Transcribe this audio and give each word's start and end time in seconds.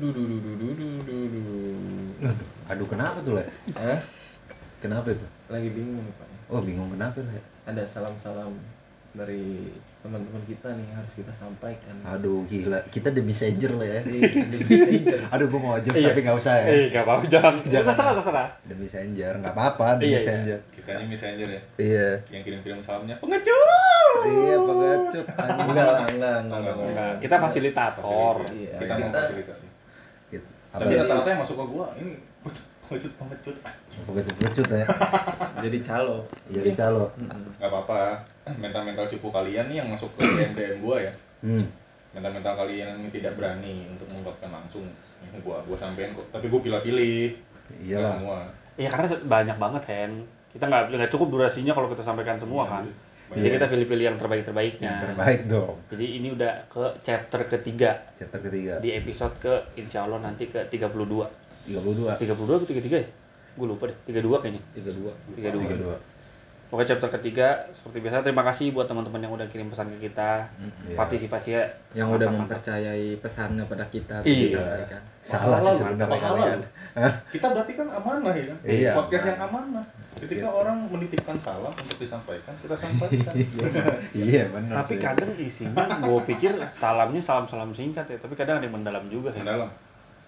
du 0.00 0.08
du 0.10 0.24
du 0.24 0.38
du 0.40 0.54
du 0.56 0.68
du 0.72 0.88
du 1.04 1.16
du. 1.28 1.44
Aduh 2.66 2.86
kenapa 2.86 3.20
tuh 3.20 3.36
le? 3.36 3.44
Eh, 3.70 4.00
Kenapa 4.78 5.10
itu? 5.10 5.26
lagi 5.46 5.68
bingung 5.70 6.00
nih 6.00 6.14
Pak. 6.14 6.28
Oh 6.48 6.58
bingung 6.58 6.88
kenapa 6.88 7.20
le? 7.20 7.36
Ada 7.62 7.84
salam-salam 7.84 8.48
dari 9.10 9.68
teman-teman 10.00 10.40
kita 10.46 10.72
nih 10.72 10.88
harus 10.90 11.12
kita 11.12 11.28
sampaikan. 11.28 11.92
Aduh 12.02 12.46
gila, 12.46 12.80
kita 12.88 13.10
the 13.10 13.20
messenger 13.20 13.74
lah 13.74 13.84
ya. 13.84 14.00
Di 14.00 14.18
messenger. 14.58 15.20
Aduh 15.28 15.46
gua 15.46 15.60
mau 15.60 15.74
Iya. 15.76 16.08
tapi 16.08 16.20
nggak 16.22 16.32
usah 16.34 16.54
ya. 16.56 16.66
Eh, 16.66 16.84
gak 16.88 17.04
apa-apa, 17.04 17.28
jangan. 17.28 17.54
Jangan. 17.62 17.92
Terserah, 17.92 18.12
terserah. 18.16 18.48
The 18.64 18.74
messenger, 18.74 19.32
nggak 19.36 19.52
apa-apa 19.52 19.86
the 19.94 20.02
Iya, 20.02 20.08
iya. 20.08 20.16
messenger. 20.16 20.58
Kita 20.72 20.90
ini 20.94 21.04
messenger 21.10 21.48
ya, 21.50 21.60
Iya. 21.76 22.08
yang 22.30 22.42
kirim-kirim 22.42 22.78
salamnya 22.80 23.14
pengecut. 23.14 24.22
Iya 24.22 24.56
pengecut. 24.58 25.26
Enggak 25.36 25.86
enggak, 26.08 26.36
enggak. 26.40 26.74
Nah, 26.90 27.12
kita 27.20 27.36
fasilitator. 27.36 28.34
Iya, 28.48 28.72
Kita 28.78 28.92
mau 28.94 29.04
kita- 29.04 29.20
fasilitasi. 29.22 29.66
Apa 30.70 30.80
Tapi 30.80 30.92
ya? 30.94 31.02
rata-rata 31.02 31.28
yang 31.28 31.40
masuk 31.42 31.56
ke 31.58 31.64
gua 31.66 31.86
ini 31.98 32.10
pengecut 32.86 33.12
pengecut. 33.16 33.56
Pengecut 34.06 34.34
pengecut 34.36 34.66
ya. 34.70 34.86
Jadi 35.66 35.78
calo. 35.80 36.18
Jadi 36.46 36.70
calo. 36.72 37.04
Gak 37.58 37.66
apa-apa. 37.66 38.22
Mental-mental 38.54 39.06
cupu 39.08 39.28
kalian 39.28 39.66
nih 39.66 39.76
yang 39.82 39.88
masuk 39.90 40.10
ke 40.14 40.22
DM 40.22 40.52
DM 40.54 40.76
gua 40.78 40.96
ya. 41.00 41.12
Hmm. 41.42 41.66
Mental-mental 42.10 42.54
kalian 42.56 42.86
yang 42.96 43.10
tidak 43.10 43.34
berani 43.34 43.86
untuk 43.88 44.06
mengungkapkan 44.08 44.50
langsung. 44.50 44.86
Ini 45.20 45.38
gua 45.42 45.58
gua 45.62 45.76
sampein 45.76 46.14
kok. 46.14 46.26
Tapi 46.30 46.46
gua 46.46 46.60
pilih-pilih. 46.60 47.34
Iyalah. 47.82 48.10
semua. 48.14 48.38
Iya, 48.74 48.88
karena 48.90 49.06
banyak 49.22 49.56
banget, 49.58 49.82
Hen. 49.86 50.12
Kita 50.50 50.66
nggak 50.66 50.82
nggak 50.90 51.10
cukup 51.10 51.28
durasinya 51.30 51.70
kalau 51.70 51.86
kita 51.86 52.02
sampaikan 52.02 52.34
semua 52.34 52.62
Iya, 52.64 52.72
kan. 52.72 52.84
banyak. 52.84 53.09
Jadi 53.30 53.48
kita 53.54 53.66
pilih-pilih 53.70 54.04
yang 54.10 54.18
terbaik-terbaiknya. 54.18 54.90
Yang 54.90 55.04
terbaik 55.14 55.40
dong. 55.46 55.74
Jadi 55.86 56.06
ini 56.18 56.28
udah 56.34 56.52
ke 56.66 56.84
chapter 57.06 57.40
ketiga 57.46 57.90
Chapter 58.18 58.42
ketiga. 58.42 58.82
di 58.82 58.90
episode 58.90 59.34
ke 59.38 59.54
insya 59.78 60.02
Allah 60.06 60.18
nanti 60.18 60.50
ke 60.50 60.66
32. 60.66 61.70
32. 61.70 62.18
32 62.18 62.58
atau 62.58 62.66
33 62.66 62.90
ya? 62.90 63.06
Gue 63.54 63.66
lupa 63.70 63.86
deh. 63.86 63.96
32 64.10 64.42
kayaknya. 64.42 64.62
Tiga 64.74 64.90
dua. 64.90 65.12
32. 65.38 66.09
Pokoknya 66.70 66.94
chapter 66.94 67.10
ketiga 67.18 67.66
seperti 67.74 67.98
biasa 67.98 68.22
terima 68.22 68.46
kasih 68.46 68.70
buat 68.70 68.86
teman-teman 68.86 69.18
yang 69.18 69.34
udah 69.34 69.42
kirim 69.50 69.66
pesan 69.66 69.90
ke 69.90 70.06
kita. 70.06 70.46
Iya. 70.86 70.94
Partisipasinya 70.94 71.62
Yang 71.98 72.08
udah 72.14 72.28
mempercayai 72.30 73.18
pesannya 73.18 73.66
pada 73.66 73.82
kita 73.90 74.22
untuk 74.22 74.30
Iya. 74.30 74.46
disampaikan. 74.46 75.00
Salah 75.18 75.58
sih 75.58 75.74
sebenarnya? 75.82 76.62
Kita 77.26 77.46
berarti 77.50 77.72
kan 77.74 77.86
amanah 77.90 78.32
ya 78.38 78.44
kan? 78.46 78.58
Iya. 78.62 78.90
Podcast 78.94 79.26
yang 79.34 79.40
amanah. 79.50 79.84
Ketika 80.14 80.46
orang 80.46 80.76
menitipkan 80.86 81.34
salam 81.42 81.74
untuk 81.74 81.98
disampaikan, 81.98 82.54
kita 82.62 82.76
sampaikan. 82.78 83.34
Iya 84.14 84.42
benar. 84.54 84.74
Tapi 84.86 84.94
sih. 84.94 85.02
kadang 85.02 85.30
isinya 85.34 85.86
gue 85.98 86.20
pikir 86.28 86.52
salamnya 86.70 87.18
salam-salam 87.18 87.74
singkat 87.74 88.06
ya, 88.06 88.18
tapi 88.22 88.38
kadang 88.38 88.62
ada 88.62 88.66
yang 88.68 88.78
mendalam 88.78 89.02
juga 89.10 89.34
kan. 89.34 89.42
Mendalam. 89.42 89.70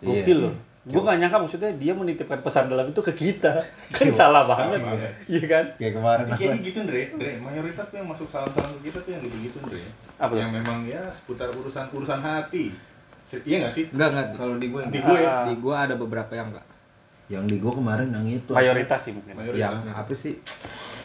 Gokil 0.03 0.39
loh. 0.43 0.55
Gue 0.83 0.99
gak 0.99 1.15
nyangka 1.15 1.39
maksudnya 1.39 1.71
dia 1.79 1.95
menitipkan 1.95 2.43
pesan 2.43 2.67
dalam 2.67 2.91
itu 2.91 2.99
ke 2.99 3.15
kita. 3.15 3.63
Kan 3.95 4.11
salah 4.11 4.43
banget. 4.51 4.83
banget. 4.83 5.13
Iya 5.31 5.45
kan? 5.47 5.65
kayak 5.79 5.93
kemarin 5.95 6.25
Kayak 6.35 6.59
gitu 6.67 6.79
Dre, 6.83 7.03
Dre, 7.15 7.33
mayoritas 7.39 7.87
tuh 7.87 7.97
yang 8.03 8.09
masuk 8.11 8.27
salam-salam 8.27 8.71
ke 8.79 8.91
kita 8.91 8.99
tuh 8.99 9.11
yang 9.15 9.23
gitu-gitu 9.23 9.59
Dre 9.63 9.83
Apa 10.19 10.35
tuh? 10.35 10.43
Yang 10.43 10.51
memang 10.59 10.79
ya 10.91 11.03
seputar 11.15 11.55
urusan-urusan 11.55 12.19
hati 12.19 12.75
Se- 13.23 13.47
Iya 13.47 13.71
gak 13.71 13.73
sih? 13.73 13.85
Enggak, 13.95 14.09
enggak. 14.11 14.27
Kalau 14.35 14.55
di 14.59 14.67
gue 14.67 14.83
Di 14.91 14.99
gue 14.99 15.19
ya? 15.23 15.31
Ah. 15.31 15.45
Di 15.47 15.55
gue 15.55 15.75
ada 15.75 15.95
beberapa 15.95 16.33
yang 16.35 16.51
enggak. 16.51 16.67
Yang 17.31 17.45
di 17.49 17.57
gua 17.65 17.73
kemarin 17.73 18.09
yang 18.13 18.27
itu. 18.29 18.53
Mayoritas 18.53 19.01
sih 19.09 19.13
mungkin. 19.17 19.33
Mayoritas 19.33 19.73
Yang 19.73 19.97
apa 19.97 20.13
sih? 20.13 20.35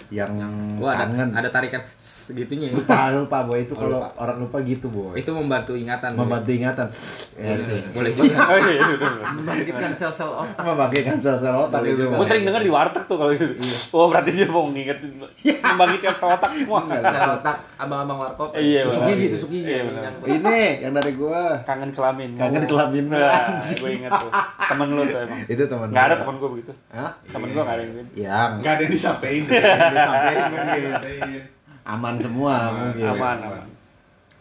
Yang 0.07 0.31
yang 0.37 0.53
Gua 0.77 0.91
ada 0.91 1.03
kangen. 1.05 1.29
ada 1.31 1.49
tarikan 1.49 1.81
segitunya. 1.91 2.71
lupa 2.71 3.11
lupa 3.11 3.37
boy 3.43 3.59
itu 3.59 3.73
Oh, 3.73 3.79
kalau 3.79 3.99
lupa. 3.99 4.09
orang 4.17 4.37
lupa 4.39 4.57
gitu 4.61 4.87
boy. 4.87 5.13
Itu 5.13 5.31
membantu 5.31 5.73
ingatan. 5.73 6.13
Boy. 6.13 6.21
Membantu 6.23 6.49
ingatan. 6.49 6.87
Ya 7.33 7.43
Boleh, 7.49 7.59
sih. 7.59 7.81
boleh 7.89 8.11
juga. 8.17 8.35
Oh 8.45 8.57
iya, 8.57 8.71
iya. 8.73 8.95
Membangkitkan 9.33 9.91
sel-sel 9.93 10.29
otak. 10.29 10.63
Membangkitkan 10.63 11.17
sel-sel 11.17 11.51
otak 11.51 11.79
Boleh 11.79 11.91
itu. 11.91 12.01
juga. 12.01 12.15
Gue 12.15 12.25
sering 12.25 12.43
denger 12.43 12.61
di 12.61 12.71
warteg 12.71 13.03
tuh 13.03 13.15
kalau 13.15 13.31
gitu. 13.31 13.45
Oh 13.91 14.07
berarti 14.07 14.29
dia 14.31 14.47
mau 14.47 14.63
ngingetin, 14.65 15.11
membangkitkan 15.43 16.13
sel 16.13 16.29
otak 16.31 16.51
semua. 16.53 16.79
Sel 16.87 17.29
otak 17.33 17.57
abang-abang 17.75 18.17
warkop. 18.17 18.49
Iya, 18.53 18.87
tusuk 18.87 19.03
gigi, 19.05 19.25
tusuk 19.29 19.49
gigi. 19.49 19.71
Iya. 19.73 19.83
Ini 20.23 20.57
yang 20.81 20.93
dari 20.93 21.11
gua. 21.13 21.59
Kangen 21.63 21.91
kelamin. 21.91 22.35
Kangen 22.35 22.63
kelamin. 22.63 23.05
Nah, 23.07 23.59
gue 23.59 23.89
inget 23.93 24.11
tuh. 24.11 24.31
Temen 24.63 24.87
lu 24.89 25.03
tuh 25.03 25.19
emang. 25.19 25.39
Itu 25.45 25.63
teman. 25.65 25.87
Nggak 25.89 26.05
ada 26.05 26.13
gua. 26.13 26.21
temen 26.21 26.35
gue 26.37 26.49
begitu. 26.53 26.71
Hah? 26.89 27.11
Temen 27.25 27.47
gue 27.49 27.59
nggak 27.59 27.75
ada 27.75 27.81
yang 27.81 27.91
gitu. 27.91 28.11
Yang 28.17 28.49
Gak 28.57 28.71
ada 28.71 28.81
yang 28.81 28.93
disampaikan 28.93 29.91
disampaikan 29.97 30.45
mungkin. 30.53 31.41
Aman 31.87 32.15
semua 32.19 32.53
Aman. 32.53 32.79
mungkin. 32.79 33.05
Aman, 33.09 33.37
aman. 33.41 33.67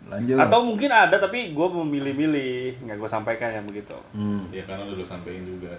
Lanjut. 0.06 0.37
Atau 0.39 0.61
mungkin 0.62 0.91
ada 0.94 1.17
tapi 1.19 1.50
gue 1.50 1.69
memilih-milih, 1.83 2.78
nggak 2.87 2.97
gue 2.99 3.11
sampaikan 3.11 3.50
yang 3.50 3.67
begitu. 3.67 3.99
Hmm. 4.15 4.47
Ya 4.55 4.62
karena 4.62 4.87
udah 4.87 4.94
lu 4.94 5.06
sampein 5.06 5.43
juga 5.43 5.75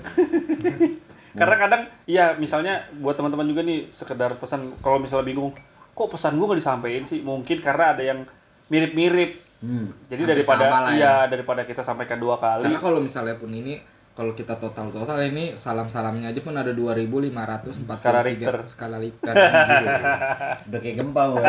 Karena 1.40 1.56
kadang, 1.56 1.82
ya 2.10 2.34
misalnya 2.36 2.90
buat 2.98 3.14
teman-teman 3.16 3.46
juga 3.46 3.62
nih 3.62 3.88
sekedar 3.94 4.36
pesan, 4.42 4.74
kalau 4.82 4.98
misalnya 4.98 5.32
bingung, 5.32 5.54
kok 5.94 6.10
pesan 6.12 6.36
gue 6.36 6.44
nggak 6.44 6.60
disampaikan 6.60 7.04
sih? 7.06 7.22
Mungkin 7.22 7.62
karena 7.62 7.94
ada 7.94 8.04
yang 8.04 8.26
mirip-mirip. 8.68 9.46
Hmm. 9.62 9.90
Jadi 10.10 10.22
Hampir 10.28 10.34
daripada 10.38 10.66
ya. 10.66 10.92
iya 10.94 11.14
daripada 11.30 11.62
kita 11.64 11.82
sampaikan 11.86 12.18
dua 12.20 12.36
kali. 12.42 12.68
Karena 12.68 12.82
kalau 12.82 13.00
misalnya 13.00 13.38
pun 13.40 13.50
ini 13.54 13.80
kalau 14.18 14.34
kita 14.34 14.58
total 14.58 14.90
total 14.90 15.22
ini 15.22 15.54
salam-salamnya 15.54 16.34
aja 16.34 16.42
pun 16.42 16.58
ada 16.58 16.74
2543 16.74 18.02
Skala 18.02 18.22
Richter. 18.26 18.56
skala 18.66 18.98
Richter. 18.98 19.36
Udah 20.74 20.80
kayak 20.82 20.96
gempa 20.98 21.24
boy. 21.30 21.46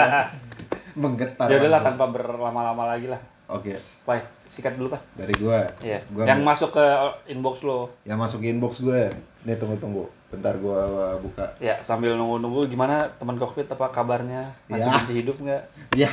Menggetar. 0.92 1.48
ya 1.48 1.56
udahlah 1.56 1.80
tanpa 1.80 2.04
berlama-lama 2.12 2.84
lagi 2.84 3.08
lah. 3.08 3.16
Oke, 3.48 3.72
Pak, 4.04 4.28
sikat 4.44 4.76
dulu 4.76 4.92
pak. 4.92 5.00
dari 5.16 5.32
gua. 5.40 5.64
Iya. 5.80 6.04
Gua 6.12 6.28
yang 6.28 6.44
masuk 6.44 6.76
ke 6.76 6.84
inbox 7.26 7.64
lo. 7.64 7.88
yang 8.04 8.20
masuk 8.20 8.44
inbox 8.44 8.84
gue. 8.84 9.08
Nih 9.48 9.56
tunggu 9.56 9.80
tunggu. 9.80 10.04
Bentar 10.28 10.52
gua 10.60 11.16
buka. 11.16 11.56
Ya 11.56 11.80
sambil 11.80 12.12
nunggu-nunggu 12.12 12.68
gimana 12.68 13.08
teman 13.16 13.40
kokpit 13.40 13.64
apa 13.72 13.88
kabarnya? 13.88 14.52
Masih 14.68 14.84
Ya. 14.84 14.92
masih 14.92 15.14
hidup 15.24 15.36
nggak? 15.40 15.62
Ya. 15.96 16.12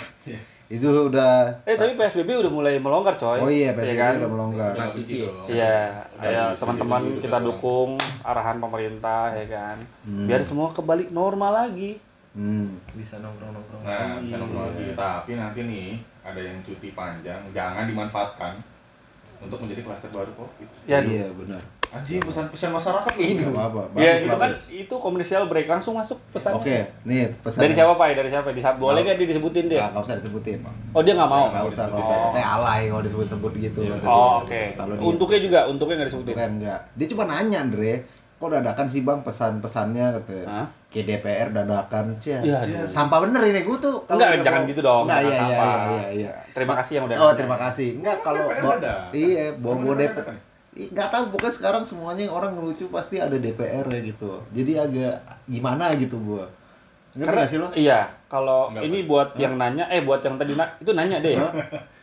Itu 0.66 1.14
udah 1.14 1.62
Eh 1.62 1.78
tapi 1.78 1.94
PSBB 1.94 2.42
udah 2.42 2.52
mulai 2.52 2.76
melonggar 2.82 3.14
coy. 3.14 3.38
Oh 3.38 3.52
iya, 3.52 3.78
PSBB 3.78 3.98
kan? 3.98 4.14
udah 4.18 4.32
melonggar. 4.34 4.72
Transisi. 4.74 5.22
Iya, 5.46 5.94
Transisi 6.02 6.26
ya 6.26 6.44
dulu, 6.50 6.58
teman-teman 6.58 7.02
dulu, 7.06 7.22
kita 7.22 7.38
dukung 7.38 7.90
arahan 8.26 8.58
pemerintah 8.58 9.30
ya 9.32 9.46
kan. 9.46 9.78
Hmm. 10.02 10.26
Biar 10.26 10.42
semua 10.42 10.74
kembali 10.74 11.14
normal 11.14 11.52
lagi. 11.54 12.02
Hmm. 12.34 12.82
Bisa 12.92 13.22
nongkrong-nongkrong. 13.22 13.82
Nah, 13.86 14.18
Iya. 14.18 14.26
bisa 14.26 14.36
nongkrong 14.42 14.66
lagi. 14.74 14.86
Tapi 14.92 15.32
nanti 15.38 15.60
nih 15.64 15.90
ada 16.26 16.42
yang 16.42 16.58
cuti 16.66 16.90
panjang, 16.92 17.42
jangan 17.54 17.86
dimanfaatkan 17.86 18.58
untuk 19.38 19.62
menjadi 19.62 19.86
klaster 19.86 20.10
baru 20.10 20.34
COVID. 20.34 20.68
Ya, 20.90 21.00
iya 21.06 21.30
benar. 21.30 21.62
Anjing 21.92 22.20
pesan-pesan 22.20 22.72
masyarakat 22.72 23.14
loh. 23.14 23.28
Gak 23.36 23.52
apa-apa. 23.52 23.98
ya 23.98 24.12
itu 24.18 24.28
kan 24.28 24.40
bagus. 24.48 24.64
itu 24.68 24.96
komersial 24.96 25.44
break 25.46 25.66
langsung 25.66 25.94
masuk 25.94 26.18
pesannya. 26.30 26.58
Oke, 26.58 26.78
nih 27.04 27.30
pesan. 27.38 27.60
Dari 27.62 27.74
siapa 27.74 27.94
pak? 27.94 28.08
Dari 28.14 28.30
siapa? 28.30 28.50
Disa- 28.50 28.74
boleh 28.74 29.00
Nggak. 29.00 29.04
nggak 29.06 29.18
dia 29.18 29.28
disebutin 29.30 29.66
dia? 29.66 29.78
Nggak, 29.78 29.90
nggak 29.92 30.04
usah 30.04 30.16
disebutin. 30.18 30.60
Oh 30.92 31.02
dia 31.02 31.14
nggak 31.14 31.30
mau. 31.30 31.46
Nggak 31.50 31.66
usah, 31.66 31.84
nggak 31.86 31.98
Oh. 31.98 32.06
usah. 32.06 32.16
Katanya 32.26 32.48
alay 32.54 32.82
kalau 32.88 33.04
disebut-sebut 33.04 33.52
gitu. 33.58 33.80
Iya. 33.82 33.96
Oh 34.04 34.32
oke. 34.40 34.62
Kalau 34.74 34.94
dia- 34.94 35.06
Untuknya 35.06 35.40
juga, 35.40 35.60
untuknya 35.66 35.96
nggak 35.98 36.10
disebutin. 36.10 36.34
Bukan 36.34 36.52
enggak. 36.58 36.80
Dia 36.94 37.08
cuma 37.08 37.24
nanya, 37.26 37.58
Andre. 37.62 37.94
Kok 38.36 38.52
dadakan 38.52 38.86
sih 38.86 39.02
bang 39.02 39.20
pesan-pesannya 39.22 40.06
katanya. 40.14 40.46
Hah? 40.46 40.68
Ke 40.86 41.02
DPR 41.02 41.48
dadakan. 41.50 42.06
Cia. 42.18 42.38
Iya, 42.38 42.56
aduh. 42.58 42.84
Sampah 42.86 43.20
bener 43.22 43.40
ini 43.46 43.62
gue 43.62 43.78
tuh. 43.78 44.04
kalau 44.04 44.20
Enggak, 44.20 44.44
jangan 44.44 44.60
mau- 44.60 44.70
gitu 44.70 44.82
dong, 44.82 45.04
Enggak, 45.06 45.20
iya, 45.22 45.30
iya, 45.30 45.40
sampah. 45.40 45.56
iya, 45.56 45.88
iya, 45.88 46.08
iya. 46.12 46.32
Terima 46.52 46.74
kasih 46.76 46.94
yang 46.94 47.06
udah 47.06 47.16
Oh, 47.16 47.24
nanya. 47.26 47.38
terima 47.38 47.58
kasih. 47.58 47.88
Enggak 47.96 48.18
kalau 48.22 48.44
bawa- 48.44 48.76
dadakan. 48.76 49.10
Iya, 49.14 49.46
bawa 49.56 49.76
bawa 49.78 49.96
DPR. 49.96 50.36
Nggak 50.76 51.08
tahu 51.08 51.24
pokoknya 51.32 51.54
sekarang 51.56 51.84
semuanya 51.88 52.28
orang 52.28 52.52
ngelucu 52.54 52.92
pasti 52.92 53.18
ada 53.18 53.40
DPR 53.40 53.88
ya 53.88 54.00
gitu. 54.04 54.44
Jadi 54.52 54.72
agak 54.76 55.16
gimana 55.48 55.96
gitu 55.96 56.20
gua. 56.20 56.46
Ngerti 57.16 57.56
sih 57.56 57.60
lo? 57.64 57.72
iya, 57.72 58.12
kalau 58.28 58.68
ini 58.76 59.08
buat 59.08 59.40
yang 59.40 59.56
nanya, 59.56 59.88
eh 59.88 60.04
buat 60.04 60.20
yang 60.20 60.36
tadi 60.36 60.52
na 60.52 60.68
itu 60.76 60.92
nanya 60.92 61.24
deh. 61.24 61.40
ya? 61.40 61.48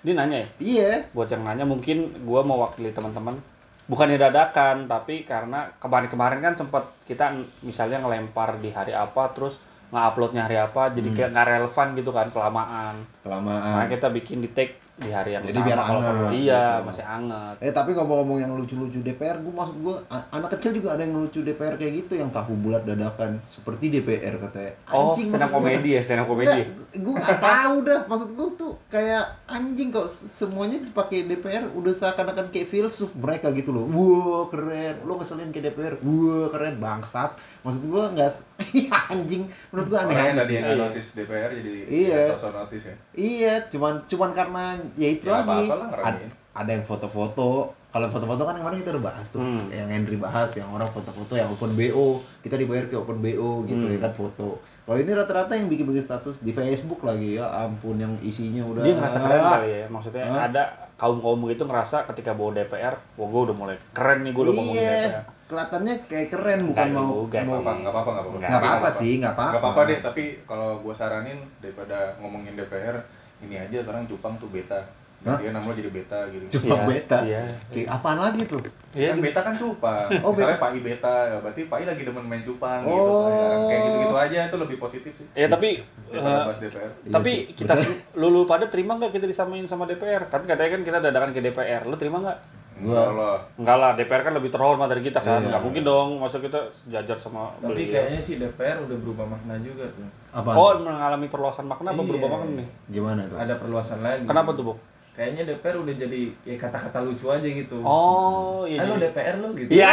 Dia 0.01 0.15
nanya 0.17 0.37
ya. 0.41 0.49
Iya. 0.57 0.91
Buat 1.13 1.29
yang 1.29 1.45
nanya 1.45 1.69
mungkin 1.69 2.25
gua 2.25 2.41
mewakili 2.41 2.91
teman-teman 2.91 3.37
bukannya 3.83 4.17
dadakan 4.17 4.87
tapi 4.87 5.27
karena 5.27 5.69
kemarin-kemarin 5.77 6.41
kan 6.41 6.55
sempat 6.55 6.87
kita 7.05 7.35
misalnya 7.61 7.99
ngelempar 8.01 8.57
di 8.57 8.71
hari 8.71 8.95
apa 8.95 9.27
terus 9.35 9.59
nge-uploadnya 9.93 10.49
hari 10.49 10.57
apa 10.57 10.89
jadi 10.89 11.13
Hmm. 11.13 11.17
kayak 11.19 11.31
nggak 11.37 11.47
relevan 11.51 11.89
gitu 11.93 12.11
kan 12.15 12.27
kelamaan. 12.33 12.95
Kelamaan. 13.21 13.61
Makanya 13.77 13.91
kita 13.93 14.09
bikin 14.09 14.39
di 14.41 14.49
take 14.49 14.81
di 14.95 15.09
hari 15.09 15.33
yang 15.33 15.43
Jadi 15.43 15.55
sama 15.55 15.67
biar 15.67 15.79
kalau 15.79 15.99
anget, 15.99 16.13
perlu. 16.13 16.29
Iya, 16.31 16.63
gitu. 16.63 16.85
masih 16.85 17.05
anget. 17.07 17.57
Eh 17.59 17.73
tapi 17.73 17.91
ngomong-ngomong 17.93 18.39
yang 18.39 18.53
lucu-lucu 18.53 19.01
DPR, 19.01 19.37
gue 19.37 19.51
maksud 19.51 19.77
gue 19.79 19.97
anak 20.07 20.51
kecil 20.53 20.71
juga 20.75 20.89
ada 20.93 21.03
yang 21.03 21.17
lucu 21.17 21.41
DPR 21.41 21.75
kayak 21.75 21.93
gitu 21.99 22.13
yang 22.15 22.29
tahu 22.29 22.53
bulat 22.55 22.83
dadakan 22.83 23.41
seperti 23.45 23.89
DPR 23.91 24.37
katanya. 24.39 24.73
Oh, 24.87 25.11
Anjing 25.11 25.27
stand 25.27 25.41
maksud 25.41 25.49
gua. 25.51 25.59
komedi 25.59 25.89
ya, 25.91 26.01
stand 26.01 26.21
up 26.21 26.29
komedi. 26.29 26.61
gue 26.93 27.15
gak 27.15 27.41
tahu 27.41 27.75
dah 27.83 28.01
maksud 28.05 28.29
gue 28.33 28.49
tuh 28.55 28.73
kayak 28.87 29.25
anjing 29.47 29.89
kok 29.89 30.05
semuanya 30.07 30.77
dipakai 30.79 31.25
DPR 31.25 31.65
udah 31.73 31.89
seakan-akan 31.91 32.47
kayak 32.49 32.69
filsuf 32.69 33.17
mereka 33.17 33.49
gitu 33.51 33.73
loh 33.73 33.89
wah 33.89 34.45
keren 34.47 35.01
lo 35.01 35.17
ngeselin 35.17 35.49
ke 35.49 35.61
DPR 35.63 35.97
wah 35.99 36.47
keren 36.49 36.77
bangsat 36.77 37.33
maksud 37.63 37.83
gue 37.83 38.03
nggak 38.13 38.29
anjing 39.09 39.43
menurut 39.67 39.89
gue 39.89 39.99
aneh 39.99 40.15
aja 40.15 40.33
tadi 40.39 40.53
sih 40.53 40.61
nggak 40.61 40.77
notice 40.79 41.09
DPR 41.15 41.51
jadi 41.55 41.71
Iya. 41.83 42.19
sosok 42.31 42.53
notice 42.55 42.85
ya. 42.85 42.95
iya 43.15 43.55
cuman 43.67 44.05
cuman 44.05 44.31
karena 44.31 44.65
ya 44.95 45.09
itu 45.11 45.25
Ya, 45.25 45.33
lagi 45.39 45.67
Ad- 45.67 45.89
ngeramein. 45.89 46.31
ada 46.53 46.71
yang 46.71 46.85
foto-foto 46.85 47.49
Kalau 47.89 48.09
foto-foto 48.09 48.43
kan 48.43 48.57
kemarin 48.57 48.81
kita 48.81 48.89
udah 48.91 49.05
bahas 49.07 49.29
tuh, 49.29 49.37
Hmm. 49.39 49.69
yang 49.69 49.85
Henry 49.87 50.17
bahas, 50.17 50.49
yang 50.55 50.65
orang 50.67 50.89
foto-foto 50.89 51.37
yang 51.37 51.45
open 51.47 51.77
BO, 51.77 52.17
kita 52.41 52.57
dibayar 52.57 52.89
ke 52.89 52.97
open 52.97 53.21
BO 53.21 53.61
gitu 53.63 53.85
Hmm. 53.85 53.93
ya 53.93 54.01
kan 54.01 54.09
foto. 54.11 54.57
Kalau 54.83 54.97
ini 54.97 55.13
rata-rata 55.13 55.53
yang 55.53 55.69
bikin-bikin 55.69 56.01
status 56.01 56.41
di 56.41 56.51
Facebook 56.51 57.01
lagi 57.03 57.37
ya, 57.37 57.45
ampun 57.45 57.95
yang 57.95 58.17
isinya 58.19 58.65
udah. 58.65 58.81
Dia 58.81 58.97
ngerasa 58.97 59.19
keren 59.21 59.43
kali 59.47 59.69
ya. 59.71 59.85
Maksudnya 59.87 60.25
Hah? 60.27 60.41
ada 60.43 60.63
kaum-kaum 60.95 61.39
begitu 61.43 61.63
ngerasa 61.63 61.97
ketika 62.07 62.33
bawa 62.33 62.51
DPR, 62.55 62.97
wah 63.13 63.29
gue 63.29 63.41
udah 63.45 63.57
mulai 63.59 63.77
keren 63.93 64.19
nih 64.23 64.33
gue 64.33 64.41
udah 64.41 64.55
ngomongin 64.55 64.81
Iya, 64.81 64.97
DPR. 65.05 65.23
kelatannya 65.47 65.95
kayak 66.07 66.29
keren 66.31 66.61
bukan 66.65 66.87
Nggak 66.87 66.97
mau 66.97 67.13
mau 67.13 67.29
sih. 67.29 67.37
apa 67.37 67.73
nggak 67.77 67.93
apa-apa 67.93 68.11
nggak 68.11 68.25
apa-apa 68.25 68.39
nggak 68.41 68.57
apa-apa 68.59 68.89
sih, 68.91 69.13
nggak 69.19 69.33
apa-apa. 69.33 69.51
nggak 69.51 69.63
apa-apa 69.63 69.81
deh 69.85 69.99
tapi 70.01 70.23
kalau 70.43 70.81
gue 70.81 70.95
saranin 70.95 71.39
daripada 71.61 71.97
ngomongin 72.17 72.57
DPR 72.57 72.97
ini 73.43 73.55
aja 73.59 73.77
sekarang 73.83 74.07
cupang 74.07 74.35
tuh 74.39 74.49
beta 74.49 74.81
Hah? 75.23 75.39
dia 75.39 75.55
namanya 75.55 75.79
jadi 75.79 75.91
beta 75.95 76.19
gitu 76.35 76.59
Cuma 76.59 76.67
Iya, 76.67 76.83
beta. 76.83 77.19
Iya. 77.23 77.43
Kayak 77.71 77.95
apaan 77.95 78.19
lagi 78.19 78.43
tuh? 78.43 78.59
Iya, 78.91 79.15
kan 79.15 79.19
beta 79.23 79.41
kan 79.41 79.55
cupang 79.55 80.09
Oh, 80.19 80.35
misalnya 80.35 80.59
Pak 80.59 80.71
I 80.75 80.81
beta 80.83 81.15
ya 81.31 81.37
berarti 81.39 81.63
Pak 81.71 81.79
I 81.79 81.85
lagi 81.87 82.03
demen 82.03 82.25
main 82.27 82.43
cupang 82.43 82.83
gitu 82.83 82.99
Oh. 82.99 83.31
Ya, 83.31 83.47
kayak 83.71 83.81
gitu-gitu 83.87 84.17
aja 84.19 84.39
itu 84.45 84.57
lebih 84.59 84.77
positif 84.79 85.13
sih 85.15 85.27
Ya 85.33 85.47
tapi 85.47 85.79
daripada 86.11 86.51
eh, 86.51 86.59
DPR 86.61 86.91
Iya 86.91 87.13
tapi 87.15 87.33
sih, 87.33 87.55
kita 87.55 87.75
lulu 88.13 88.51
pada 88.51 88.67
terima 88.67 88.99
nggak 88.99 89.15
kita 89.15 89.27
disamain 89.31 89.63
sama 89.65 89.87
DPR? 89.87 90.27
Kan 90.27 90.43
katanya 90.43 90.71
kan 90.75 90.83
kita 90.83 90.99
dadakan 91.01 91.31
ke 91.31 91.41
DPR. 91.41 91.83
Lu 91.87 91.95
terima 91.95 92.19
nggak? 92.19 92.39
Enggak 92.79 93.09
lah 93.13 93.37
Enggak 93.55 93.77
lah, 93.77 93.91
DPR 93.93 94.23
kan 94.23 94.33
lebih 94.33 94.49
terhormat 94.49 94.87
dari 94.87 95.03
kita 95.03 95.19
kan. 95.19 95.41
Iya. 95.41 95.49
Nggak 95.53 95.63
mungkin 95.63 95.83
dong 95.83 96.09
masa 96.17 96.39
kita 96.39 96.61
sejajar 96.71 97.17
sama 97.17 97.53
Tapi 97.57 97.73
beliau. 97.75 97.93
kayaknya 97.93 98.21
sih 98.21 98.35
DPR 98.37 98.81
udah 98.81 98.97
berubah 98.97 99.27
makna 99.29 99.55
juga 99.59 99.85
tuh. 99.91 100.09
Apaan? 100.31 100.57
Oh, 100.57 100.73
mengalami 100.79 101.27
perluasan 101.27 101.67
makna 101.67 101.91
apa 101.91 102.01
Iya. 102.01 102.09
berubah 102.09 102.29
makna 102.31 102.51
nih? 102.59 102.69
Gimana 102.89 103.21
tuh? 103.27 103.37
Ada 103.37 103.55
perluasan 103.57 103.99
lagi. 104.01 104.25
Kenapa 104.25 104.51
tuh, 104.53 104.65
Bu? 104.65 104.75
Kayaknya 105.13 105.45
DPR 105.45 105.77
udah 105.77 105.93
jadi 105.93 106.21
ya 106.41 106.57
kata-kata 106.57 107.05
lucu 107.05 107.29
aja 107.29 107.45
gitu. 107.45 107.85
Oh, 107.85 108.65
iya. 108.65 108.81
Halo 108.81 108.97
DPR 108.97 109.37
lo 109.39 109.53
gitu. 109.53 109.69
Iya. 109.69 109.93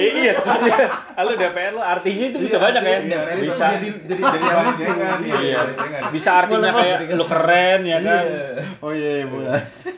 iya. 0.00 0.32
Halo 1.12 1.32
DPR 1.36 1.72
lo 1.76 1.82
artinya 1.84 2.24
itu 2.32 2.38
bisa 2.40 2.56
banyak 2.56 2.80
ya. 2.80 2.98
DPR 3.04 3.36
Bisa. 3.36 3.64
jadi 3.76 3.88
jadi 4.08 4.22
jadi 4.24 4.46
lucu. 4.64 4.82
Iya. 4.88 5.08
iya 5.44 5.60
Bisa 6.08 6.30
artinya 6.40 6.70
kayak 6.72 6.98
lu 7.12 7.24
keren 7.24 7.80
ya 7.84 7.98
kan. 8.00 8.24
Iya. 8.24 8.48
Oh 8.80 8.92
iya, 8.96 9.28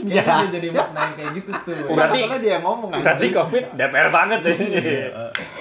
iya. 0.04 0.22
Kayaknya 0.22 0.48
jadi 0.52 0.68
makna 0.70 1.00
yang 1.02 1.14
kayak 1.14 1.30
gitu 1.34 1.50
tuh. 1.52 1.74
Oh, 1.84 1.94
berarti- 1.94 2.20
Soalnya 2.20 2.38
dia 2.38 2.52
yang 2.52 2.64
ngomong 2.64 2.90
Berarti 2.92 3.08
anjing. 3.22 3.32
Covid 3.34 3.64
DPR 3.72 4.08
banget 4.08 4.38
ya. 4.40 4.54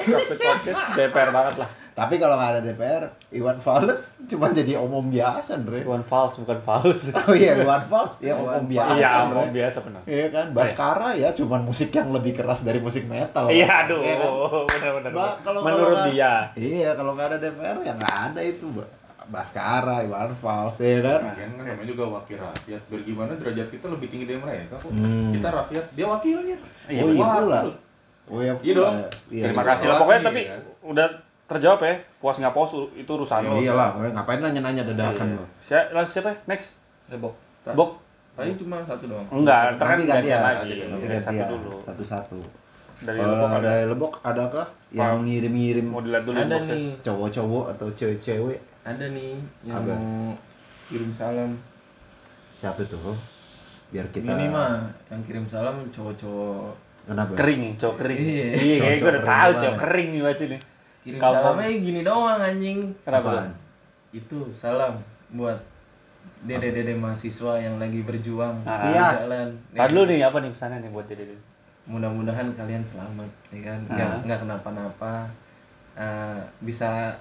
Covid 0.03 0.37
Covid 0.37 0.75
DPR 0.95 1.29
banget 1.29 1.55
lah. 1.57 1.69
Tapi 1.91 2.15
kalau 2.17 2.33
nggak 2.33 2.51
ada 2.51 2.61
DPR, 2.63 3.03
Iwan 3.29 3.59
Fals 3.59 4.23
cuma 4.23 4.47
jadi 4.49 4.79
omong 4.79 5.11
biasa, 5.11 5.59
Andre. 5.59 5.83
Bukan 5.83 6.01
false, 6.01 6.39
bukan 6.39 6.57
false. 6.65 7.11
Oh 7.21 7.35
iya, 7.35 7.51
Iwan 7.57 7.83
Fals 7.83 8.15
ya 8.17 8.31
omong 8.33 8.63
biasa. 8.65 8.95
Iya, 8.95 9.09
omong 9.27 9.51
biasa 9.51 9.77
benar. 9.83 10.01
Iya 10.05 10.27
kan, 10.31 10.45
Baskara 10.51 11.09
ya 11.13 11.29
cuma 11.31 11.59
musik 11.59 11.91
yang 11.91 12.09
lebih 12.09 12.31
keras 12.33 12.63
dari 12.63 12.79
musik 12.79 13.05
metal. 13.05 13.51
Iya, 13.51 13.85
aduh, 13.85 13.99
Iya 13.99 14.15
kan? 14.17 14.29
benar-benar. 14.65 15.11
Ba- 15.11 15.37
kalau- 15.43 15.61
Menurut 15.61 15.99
kalau 15.99 16.07
dia. 16.09 16.33
Iya, 16.55 16.89
kalau 16.95 17.11
nggak 17.11 17.27
ada 17.27 17.37
DPR 17.39 17.77
ya 17.81 17.93
nggak 17.93 18.15
ada 18.25 18.39
itu, 18.41 18.65
Ba. 18.71 18.85
Baskara, 19.31 20.03
Iwan 20.03 20.31
Fals, 20.31 20.77
ya 20.77 20.99
kan. 20.99 21.19
Lagian 21.25 21.55
kan 21.55 21.63
namanya 21.65 21.87
juga 21.87 22.03
wakil 22.11 22.37
rakyat. 22.37 22.81
Biar 22.85 23.01
gimana 23.01 23.31
derajat 23.33 23.67
kita 23.69 23.85
lebih 23.87 24.07
tinggi 24.07 24.25
dari 24.25 24.37
mereka 24.37 24.75
kok. 24.75 24.91
Hmm. 24.91 25.31
Kita 25.31 25.49
rakyat, 25.49 25.85
dia 25.89 26.05
wakilnya. 26.05 26.57
Iya, 26.85 27.01
oh 27.01 27.09
iya 27.09 27.23
pula. 27.25 27.59
Oh 28.27 28.39
iya, 28.39 28.53
Iya 28.59 28.73
dong. 28.75 28.93
Iya, 29.27 29.43
Terima 29.47 29.61
iya. 29.61 29.69
kasih 29.71 29.85
lah. 29.87 29.97
Pokoknya 29.97 30.21
tapi 30.21 30.41
ya. 30.43 30.55
udah 30.83 31.07
terjawab 31.47 31.79
ya. 31.81 31.95
Puas 32.19 32.35
nggak 32.37 32.53
puas 32.53 32.71
itu 32.93 33.07
urusan 33.09 33.39
Oh, 33.41 33.55
lo. 33.55 33.57
iyalah, 33.57 33.89
ngapain 33.97 34.39
nanya-nanya 34.39 34.83
dadakan 34.85 35.27
Iya. 35.27 35.37
lo. 35.37 35.45
Siapa, 35.57 36.01
siapa? 36.03 36.31
Next. 36.45 36.75
Lebok. 37.07 37.33
Tak. 37.63 37.73
Bok. 37.73 37.91
Paling 38.31 38.55
cuma 38.55 38.79
satu 38.79 39.03
doang. 39.05 39.27
Enggak, 39.27 39.75
ntar 39.75 39.85
kan 39.85 39.95
Nanti 39.97 40.07
gantian 40.07 40.39
gantian, 40.39 40.59
lagi. 40.63 40.73
nanti 40.87 41.07
gantian. 41.09 41.47
dulu. 41.49 41.71
Satu-satu. 41.81 42.39
Dari 43.01 43.17
Kalau 43.17 43.33
Lebok 43.33 43.49
ada. 43.49 43.59
dari 43.65 43.85
Lebok 43.85 44.13
adakah 44.21 44.65
yang 44.91 45.25
ngirim-ngirim 45.25 45.85
Mau 45.89 45.99
dilihat 45.99 46.21
dulu 46.21 46.37
Ada 46.37 46.57
nih, 46.61 47.01
cowok-cowok 47.01 47.65
atau 47.73 47.87
cewek-cewek? 47.91 48.59
Ada 48.81 49.05
nih 49.07 49.37
yang 49.61 49.77
Apa? 49.79 49.93
mau 49.93 50.33
kirim 50.87 51.11
salam. 51.11 51.51
Siapa 52.51 52.81
tuh? 52.83 53.13
Biar 53.89 54.07
kita 54.09 54.31
Ini 54.31 54.47
mah 54.47 54.81
yang 55.07 55.21
kirim 55.21 55.45
salam 55.45 55.85
cowok-cowok. 55.87 56.73
Kenapa? 57.03 57.33
Kering 57.35 57.75
cowok 57.75 57.95
kering. 57.97 58.17
Iya. 58.17 58.47
Iya, 58.55 58.75
Cowok 58.79 58.93
gue 58.95 59.11
udah 59.11 59.25
tahu 59.25 59.51
cowok 59.55 59.77
kering 59.77 60.09
nih 60.11 60.21
baca 60.21 60.43
nih. 60.47 60.61
Kirim 61.01 61.19
Kalau- 61.19 61.41
salamnya 61.43 61.69
gini 61.73 62.01
doang 62.01 62.39
anjing. 62.39 62.79
Kenapa? 63.01 63.29
Apaan? 63.31 63.49
Itu 64.11 64.37
salam 64.51 64.93
buat 65.31 65.57
dede-dede 66.39 66.93
mahasiswa 66.93 67.57
yang 67.57 67.77
lagi 67.77 68.01
berjuang 68.01 68.61
Ah. 68.63 68.85
di 68.85 68.93
Yes. 68.93 69.25
jalan. 69.25 69.49
Tadi 69.71 69.89
dulu 69.89 70.03
nih 70.07 70.19
apa 70.21 70.37
nih 70.39 70.51
pesannya 70.51 70.77
nih 70.79 70.91
buat 70.91 71.05
dede 71.05 71.23
dede. 71.27 71.37
Mudah-mudahan 71.83 72.53
kalian 72.53 72.81
selamat, 72.81 73.29
ya 73.49 73.61
kan? 73.63 73.79
Nggak 73.87 74.07
Ah. 74.07 74.21
nggak 74.23 74.39
kenapa-napa. 74.39 75.13
Eh, 75.91 76.39
bisa 76.61 77.17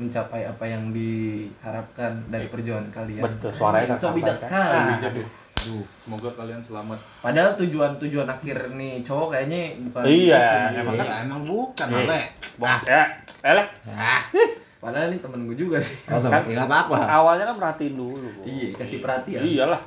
mencapai 0.00 0.42
apa 0.42 0.64
yang 0.64 0.88
diharapkan 0.90 2.24
dari 2.26 2.48
perjuangan 2.48 2.88
kalian. 2.88 3.20
Betul, 3.20 3.52
suaranya 3.52 3.92
so 3.92 4.10
bijak 4.10 4.32
sekali. 4.32 4.72
Ah. 4.72 4.96
Ya. 4.98 5.10
Aduh, 5.60 5.84
semoga 5.94 6.32
kalian 6.32 6.56
selamat. 6.58 6.96
Padahal 7.20 7.52
tujuan-tujuan 7.54 8.24
akhir 8.24 8.72
nih 8.72 9.04
cowok 9.04 9.28
kayaknya 9.30 9.60
bukan 9.84 10.02
Iya, 10.02 10.40
itu 10.40 10.56
nih. 10.56 10.80
emang 10.80 10.94
kan- 10.96 11.04
Iya, 11.04 11.14
emang 11.20 11.40
bukan, 11.44 11.86
Iya. 11.86 12.00
Ale. 12.00 12.20
Bok, 12.56 12.80
ya, 12.82 13.02
eleh. 13.42 13.66
Padahal 14.80 15.12
ini 15.12 15.18
temen 15.20 15.44
gue 15.44 15.52
juga 15.54 15.76
sih. 15.76 15.96
Oh, 16.08 16.16
Kan- 16.18 16.48
nggak 16.48 16.64
apa-apa. 16.64 16.96
Awalnya 17.04 17.44
kan 17.44 17.56
merhatiin 17.58 17.94
dulu. 17.94 18.24
Bu. 18.24 18.40
Iya, 18.42 18.72
kasih 18.72 18.98
perhatian. 18.98 19.44
Iyalah. 19.44 19.82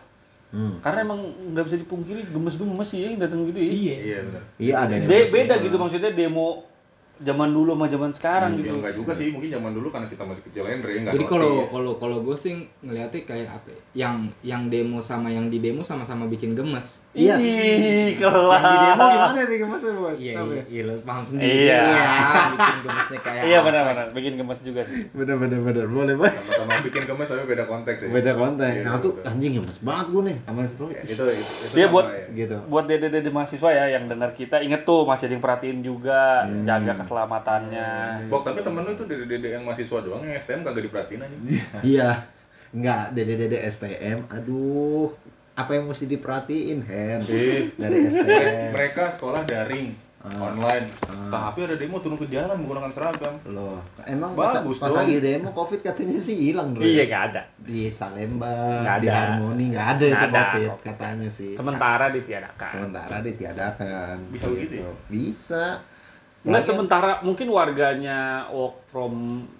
Hmm. 0.53 0.77
Karena 0.77 1.01
emang 1.01 1.17
nggak 1.49 1.65
bisa 1.65 1.77
dipungkiri 1.77 2.29
gemes-gemes 2.29 2.85
sih 2.85 2.99
ya 3.01 3.07
yang 3.09 3.17
datang 3.17 3.41
gitu 3.43 3.57
ya. 3.57 3.65
Iya. 3.67 3.95
Iya 3.97 4.17
benar. 4.23 4.43
Iya 4.61 4.73
ada 4.79 4.93
Be- 5.01 5.29
beda 5.33 5.53
gitu 5.57 5.75
maksudnya 5.75 6.13
demo 6.13 6.61
zaman 7.23 7.49
dulu 7.51 7.75
sama 7.75 7.87
zaman 7.87 8.11
sekarang 8.11 8.51
Ya 8.55 8.59
gitu. 8.63 8.75
enggak 8.79 8.93
juga 8.95 9.11
sih, 9.11 9.27
mungkin 9.31 9.49
zaman 9.51 9.71
dulu 9.71 9.87
karena 9.91 10.07
kita 10.07 10.23
masih 10.23 10.43
kecil 10.47 10.63
Andre 10.63 10.91
enggak. 10.99 11.13
Jadi 11.15 11.25
kalau 11.27 11.51
kalau 11.67 11.91
kalau 11.97 12.17
gue 12.23 12.35
sih 12.35 12.53
ngeliatnya 12.79 13.21
kayak 13.23 13.49
apa? 13.51 13.67
ya, 13.71 13.79
Yang 14.07 14.15
yang 14.43 14.61
demo 14.67 14.99
sama 14.99 15.27
yang 15.27 15.47
di 15.47 15.59
demo 15.59 15.83
sama-sama 15.83 16.27
bikin 16.27 16.55
gemes. 16.55 17.02
Iya. 17.13 17.37
Ih, 17.37 17.45
Yang 17.45 17.45
di 18.09 18.17
kelas. 18.19 18.61
demo 18.89 19.05
gimana 19.05 19.41
nih 19.43 19.57
gemasnya 19.59 19.91
buat? 19.93 20.15
Iya, 20.15 20.33
Apa 20.33 20.43
iya, 20.43 20.57
ya? 20.57 20.63
iya, 20.67 20.81
lo 20.83 20.93
paham 20.99 21.23
sendiri. 21.23 21.53
Iya. 21.63 21.81
bikin 22.49 22.77
gemesnya 22.81 23.19
kayak 23.21 23.41
Iya 23.43 23.53
apa. 23.55 23.65
benar-benar, 23.65 24.05
bikin 24.11 24.33
gemes 24.33 24.59
juga 24.59 24.81
sih. 24.81 24.99
Bener 25.11 25.35
bener 25.37 25.59
bener 25.61 25.85
boleh 25.87 26.15
banget. 26.15 26.33
sama-sama 26.39 26.73
bikin 26.81 27.03
gemes 27.05 27.27
tapi 27.27 27.43
beda 27.45 27.63
konteks 27.63 27.99
ya. 27.99 28.07
Beda 28.09 28.31
konten. 28.33 28.65
Iya, 28.67 28.81
Nah 28.83 28.97
tuh 28.97 29.13
anjing 29.21 29.53
gemes 29.55 29.77
banget 29.79 30.05
gue 30.09 30.21
nih 30.23 30.37
sama 30.43 30.61
itu. 30.63 30.85
Ya, 30.87 31.01
itu, 31.03 31.23
itu, 31.23 31.23
itu 31.29 31.45
Dia 31.71 31.85
sama 31.85 31.93
buat- 31.93 32.09
ya. 32.09 32.25
gitu. 32.35 32.57
Buat 32.65 32.85
dede-dede 32.87 33.29
mahasiswa 33.29 33.69
ya 33.71 33.85
yang 33.91 34.03
dengar 34.05 34.29
kita, 34.31 34.55
inget 34.59 34.81
tuh 34.83 35.01
masih 35.03 35.23
ada 35.23 35.33
yang 35.33 35.43
perhatiin 35.43 35.79
juga, 35.79 36.21
Hmm. 36.43 36.65
jaga 36.65 36.93
keselamatannya. 36.95 37.89
Bok, 38.25 38.41
tapi 38.41 38.59
temen 38.59 38.81
lu 38.81 38.91
itu 38.91 39.05
dede-dede 39.05 39.47
yang 39.51 39.63
mahasiswa 39.63 39.99
doang, 39.99 40.19
yang 40.19 40.33
STM 40.33 40.61
kagak 40.61 40.81
diperhatiin 40.83 41.21
aja. 41.21 41.37
Iya. 41.79 42.09
Enggak, 42.71 43.13
dede-dede 43.13 43.61
STM. 43.63 44.25
Aduh, 44.27 45.13
apa 45.53 45.71
yang 45.71 45.85
mesti 45.85 46.05
diperhatiin, 46.05 46.79
Hen? 46.81 47.19
Dari 47.19 47.97
STM. 48.03 48.23
Mere- 48.23 48.71
Mereka 48.71 49.03
sekolah 49.11 49.41
daring, 49.43 49.93
Ah. 50.19 50.47
online. 50.47 50.87
Tapi 51.27 51.59
ada 51.61 51.75
demo 51.75 51.99
turun 51.99 52.15
ke 52.15 52.25
jalan 52.25 52.55
menggunakan 52.55 52.89
seragam. 52.89 53.35
Loh, 53.45 53.77
emang 54.03 54.33
pas, 54.33 54.55
Bagus 54.55 54.77
pas 54.77 54.87
dong. 54.87 54.97
lagi 54.99 55.19
demo 55.19 55.51
Covid 55.51 55.83
katanya 55.83 56.15
sih 56.15 56.39
hilang, 56.41 56.71
Bro. 56.71 56.81
Iya 56.81 57.03
gak 57.05 57.23
ada. 57.29 57.41
Di 57.59 57.85
Salemba, 57.87 58.81
Nggak 58.81 58.97
di 58.97 59.07
ada. 59.07 59.19
Harmoni 59.29 59.65
nggak 59.69 59.87
ada 59.89 59.99
Nggak 59.99 60.15
itu 60.15 60.25
ada 60.25 60.41
Covid 60.43 60.69
Covid. 60.69 60.85
katanya 60.87 61.29
sih. 61.29 61.51
Sementara 61.51 62.05
ditiadakan. 62.09 62.71
Sementara 62.71 63.15
ditiadakan. 63.19 64.15
Bisa 64.31 64.45
begitu 64.47 64.73
ya? 64.79 64.89
Bisa. 65.07 65.63
Nggak 66.41 66.49
Lagian- 66.55 66.67
sementara 66.67 67.11
mungkin 67.21 67.47
warganya 67.47 68.19
work 68.49 68.75
from 68.89 69.13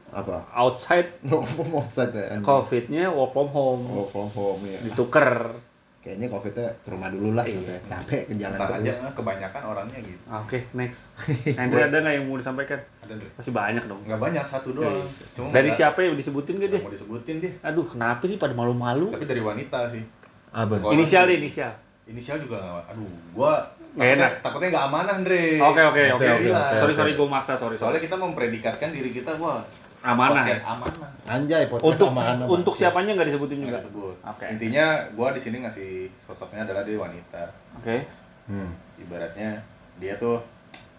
apa? 0.10 0.48
outside, 0.50 1.12
No, 1.28 1.44
offset 1.76 2.10
ya. 2.10 2.34
anjing. 2.34 2.44
COVID-nya 2.44 3.06
work 3.08 3.32
from 3.32 3.48
home. 3.48 3.84
Oh, 3.90 4.08
from 4.08 4.30
home 4.30 4.64
ya. 4.64 4.80
Dituker. 4.82 5.60
Kayaknya 6.04 6.28
Covidnya 6.28 6.68
ke 6.78 6.90
rumah 6.90 7.08
dulu 7.08 7.32
lah, 7.32 7.48
Iya. 7.48 7.64
udah 7.64 7.78
capek 7.82 8.22
ke 8.26 8.34
jalan 8.36 8.54
Ntar 8.54 8.70
aja 8.74 8.84
terus. 8.84 9.00
eh, 9.02 9.14
kebanyakan 9.16 9.62
orangnya 9.66 10.00
gitu. 10.04 10.24
Ah, 10.28 10.44
Oke, 10.44 10.60
next. 10.74 11.16
Andre 11.58 11.80
ada 11.82 11.98
nggak 11.98 12.14
yang 12.14 12.26
mau 12.28 12.36
disampaikan? 12.36 12.76
Ada 13.00 13.12
Andre? 13.16 13.30
Masih 13.34 13.52
banyak 13.54 13.84
dong. 13.86 14.02
Nggak 14.04 14.20
banyak 14.20 14.44
satu 14.44 14.70
doang. 14.74 15.00
Cuma 15.32 15.48
Dari 15.50 15.72
siapa 15.72 16.00
yang 16.00 16.14
disebutin 16.14 16.60
gak 16.60 16.70
dia? 16.70 16.82
mau 16.82 16.92
disebutin 16.92 17.36
dia. 17.40 17.52
Aduh, 17.62 17.88
kenapa 17.88 18.20
sih 18.24 18.36
pada 18.36 18.52
malu-malu? 18.52 19.10
Tapi 19.10 19.24
dari 19.24 19.40
wanita 19.40 19.88
sih. 19.88 20.04
Apa? 20.52 20.76
Kalau- 20.76 20.92
Inisial 20.92 21.24
deh, 21.24 21.40
inisial. 21.40 21.72
Inisial 22.04 22.36
juga 22.38 22.60
nggak. 22.60 22.84
Aduh, 22.92 23.08
gua 23.32 23.64
Nggak 23.94 24.04
takutnya, 24.04 24.16
enak. 24.20 24.32
takutnya 24.44 24.70
nggak 24.70 24.86
amanah, 24.86 25.14
Andre. 25.16 25.44
Oke, 25.56 25.82
oke, 25.82 26.02
oke, 26.04 26.04
Oke, 26.12 26.28
oke. 26.28 26.50
oke, 26.52 26.76
Sorry, 26.76 26.94
sorry, 26.94 27.12
gue 27.14 27.28
maksa, 27.32 27.54
sorry, 27.54 27.74
sorry. 27.74 27.96
Soalnya 27.96 28.02
kita 28.04 28.16
mempredikatkan 28.18 28.90
diri 28.92 29.14
kita, 29.14 29.32
wah, 29.38 29.64
Amanah. 30.04 30.44
podcast 30.44 30.68
amanah. 30.68 31.10
Anjay, 31.26 31.64
podcast 31.66 31.88
Untuk 31.90 32.08
sama 32.12 32.22
Hana, 32.22 32.44
untuk 32.46 32.74
Bang. 32.76 32.80
siapanya 32.84 33.12
nggak 33.16 33.28
disebutin 33.32 33.58
juga. 33.58 33.70
Nggak 33.72 33.82
disebut. 33.82 34.16
Oke. 34.22 34.46
Intinya, 34.52 34.86
gua 35.16 35.28
di 35.32 35.40
sini 35.40 35.58
ngasih 35.64 35.92
sosoknya 36.20 36.62
adalah 36.62 36.84
dia 36.84 37.00
wanita. 37.00 37.44
Oke. 37.80 38.04
Hmm. 38.46 38.70
Ibaratnya 39.00 39.64
dia 39.98 40.20
tuh 40.20 40.44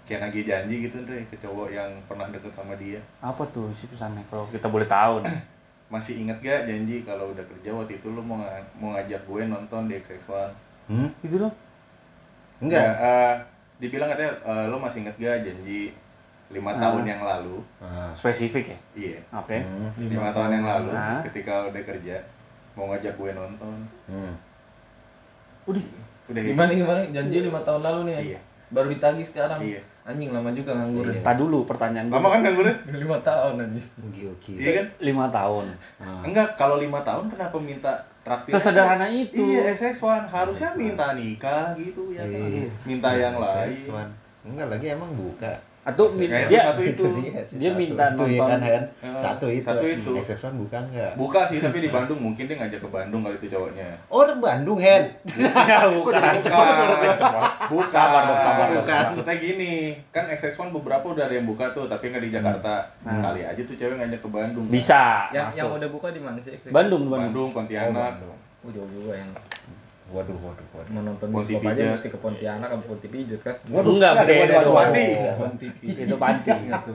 kayak 0.04 0.24
nagih 0.24 0.44
janji 0.44 0.76
gitu, 0.82 0.96
Andre, 0.98 1.20
ke 1.28 1.36
cowok 1.36 1.68
yang 1.68 1.90
pernah 2.08 2.32
deket 2.32 2.48
sama 2.50 2.72
dia. 2.76 2.96
Apa 3.20 3.44
tuh 3.52 3.68
isi 3.68 3.84
pesannya 3.86 4.24
kalau 4.26 4.48
kita 4.48 4.66
boleh 4.66 4.88
tahu 4.88 5.20
nih? 5.20 5.36
Masih 5.92 6.24
inget 6.24 6.40
gak 6.40 6.64
janji 6.64 7.04
kalau 7.04 7.28
udah 7.30 7.44
kerja 7.44 7.70
waktu 7.70 8.00
itu 8.00 8.08
lu 8.08 8.18
mau 8.18 8.40
mau 8.74 8.96
ngajak 8.96 9.20
gue 9.20 9.42
nonton 9.44 9.84
di 9.84 9.94
XX1 9.94 10.48
Hmm? 10.84 11.08
Gitu 11.20 11.36
dong. 11.38 11.52
Enggak. 12.58 12.80
Ya, 12.80 12.92
eh, 12.96 13.34
dibilang 13.76 14.08
katanya 14.08 14.32
eh, 14.42 14.64
lo 14.68 14.76
masih 14.76 15.04
inget 15.04 15.16
gak 15.16 15.44
janji 15.44 15.92
lima 16.54 16.70
Ah. 16.70 16.78
tahun 16.80 17.02
yang 17.04 17.20
lalu? 17.20 17.56
Ah. 17.78 18.08
Spesifik 18.10 18.70
ya. 18.70 18.78
Iya. 18.94 19.18
Oke. 19.34 19.58
Hmm. 19.58 19.90
Lima 19.98 20.30
tahun 20.30 20.50
yang 20.54 20.64
lalu, 20.64 20.90
Ah. 20.90 21.18
ketika 21.22 21.66
udah 21.66 21.82
kerja, 21.82 22.16
mau 22.72 22.86
ngajak 22.88 23.12
gue 23.12 23.30
nonton. 23.32 23.76
Hmm. 24.06 24.32
Udah. 25.66 25.84
Udah 26.26 26.40
gitu. 26.40 26.52
Gimana 26.54 26.70
gimana? 26.70 27.00
Janji 27.10 27.36
lima 27.42 27.60
tahun 27.60 27.82
lalu 27.82 28.00
nih. 28.06 28.14
ya? 28.14 28.20
Iya. 28.30 28.40
Baru 28.70 28.86
ditagih 28.88 29.22
sekarang. 29.22 29.60
Iya. 29.60 29.82
Anjing 30.04 30.30
lama 30.30 30.52
juga 30.52 30.72
nganggur. 30.74 31.08
ya. 31.08 31.20
Tak 31.22 31.36
dulu 31.36 31.64
pertanyaan 31.64 32.06
gue. 32.06 32.14
Lama 32.14 32.28
kan 32.28 32.40
nganggurnya? 32.40 32.76
Lima 32.94 33.16
tahun 33.18 33.54
anjing. 33.58 33.86
Gokil. 34.12 34.56
Iya 34.56 34.70
kan? 34.78 34.86
Lima 35.00 35.26
tahun. 35.28 35.64
Ah. 35.96 36.20
Enggak, 36.22 36.48
kalau 36.54 36.76
lima 36.76 37.00
tahun 37.00 37.24
kenapa 37.26 37.56
minta 37.56 37.92
traktir? 38.20 38.52
Sesederhana 38.52 39.08
itu. 39.08 39.36
Iya, 39.36 39.72
XX1 39.72 40.28
harusnya 40.28 40.70
minta 40.74 41.12
nikah 41.12 41.72
gitu 41.74 42.12
ya 42.12 42.20
kan. 42.20 42.36
Iya. 42.46 42.68
Minta 42.84 43.08
yang 43.10 43.36
lain. 43.36 43.72
Sexuan. 43.74 44.08
Enggak 44.44 44.68
lagi 44.70 44.86
emang 44.92 45.08
buka. 45.10 45.52
Atau 45.84 46.16
itu 46.16 46.32
dia 46.48 46.60
satu 46.64 46.80
itu. 46.90 47.04
dia 47.20 47.44
sih, 47.44 47.56
dia 47.60 47.70
satu. 47.70 47.78
minta 47.78 48.04
itu 48.08 48.24
ya 48.26 48.40
nonton. 48.40 48.60
kan? 48.64 48.82
Eh, 49.04 49.14
Satu 49.14 49.46
itu. 49.46 49.60
satu 49.60 49.84
itu. 49.84 50.12
XX1 50.16 50.56
buka 50.56 50.78
enggak? 50.80 51.12
Buka 51.14 51.40
sih 51.44 51.60
tapi 51.60 51.78
di 51.78 51.90
Bandung 51.94 52.18
mungkin 52.18 52.44
dia 52.44 52.56
ngajak 52.56 52.80
ke 52.80 52.88
Bandung 52.88 53.20
kali 53.20 53.36
itu 53.36 53.46
cowoknya. 53.48 53.88
Oh, 54.08 54.24
di 54.24 54.34
Bandung, 54.34 54.80
Hen. 54.80 55.04
Ya, 55.28 55.84
bukan. 55.86 56.16
Bukan. 57.66 57.92
Sabar 57.92 58.22
dong, 58.26 58.40
sabar. 58.40 58.66
Bukan. 58.74 59.02
Maksudnya 59.10 59.36
gini, 59.36 59.74
kan 60.08 60.24
XX1 60.26 60.72
beberapa 60.72 61.04
udah 61.06 61.24
ada 61.24 61.34
yang 61.34 61.44
buka 61.44 61.70
tuh, 61.70 61.84
tapi 61.84 62.08
nggak 62.08 62.24
di 62.24 62.32
Jakarta. 62.32 62.88
Hmm. 63.02 63.20
Kali 63.20 63.40
aja 63.42 63.60
tuh 63.60 63.76
cewek 63.76 63.96
ngajak 63.96 64.20
ke 64.20 64.28
Bandung. 64.28 64.66
Bisa. 64.68 65.28
yang 65.30 65.48
yang 65.50 65.68
masuk. 65.68 65.78
udah 65.78 65.88
buka 65.90 66.08
di 66.10 66.20
mana 66.20 66.38
sih? 66.38 66.56
Bandung, 66.68 67.06
Bandung. 67.06 67.28
Bandung, 67.28 67.50
Pontianak. 67.52 68.14
Oh 68.64 68.72
jauh 68.72 68.88
juga 68.88 69.12
yang 69.12 69.28
Waduh, 70.04 70.36
waduh, 70.36 70.66
waduh. 70.76 70.90
mau 70.92 71.00
nonton 71.00 71.26
Ponti 71.32 71.56
bioskop 71.56 71.72
aja 71.72 71.82
mesti 71.96 72.08
ke 72.12 72.18
Pontianak 72.20 72.68
ke 72.68 72.76
Ponti 72.84 73.06
Pijat 73.08 73.40
kan. 73.40 73.56
Waduh, 73.72 73.96
Enggak, 73.96 74.12
beda 74.20 74.28
waduh, 74.28 74.44
waduh, 74.44 74.60
dong. 74.60 74.76
waduh. 74.76 75.12
Pohon 75.40 75.52
TV. 75.56 75.78
Itu 76.04 76.16
panci. 76.20 76.50
Ingat 76.52 76.82
tuh. 76.84 76.94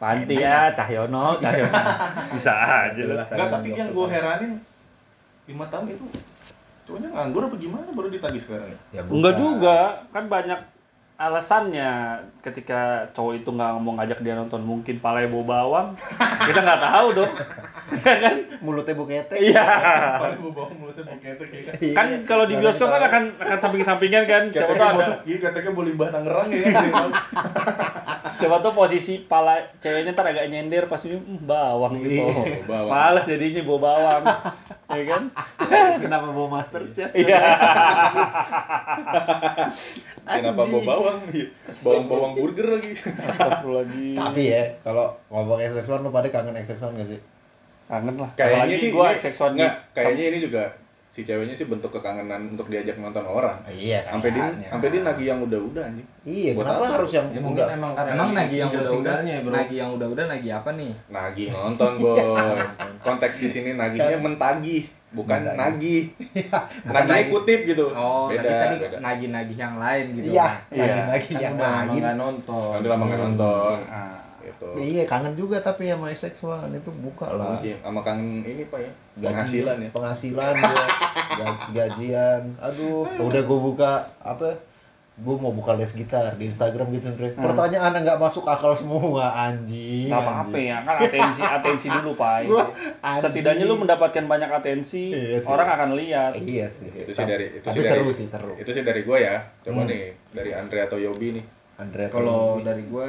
Panti 0.00 0.34
ya, 0.40 0.58
Cahyono, 0.72 1.26
Cahyono. 1.38 1.76
Bisa 2.34 2.52
aja 2.56 3.02
lah. 3.04 3.26
Enggak, 3.28 3.48
tapi 3.52 3.68
yang 3.76 3.90
gue 3.92 4.06
heranin 4.08 4.52
5 5.48 5.72
tahun 5.72 5.86
itu 5.92 6.04
cowoknya 6.88 7.08
nganggur 7.12 7.42
apa 7.48 7.56
gimana 7.60 7.88
baru 7.92 8.08
ditagih 8.08 8.40
sekarang 8.40 8.68
ya? 8.72 8.78
Ya. 8.96 9.00
Enggak 9.04 9.34
juga, 9.36 9.76
kan 10.08 10.24
banyak 10.24 10.60
alasannya 11.18 12.14
ketika 12.40 12.78
cowok 13.10 13.32
itu 13.36 13.50
nggak 13.50 13.74
mau 13.76 13.90
ngajak 13.92 14.22
dia 14.22 14.32
nonton 14.32 14.62
mungkin 14.62 14.96
palai 14.96 15.26
bau 15.26 15.42
bawang 15.42 15.98
kita 16.46 16.62
nggak 16.62 16.78
tahu 16.80 17.06
dong 17.12 17.32
Mulutnya 18.58 18.92
bukete. 18.92 19.34
iya 19.40 19.64
Paling 20.16 20.38
gue 20.38 20.52
bawa 20.52 20.68
mulutnya 20.70 21.08
buketek 21.08 21.48
ya 21.48 21.62
kan. 21.64 21.74
Iya. 21.80 21.94
kan 21.94 22.06
kalau 22.22 22.44
di 22.44 22.54
bioskop 22.54 22.86
kan 22.88 23.02
akan 23.02 23.22
akan 23.36 23.58
samping 23.58 23.80
sampingan 23.80 24.24
kan 24.24 24.42
siapa 24.48 24.74
tahu 24.74 24.88
ada 24.94 25.24
Iya, 25.24 25.36
katanya 25.40 25.70
mau 25.72 25.82
limbah 25.82 26.08
Tangerang 26.08 26.48
ya 26.48 26.62
kan. 26.68 27.10
siapa 28.38 28.56
tahu 28.60 28.72
posisi 28.76 29.18
pala 29.20 29.58
ceweknya 29.76 30.12
ntar 30.12 30.28
agak 30.28 30.46
nyender 30.46 30.84
pas 30.84 31.02
ini 31.02 31.16
"Hmm, 31.16 31.42
bawang 31.42 31.96
gitu 31.98 32.22
Iya, 32.22 32.62
bawang. 32.62 32.90
males 32.92 33.24
jadinya 33.24 33.62
bau 33.64 33.78
bawang 33.80 34.22
ya 34.94 35.04
kan 35.08 35.22
Kenapa 35.98 36.26
bawa 36.28 36.48
master 36.54 36.82
chef? 36.84 37.10
iya 37.12 37.40
Kenapa 40.28 40.60
bawa 40.60 40.82
bawang? 40.84 41.07
Iya. 41.28 41.46
Bawang-bawang 41.80 42.32
burger 42.34 42.66
lagi. 42.70 42.92
Astagfirullahaladzim 42.98 44.14
Tapi 44.14 44.42
ya, 44.46 44.62
kalau 44.80 45.06
ngomong 45.28 45.58
XX1 45.58 46.00
lu 46.00 46.10
pada 46.10 46.28
kangen 46.28 46.54
XX1 46.54 46.92
gak 46.94 47.08
sih? 47.08 47.20
kangen 47.84 48.14
lah 48.14 48.28
Kayaknya 48.34 48.76
sih 48.76 48.90
gua 48.90 49.08
ini- 49.10 49.16
seksual 49.18 49.50
Nggak, 49.52 49.72
kayaknya 49.92 50.24
ini 50.28 50.38
juga 50.42 50.68
si 51.08 51.24
ceweknya 51.24 51.56
sih 51.56 51.64
bentuk 51.64 51.88
kekangenan 51.90 52.52
untuk 52.52 52.68
diajak 52.68 52.94
nonton 52.94 53.24
orang. 53.24 53.56
Iya, 53.64 54.04
Sampai 54.04 54.28
dia 54.30 54.44
kayaknya. 54.44 54.68
sampai 54.68 54.88
dia 54.90 55.00
nagih 55.02 55.26
yang 55.26 55.40
udah-udah 55.42 55.82
anjing. 55.82 56.08
Iya, 56.22 56.50
Buat 56.52 56.62
kenapa 56.62 56.76
apa? 56.78 56.94
harus 56.94 57.10
yang 57.10 57.26
Ya 57.26 57.40
mungkin 57.40 57.64
udah? 57.64 57.74
emang 57.74 57.92
karena 57.94 58.10
Emang 58.12 58.28
ini 58.28 58.36
nagi 58.36 58.54
yang 58.54 58.68
udah 58.68 58.76
udah 58.76 58.84
single-singlenya 58.86 59.32
ya, 59.32 59.40
bro. 59.40 59.52
nagi 59.56 59.74
yang 59.74 59.90
udah 59.90 60.08
udah 60.10 60.24
nagi 60.28 60.48
apa 60.50 60.70
nih? 60.74 60.92
Nagih 61.08 61.48
nonton, 61.50 61.92
boy. 61.96 62.58
Konteks 63.06 63.36
di 63.38 63.48
sini 63.48 63.70
nagihnya 63.72 64.18
mentagih, 64.18 64.82
bukan 65.16 65.38
nagih. 65.50 66.12
Nagihnya 66.84 67.24
kutip 67.28 67.60
gitu. 67.64 67.86
Oh, 67.90 68.28
beda. 68.28 68.44
tadi 68.44 68.74
beda. 68.78 68.96
nagi-nagi 68.98 69.54
yang 69.54 69.76
lain 69.76 70.04
gitu. 70.12 70.28
Iya, 70.30 70.48
Iya. 70.68 70.84
lagi-lagi 71.08 71.32
Kan 71.32 71.42
yang 71.42 71.56
lain. 71.56 71.86
nggak 71.98 72.16
nonton. 72.16 72.72
Udah 72.76 72.90
lama 72.90 73.04
nggak 73.04 73.20
nonton. 73.22 73.76
Ah. 73.86 74.18
Gitu. 74.38 74.68
Iya, 74.74 75.04
kangen 75.04 75.34
juga 75.34 75.56
tapi 75.58 75.86
sama 75.86 76.08
XX1 76.08 76.72
itu 76.72 76.90
buka 76.98 77.28
lah. 77.30 77.56
Mungkin 77.56 77.76
sama 77.78 78.00
kangen 78.00 78.40
ini 78.42 78.64
Pak 78.64 78.80
ya. 78.80 78.90
Gaji- 79.18 79.26
Penghasilan 79.28 79.76
ya. 79.78 79.88
Penghasilan 79.92 80.54
ga- 81.38 81.60
gajian. 81.70 82.42
Aduh, 82.58 83.04
udah 83.18 83.42
gua 83.42 83.58
buka 83.62 83.92
apa? 84.18 84.48
Gua 85.18 85.34
mau 85.34 85.50
buka 85.50 85.74
les 85.74 85.90
gitar 85.90 86.30
di 86.34 86.46
Instagram 86.46 86.88
gitu, 86.90 87.10
Andre. 87.10 87.34
Pertanyaan 87.34 87.90
yang 87.90 88.02
nggak 88.02 88.20
masuk 88.20 88.46
akal 88.46 88.70
semua, 88.70 89.34
anjing. 89.34 90.06
Gak 90.06 90.20
apa-apa 90.20 90.54
ya, 90.54 90.78
kan 90.80 90.94
atensi 90.96 91.42
atensi 91.42 91.86
dulu 91.90 92.14
pak. 92.14 92.46
Gua-. 92.46 92.70
Setidaknya 93.18 93.64
lu 93.64 93.74
mendapatkan 93.76 94.22
banyak 94.24 94.46
atensi, 94.48 95.10
Iya 95.10 95.42
sih. 95.42 95.48
orang 95.48 95.68
akan 95.68 95.90
lihat. 95.94 96.32
Iya 96.38 96.66
sih. 96.68 96.86
Itu 96.94 97.10
sih 97.10 97.26
dari 97.26 97.50
itu 97.52 97.66
tapi 97.66 97.74
sih 97.74 97.82
dari 97.82 97.98
seru 97.98 98.10
sih, 98.10 98.26
seru. 98.26 98.52
Itu 98.54 98.70
sih 98.70 98.82
dari 98.82 99.02
gua 99.02 99.18
ya. 99.18 99.36
Coba 99.60 99.82
Hmm. 99.82 99.90
nih 99.90 100.02
dari 100.30 100.50
Andre 100.52 100.78
atau 100.84 100.96
Yobi 100.96 101.28
nih. 101.34 101.44
Andre 101.76 102.04
Kalau 102.08 102.58
dari 102.60 102.82
gue 102.84 103.08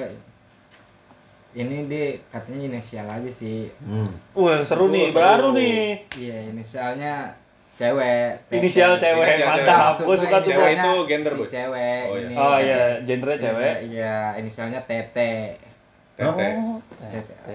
ini 1.51 1.81
dia 1.83 2.13
katanya 2.29 2.69
inisial 2.69 3.05
aja 3.05 3.25
sih. 3.27 3.65
hmm. 3.79 4.33
Wah 4.33 4.61
seru 4.61 4.89
nih, 4.89 5.09
seru. 5.09 5.17
baru 5.17 5.47
nih. 5.51 6.05
Iya, 6.15 6.53
inisialnya 6.53 7.33
cewek. 7.79 8.29
Inisial 8.51 8.91
cewek, 8.99 9.27
Inisial 9.39 9.47
mantap. 9.47 9.95
Gue 9.95 10.17
suka 10.19 10.37
tuh. 10.43 10.51
Cewek 10.51 10.67
inisialnya 10.75 10.83
itu 10.83 10.93
gender, 11.07 11.33
si 11.39 11.45
cewek 11.47 12.03
Oh, 12.03 12.15
iya. 12.19 12.27
ini. 12.27 12.33
Oh 12.35 12.57
iya, 12.59 12.79
gendernya 13.07 13.37
cewek. 13.39 13.75
Iya, 13.87 14.17
inisialnya 14.35 14.79
Tete. 14.83 15.33
Tete. 16.19 16.47
Oh. 16.51 16.75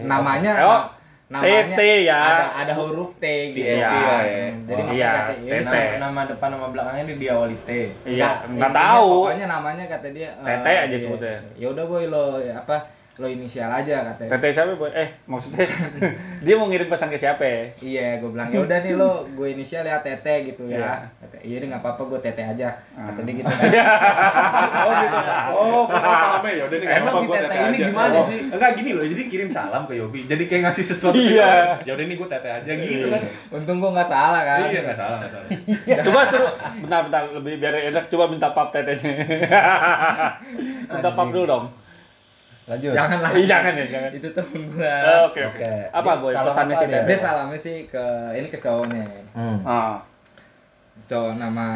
Namanya 0.00 0.52
Oh, 0.64 0.82
namanya 1.28 1.76
Tete 1.76 2.08
ya. 2.08 2.20
Ada 2.24 2.46
ada 2.64 2.72
huruf 2.80 3.12
T 3.20 3.24
gitu. 3.52 3.60
TNT 3.60 3.76
ya. 3.76 3.90
ya. 4.24 4.48
Jadi 4.64 4.80
Oh, 4.80 4.86
makanya 4.88 4.96
iya, 4.96 5.10
kata 5.12 5.32
ini 5.36 5.48
Tete. 5.52 5.80
Nama, 5.84 6.00
nama 6.00 6.20
depan 6.32 6.48
nama 6.56 6.66
belakangnya 6.72 7.04
dia 7.04 7.18
diawali 7.20 7.56
T. 7.68 7.70
Iya, 8.08 8.30
nggak 8.48 8.72
tahu. 8.72 9.08
Pokoknya 9.28 9.46
namanya 9.52 9.84
kata 9.84 10.08
dia 10.10 10.28
eh, 10.32 10.46
Tete 10.48 10.72
aja 10.72 10.88
iya. 10.88 10.98
sebutnya. 10.98 11.36
Ya 11.60 11.66
udah 11.68 11.84
boy 11.84 12.04
lo 12.08 12.40
ya 12.40 12.56
apa 12.56 13.03
lo 13.14 13.26
inisial 13.26 13.70
aja 13.70 14.02
katanya. 14.04 14.30
Tete 14.32 14.50
siapa 14.50 14.74
boy? 14.74 14.90
Eh 14.90 15.06
maksudnya 15.24 15.62
dia 16.44 16.54
mau 16.54 16.66
ngirim 16.66 16.84
pesan 16.84 17.06
ke 17.06 17.14
siapa? 17.14 17.40
ya? 17.40 17.62
Iya, 17.78 18.06
gue 18.18 18.26
bilang 18.26 18.50
ya 18.50 18.58
udah 18.58 18.78
nih 18.80 18.92
lo, 18.92 19.22
gue 19.28 19.48
inisial 19.48 19.82
ya 19.82 19.98
Tete 19.98 20.34
gitu 20.44 20.66
Iya. 20.66 20.82
ya. 20.82 20.94
Kata, 21.20 21.38
iya 21.40 21.56
deh 21.56 21.70
nggak 21.70 21.78
apa-apa, 21.78 22.02
gue 22.04 22.18
Tete 22.20 22.42
aja. 22.42 22.74
Kata 22.90 23.20
dia 23.20 23.34
gitu. 23.36 23.46
oh 24.80 24.92
gitu. 24.96 25.16
Oh, 25.48 25.82
kok 25.84 25.94
paham 25.96 26.42
ya? 26.42 26.52
Yaudah 26.56 26.74
nih, 26.74 26.84
nggak 26.84 26.98
Emang 26.98 27.06
apa-apa, 27.06 27.20
si 27.20 27.24
gua 27.24 27.36
Tete 27.36 27.46
tete 27.46 27.54
ini 27.54 27.76
aja. 27.76 27.86
gimana 27.86 28.14
Oh. 28.14 28.24
sih? 28.26 28.38
Enggak 28.50 28.70
gini 28.74 28.90
loh, 28.92 29.04
jadi 29.06 29.22
kirim 29.24 29.48
salam 29.48 29.82
ke 29.84 29.94
Yobi. 29.94 30.20
Jadi 30.26 30.42
kayak 30.44 30.62
ngasih 30.64 30.84
sesuatu 30.84 31.14
ke 31.14 31.30
Iya. 31.30 31.46
Yobi. 31.46 31.86
Ya 31.86 31.92
udah 31.94 32.04
nih 32.04 32.16
gue 32.16 32.28
tete 32.28 32.48
aja 32.50 32.72
gitu 32.74 33.06
kan. 33.08 33.22
Untung 33.52 33.78
gue 33.78 33.90
nggak 33.90 34.08
salah 34.08 34.42
kan. 34.44 34.58
Iya, 34.64 34.80
enggak 34.82 34.98
salah, 34.98 35.16
enggak 35.18 35.32
salah. 35.32 35.48
Coba 36.02 36.20
suruh, 36.26 36.52
bentar 36.80 37.00
bentar 37.00 37.22
lebih 37.30 37.54
biar 37.56 37.74
enak. 37.88 38.04
Coba 38.08 38.26
minta 38.26 38.50
pap 38.50 38.68
tetenya. 38.68 39.14
minta 40.90 41.10
pap 41.10 41.30
dulu 41.30 41.46
dong. 41.46 41.66
Lanjut. 42.64 42.92
Jangan 42.96 43.18
lah. 43.20 43.30
Jangan 43.52 43.72
ya, 43.76 43.84
jangan. 43.84 44.10
Itu 44.16 44.28
temen 44.32 44.60
gue. 44.66 44.94
Oh, 45.04 45.20
Oke 45.28 45.40
oke. 45.44 45.60
Oke. 45.60 45.72
Apa 45.92 46.10
boy 46.16 46.32
pesannya 46.32 46.74
apa 46.74 46.80
si 46.80 46.88
dia? 46.88 47.16
Salamnya 47.20 47.58
sih 47.60 47.76
ke 47.84 48.04
ini 48.32 48.48
ke 48.48 48.56
cowoknya. 48.56 49.04
Hmm. 49.36 49.58
Ah. 49.62 50.00
Cowok 51.04 51.36
nama 51.36 51.66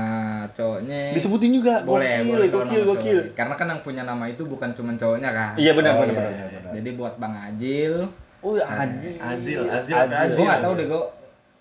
cowoknya. 0.49 1.13
Disebutin 1.13 1.53
juga. 1.53 1.85
boleh, 1.85 2.25
gokil, 2.25 2.33
boleh 2.33 2.49
gokil, 2.49 2.83
gokil. 2.89 3.19
cowoknya. 3.21 3.37
Karena 3.37 3.55
kan 3.55 3.67
yang 3.69 3.81
punya 3.85 4.03
nama 4.03 4.25
itu 4.25 4.43
bukan 4.49 4.73
cuma 4.73 4.97
cowoknya 4.97 5.31
kan. 5.31 5.53
Iya 5.61 5.77
benar 5.77 5.93
Oh, 5.93 6.01
benar. 6.01 6.09
iya, 6.09 6.17
benar. 6.17 6.33
iya, 6.33 6.47
benar. 6.57 6.73
Jadi 6.81 6.91
buat 6.97 7.15
Bang 7.21 7.35
Ajil, 7.37 7.95
Oh 8.39 8.55
Azil. 8.55 9.19
Azil, 9.19 9.61
Azil, 9.67 9.99
Azil. 9.99 10.35
gue 10.39 10.45
nggak 10.47 10.63
tahu 10.63 10.73
deh 10.73 10.87
gue 10.87 11.03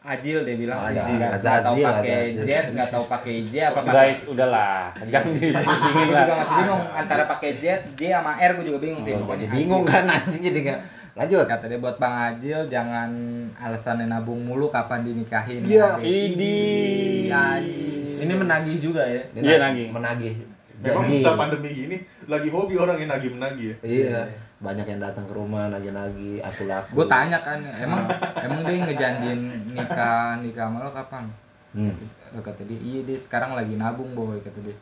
Ajil 0.07 0.39
dia 0.39 0.55
bilang 0.55 0.79
Oh, 0.79 0.87
sih 0.87 1.13
nggak 1.13 1.35
tahu 1.61 1.75
pakai. 1.77 2.19
Z 2.37 2.49
nggak 2.71 2.89
tahu 2.89 3.03
pakai 3.05 3.35
J 3.41 3.53
apa 3.67 3.79
pakai 3.81 3.95
Guys, 4.07 4.21
udahlah. 4.25 4.95
Jangan 5.03 5.29
gue 5.29 5.51
dipusingin 5.51 6.05
juga 6.05 6.15
lah. 6.21 6.35
masih 6.37 6.55
bingung 6.57 6.83
antara 6.89 7.23
pakai 7.25 7.49
Z, 7.53 7.63
J 7.91 8.01
sama 8.09 8.31
R 8.37 8.51
gue 8.53 8.65
juga 8.65 8.79
bingung 8.79 9.01
sih 9.01 9.11
Oh, 9.11 9.21
pokoknya 9.21 9.47
bingung 9.49 9.83
Ajil. 9.83 9.91
kan 9.93 10.03
anjing 10.09 10.43
jadi 10.45 10.59
nggak 10.63 10.79
lanjut 11.13 11.43
kata 11.43 11.65
dia 11.65 11.77
buat 11.77 11.97
Bang 11.97 12.15
Ajil 12.15 12.59
jangan 12.67 13.09
alasannya 13.53 14.05
nabung 14.05 14.39
mulu 14.39 14.67
kapan 14.67 15.01
dinikahin 15.03 15.61
Iya. 15.61 15.99
Idi. 15.99 17.27
Ajil 17.27 17.95
Ini 18.17 18.33
menagih 18.33 18.77
juga 18.79 19.03
ya. 19.03 19.21
Dia 19.29 19.41
Iya, 19.43 19.55
nag- 19.55 19.63
nagih. 19.67 19.87
menagih 19.91 20.35
Memang 20.77 21.03
janji 21.03 21.17
masa 21.17 21.33
pandemi 21.33 21.69
gini 21.71 21.97
lagi 22.25 22.47
hobi 22.47 22.75
orang 22.75 22.97
yang 22.97 23.09
nagih-menagih 23.09 23.67
ya. 23.67 23.75
iya 23.81 24.19
banyak 24.57 24.85
yang 24.85 24.99
datang 24.99 25.23
ke 25.23 25.33
rumah 25.33 25.67
nagih-nagih 25.67 26.37
aku 26.39 26.65
laku 26.65 26.89
gue 26.93 27.07
tanya 27.07 27.37
kan 27.39 27.61
emang 27.63 28.05
emang 28.37 28.59
dia 28.61 28.77
ngejanjin 28.83 29.39
nikah 29.71 30.37
nikah 30.37 30.65
sama 30.65 30.77
lo 30.79 30.89
kapan 30.89 31.25
hmm. 31.73 31.93
kata 32.35 32.61
dia 32.63 32.77
iya 32.77 32.99
dia 33.03 33.17
sekarang 33.17 33.53
lagi 33.53 33.73
nabung 33.73 34.13
boy 34.13 34.37
kata 34.39 34.61
dia 34.61 34.77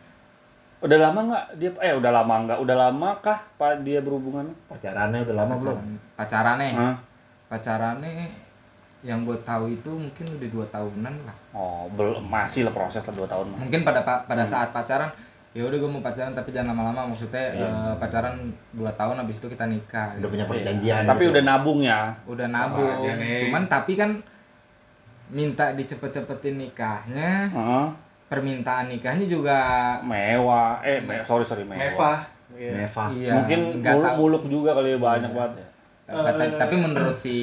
Udah 0.75 0.99
lama 1.01 1.19
nggak 1.23 1.45
dia? 1.55 1.71
Eh 1.81 1.95
udah 1.95 2.11
lama 2.13 2.45
nggak? 2.45 2.59
Udah 2.61 2.77
lama 2.77 3.09
kah 3.17 3.39
pak 3.55 3.81
dia 3.81 3.99
berhubungan? 3.99 4.45
pacarannya 4.67 5.23
udah 5.23 5.35
lama 5.35 5.53
belum 5.55 5.79
pacaran 6.13 6.59
pacarannya 6.59 6.67
Hah? 6.75 6.95
pacarannya 7.47 8.11
yang 9.01 9.23
gue 9.23 9.37
tahu 9.41 9.71
itu 9.71 9.87
mungkin 9.87 10.25
udah 10.27 10.49
dua 10.49 10.65
tahunan 10.67 11.15
lah 11.23 11.35
Oh, 11.51 11.87
belum 11.89 12.25
masih 12.25 12.65
lah 12.65 12.73
proses 12.73 13.01
lah 13.01 13.15
2 13.15 13.23
tahun 13.23 13.45
mah. 13.47 13.57
mungkin 13.61 13.81
pada 13.81 14.01
pa- 14.01 14.23
pada 14.23 14.41
Hmm. 14.41 14.51
saat 14.51 14.69
pacaran 14.69 15.09
ya 15.55 15.63
udah 15.63 15.77
gue 15.77 15.87
mau 15.87 15.99
pacaran 15.99 16.29
tapi 16.29 16.51
jangan 16.51 16.75
lama-lama 16.75 17.07
maksudnya 17.07 17.39
Iya. 17.49 17.63
eh, 17.63 17.93
pacaran 17.95 18.35
dua 18.71 18.91
tahun 18.91 19.15
habis 19.17 19.39
itu 19.39 19.47
kita 19.47 19.65
nikah 19.65 20.11
Udah 20.13 20.19
gitu. 20.19 20.27
punya 20.29 20.45
perjanjian. 20.45 21.03
Tapi 21.05 21.21
gitu. 21.21 21.31
udah 21.31 21.43
nabung 21.43 21.79
ya. 21.79 22.01
udah 22.25 22.43
Sama 22.45 22.57
nabung 22.61 22.89
aja 22.93 23.11
nih. 23.15 23.39
cuman 23.41 23.63
tapi 23.65 23.93
kan 23.93 24.11
minta 25.27 25.71
dicepet-cepetin 25.71 26.59
nikahnya 26.59 27.49
Heeh. 27.49 27.87
permintaan 28.27 28.85
nikahnya 28.87 29.25
juga 29.25 29.57
Mewah. 30.01 30.81
Eh, 30.81 30.99
me- 30.99 31.23
sorry 31.23 31.41
sorry 31.41 31.63
mewah. 31.63 31.79
Mevah. 31.81 32.19
Iya. 32.51 32.71
Neva. 32.77 33.05
iya 33.11 33.31
Mungkin 33.33 33.59
nggak 33.79 33.93
muluk, 33.93 34.05
tahu. 34.05 34.17
muluk 34.21 34.43
juga 34.49 34.69
kali 34.73 34.89
ya 34.89 34.97
banyak 34.97 35.31
banget 35.31 35.53
ya. 35.55 35.67
Kata- 36.05 36.59
tapi 36.59 36.75
menurut 36.77 37.17
si 37.17 37.35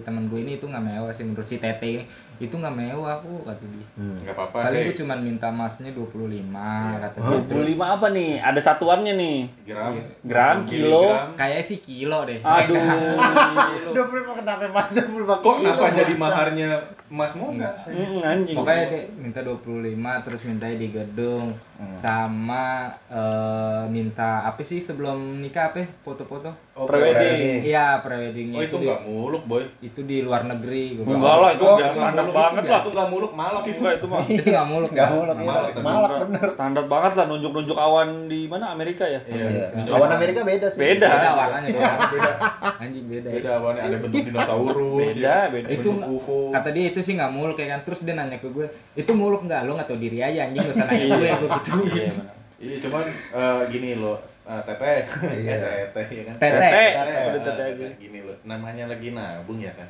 temen 0.00 0.26
gue 0.26 0.40
ini 0.40 0.58
itu 0.58 0.66
nggak 0.66 0.82
mewah 0.82 1.08
sih 1.08 1.22
menurut 1.22 1.44
si 1.44 1.56
Tete 1.56 1.86
ini 1.86 2.04
itu 2.36 2.52
nggak 2.52 2.74
mewah 2.74 3.14
kok 3.16 3.42
kata 3.44 3.64
dia 3.66 3.86
Hmm. 3.94 4.16
Enggak 4.16 4.34
apa-apa. 4.34 4.58
paling 4.64 4.80
gue 4.84 4.96
cuman 4.96 5.18
minta 5.20 5.46
emasnya 5.48 5.90
25 5.90 6.50
kata 6.98 7.16
dia 7.16 7.38
terus 7.44 7.66
25 7.70 7.94
apa 7.94 8.06
nih? 8.10 8.30
Ada 8.38 8.60
satuannya 8.64 9.12
nih. 9.14 9.38
gram, 9.64 9.92
Gram, 10.22 10.56
kilo. 10.64 11.02
miligram. 11.08 11.28
kayaknya 11.34 11.64
sih 11.64 11.78
kilo 11.80 12.18
deh 12.24 12.38
Aduh. 12.38 12.74
Udah 13.90 14.04
pernah 14.04 14.34
kenapa 14.34 14.66
masa 14.68 15.00
belum 15.04 15.26
pakai 15.28 15.40
Kok 15.40 15.54
kilo, 15.54 15.70
kenapa 15.72 15.86
jadi 15.92 16.12
bangsa? 16.12 16.24
maharnya 16.24 16.68
emas 17.06 17.32
muda? 17.34 17.70
Hmm, 17.78 18.18
anjing. 18.20 18.56
pokoknya 18.56 18.84
dia 18.88 19.02
minta 19.14 19.40
25 19.40 20.24
terus 20.24 20.40
mintanya 20.42 20.76
di 20.76 20.88
gedung 20.90 21.48
sama 21.92 22.86
eh, 23.06 23.82
minta 23.86 24.42
apa 24.42 24.60
sih 24.60 24.78
sebelum 24.78 25.14
nikah 25.38 25.70
apa 25.70 25.82
foto-foto 26.00 26.50
Oh, 26.74 26.90
Prewedding. 26.90 27.62
iya 27.62 28.02
preweddingnya 28.02 28.58
Oh 28.58 28.62
itu 28.62 28.66
itu 28.68 28.76
di, 28.76 28.84
enggak 28.84 29.02
muluk, 29.04 29.42
boy. 29.44 29.62
itu 29.78 30.00
di 30.02 30.16
luar 30.20 30.42
negeri 30.44 30.98
gua 30.98 31.06
Enggak 31.08 31.36
lah, 31.36 31.50
Oh, 31.54 31.78
itu 31.78 31.94
standar 31.94 32.23
muluk, 32.26 32.36
banget 32.36 32.62
lah. 32.64 32.80
Itu 32.80 32.90
enggak 32.90 33.08
muluk, 33.08 33.32
malak 33.32 33.62
itu. 33.64 33.78
Enggak 33.78 33.94
itu 33.94 34.06
mah. 34.06 34.22
itu 34.24 34.42
nggak 34.46 34.66
muluk 34.66 34.90
Nggak 34.90 35.06
kan? 35.10 35.14
muluk, 35.14 35.36
iya, 35.36 35.82
Malak, 35.84 36.10
bener. 36.24 36.46
Standar 36.48 36.84
banget 36.84 37.12
lah 37.14 37.24
nunjuk-nunjuk 37.26 37.76
awan 37.76 38.08
di 38.24 38.40
mana 38.44 38.64
Amerika 38.70 39.04
ya. 39.04 39.20
Iya. 39.24 39.70
Nunjuk 39.72 39.92
Awan. 39.92 40.08
Amerika 40.12 40.40
beda 40.42 40.66
sih. 40.68 40.80
Beda. 40.80 41.08
beda 41.10 41.30
warnanya 41.34 41.68
doang 41.68 41.98
Beda. 42.10 42.32
anjing 42.76 43.04
beda 43.06 43.28
Beda 43.30 43.50
awalnya 43.56 43.82
ada 43.82 43.96
bentuk 43.98 44.22
dinosaurus. 44.24 44.98
Beda, 45.12 45.18
ya. 45.18 45.36
beda. 45.48 45.66
itu 45.68 45.88
UFO. 45.90 46.36
kata 46.50 46.68
dia 46.70 46.84
itu 46.86 47.00
sih 47.00 47.12
nggak 47.14 47.30
muluk 47.30 47.56
ya 47.56 47.66
kan 47.68 47.80
terus 47.82 48.00
dia 48.00 48.14
nanya 48.14 48.36
ke 48.36 48.48
gue 48.48 48.66
itu 48.94 49.12
muluk 49.12 49.44
nggak 49.44 49.60
lo 49.62 49.74
nggak 49.74 49.86
tahu 49.86 49.98
diri 49.98 50.18
aja 50.18 50.44
anjing 50.44 50.60
gak 50.60 50.72
usah 50.72 50.86
nanya 50.86 51.06
gue 51.10 51.28
gue 51.30 51.48
gitu 51.50 51.70
Iya. 51.94 52.08
Iya, 52.56 52.76
cuman 52.80 53.04
eh, 53.10 53.60
gini 53.68 53.90
loh, 53.94 54.16
eh, 54.42 54.62
Teteh. 54.62 55.04
Iya. 55.34 55.54
Teteh 55.92 56.06
ya 56.08 56.22
kan. 56.24 56.34
Tete. 56.38 56.56
Tete. 56.56 56.80
Eh, 57.04 57.24
Udah 57.28 57.42
tete 57.44 57.60
eh, 57.60 57.68
aja. 57.74 57.86
Gini 57.94 58.18
loh, 58.20 58.36
namanya 58.42 58.84
lagi 58.86 59.08
nabung 59.10 59.58
ya 59.58 59.72
kan. 59.74 59.84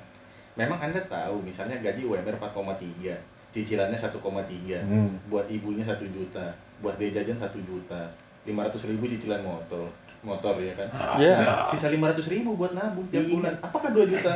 Memang 0.55 0.79
Anda 0.81 1.01
tahu 1.03 1.41
misalnya 1.41 1.77
gaji 1.79 2.03
UMR 2.03 2.37
4,3, 2.37 3.15
cicilannya 3.51 3.95
1,3. 3.95 4.79
Hmm. 4.81 5.11
Buat 5.27 5.47
ibunya 5.49 5.83
1 5.83 5.99
juta, 6.07 6.47
buat 6.79 6.95
dia 6.95 7.11
jajan 7.13 7.35
1 7.37 7.59
juta. 7.61 8.03
500 8.45 8.61
ribu 8.87 9.09
cicilan 9.09 9.41
motor 9.41 9.89
motor 10.21 10.57
ya 10.57 10.73
kan 10.75 10.85
Iya. 11.17 11.65
sisa 11.67 11.89
500 11.89 12.29
ribu 12.29 12.57
buat 12.57 12.73
nabung 12.73 13.09
tiap 13.09 13.21
Iya. 13.21 13.33
bulan 13.35 13.55
apakah 13.59 13.89
2 13.91 14.05
juta 14.07 14.33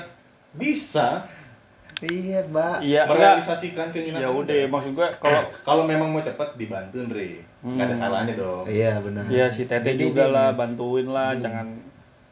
bisa 0.54 1.28
Iya, 1.98 2.40
Mbak. 2.46 2.76
Iya, 2.80 3.00
enggak. 3.02 3.10
merealisasikan 3.10 3.86
keinginan 3.90 4.22
Ya 4.22 4.30
udah, 4.30 4.64
maksud 4.64 4.94
gue 4.94 5.08
kalau 5.18 5.42
kalau 5.68 5.82
memang 5.82 6.08
mau 6.08 6.22
cepat 6.22 6.54
dibantu 6.54 7.02
Andre 7.02 7.42
nggak 7.58 7.84
ada 7.84 7.90
Hmm. 7.90 8.00
salahnya 8.00 8.34
dong 8.34 8.64
Iya, 8.64 8.96
benar. 8.98 9.24
ya 9.26 9.46
si 9.46 9.66
Tete 9.66 9.92
Jadi 9.92 10.00
juga 10.06 10.24
lah 10.26 10.54
bantuin 10.54 11.04
lah, 11.04 11.36
jangan 11.36 11.66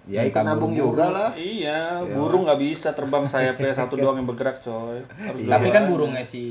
Ya 0.07 0.23
ikut 0.23 0.39
nabung 0.39 0.71
juga 0.71 1.11
lah. 1.11 1.31
Iya, 1.35 1.99
burung 2.07 2.47
nggak 2.47 2.63
bisa 2.63 2.95
terbang 2.95 3.27
sayapnya 3.27 3.75
satu 3.75 3.99
doang 4.01 4.23
yang 4.23 4.29
bergerak, 4.31 4.63
coy. 4.63 5.03
Harus 5.03 5.43
tapi 5.43 5.67
dua. 5.67 5.75
kan 5.75 5.83
burungnya 5.91 6.23
si 6.23 6.43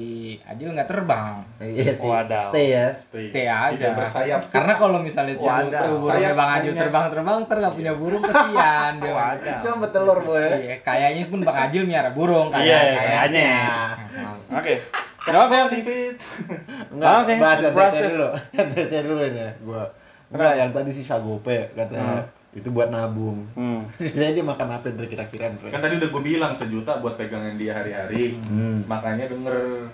Ajil 0.43 0.75
nggak 0.75 0.91
terbang 0.91 1.39
Iya 1.63 1.95
sih. 1.95 2.03
Wadaw. 2.12 2.51
Stay 2.51 2.75
ya. 2.75 2.91
stay 3.00 3.47
aja 3.47 3.71
Tidak 3.71 3.95
bersayap 3.95 4.41
karena 4.51 4.73
kalau 4.75 4.99
misalnya 4.99 5.39
burungnya 5.39 6.32
bang 6.36 6.49
Ajil 6.60 6.71
punya. 6.75 6.82
terbang-terbang 6.84 7.36
ntar 7.47 7.58
nggak 7.63 7.75
punya 7.80 7.93
burung 7.95 8.21
kesian 8.27 8.91
dia. 8.99 9.25
Cuma 9.63 9.75
betelur, 9.88 10.17
boy. 10.19 10.43
Iya, 10.43 10.75
kayaknya 10.84 11.23
pun 11.32 11.39
bang 11.39 11.58
Ajil 11.71 11.84
miara 11.88 12.12
burung 12.12 12.51
Iya, 12.51 12.60
kayak 12.60 12.91
kayaknya. 12.99 13.56
Oke. 14.51 14.73
Oke, 15.25 15.58
oke. 15.58 15.77
Enggak, 16.91 17.13
Oke, 17.23 17.34
bahas 17.71 17.95
dulu. 17.97 18.30
Dulu 19.10 19.21
ini 19.25 19.47
gua. 19.63 19.88
Enggak, 20.27 20.53
yang 20.60 20.69
tadi 20.75 20.91
si 20.91 21.01
Sagope 21.01 21.71
katanya 21.71 22.21
itu 22.56 22.72
buat 22.72 22.88
nabung. 22.88 23.44
Hmm. 23.52 23.84
Jadi 24.00 24.32
dia 24.32 24.41
makan 24.41 24.72
apa 24.72 24.88
Andre 24.88 25.06
kira-kira 25.06 25.52
kan 25.60 25.76
tadi 25.78 26.00
udah 26.00 26.08
gue 26.08 26.22
bilang 26.24 26.56
sejuta 26.56 26.98
buat 26.98 27.13
pegangan 27.13 27.52
dia 27.54 27.76
hari-hari 27.76 28.39
Hmm. 28.41 28.80
makanya 28.86 29.28
denger 29.28 29.52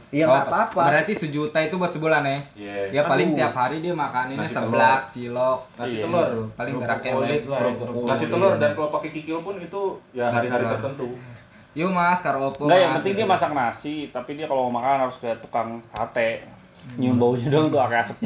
Iya 0.08 0.24
Oh, 0.24 0.32
enggak 0.32 0.45
apa-apa. 0.47 0.84
berarti 0.88 1.13
sejuta 1.17 1.58
itu 1.58 1.76
buat 1.76 1.89
sebulan 1.89 2.21
ya 2.21 2.38
Iya. 2.54 2.76
ya 2.91 3.02
paling 3.04 3.34
Aduh. 3.34 3.38
tiap 3.41 3.54
hari 3.56 3.82
dia 3.82 3.91
makaninnya 3.91 4.45
Nasi 4.45 4.54
seblak 4.54 5.02
cilok 5.10 5.60
nasi 5.76 5.95
Iya. 5.95 6.04
telur 6.06 6.30
paling 6.54 6.74
kulit. 6.78 7.41
nasi 8.06 8.26
telur 8.28 8.54
dan 8.56 8.69
kalau 8.71 8.89
pakai 8.91 9.10
kikil 9.12 9.41
pun 9.41 9.56
itu 9.58 9.82
ya 10.13 10.30
hari-hari 10.30 10.63
tertentu 10.63 11.17
yuk 11.71 11.89
mas 11.89 12.19
karopo 12.19 12.67
Enggak, 12.67 12.78
yang 12.78 12.91
mas, 12.91 12.97
penting 13.00 13.15
dia 13.15 13.26
masak 13.26 13.52
nasi, 13.52 13.95
tapi 14.12 14.36
dia 14.36 14.43
kalau 14.43 14.67
mau 14.67 14.78
makan 14.78 15.08
harus 15.08 15.15
ke 15.17 15.32
tukang 15.39 15.80
sate. 15.88 16.43
Nyium 16.93 17.15
baunya 17.15 17.47
dong 17.47 17.67
tuh 17.67 17.79
pakai 17.79 17.97
asap 17.99 18.17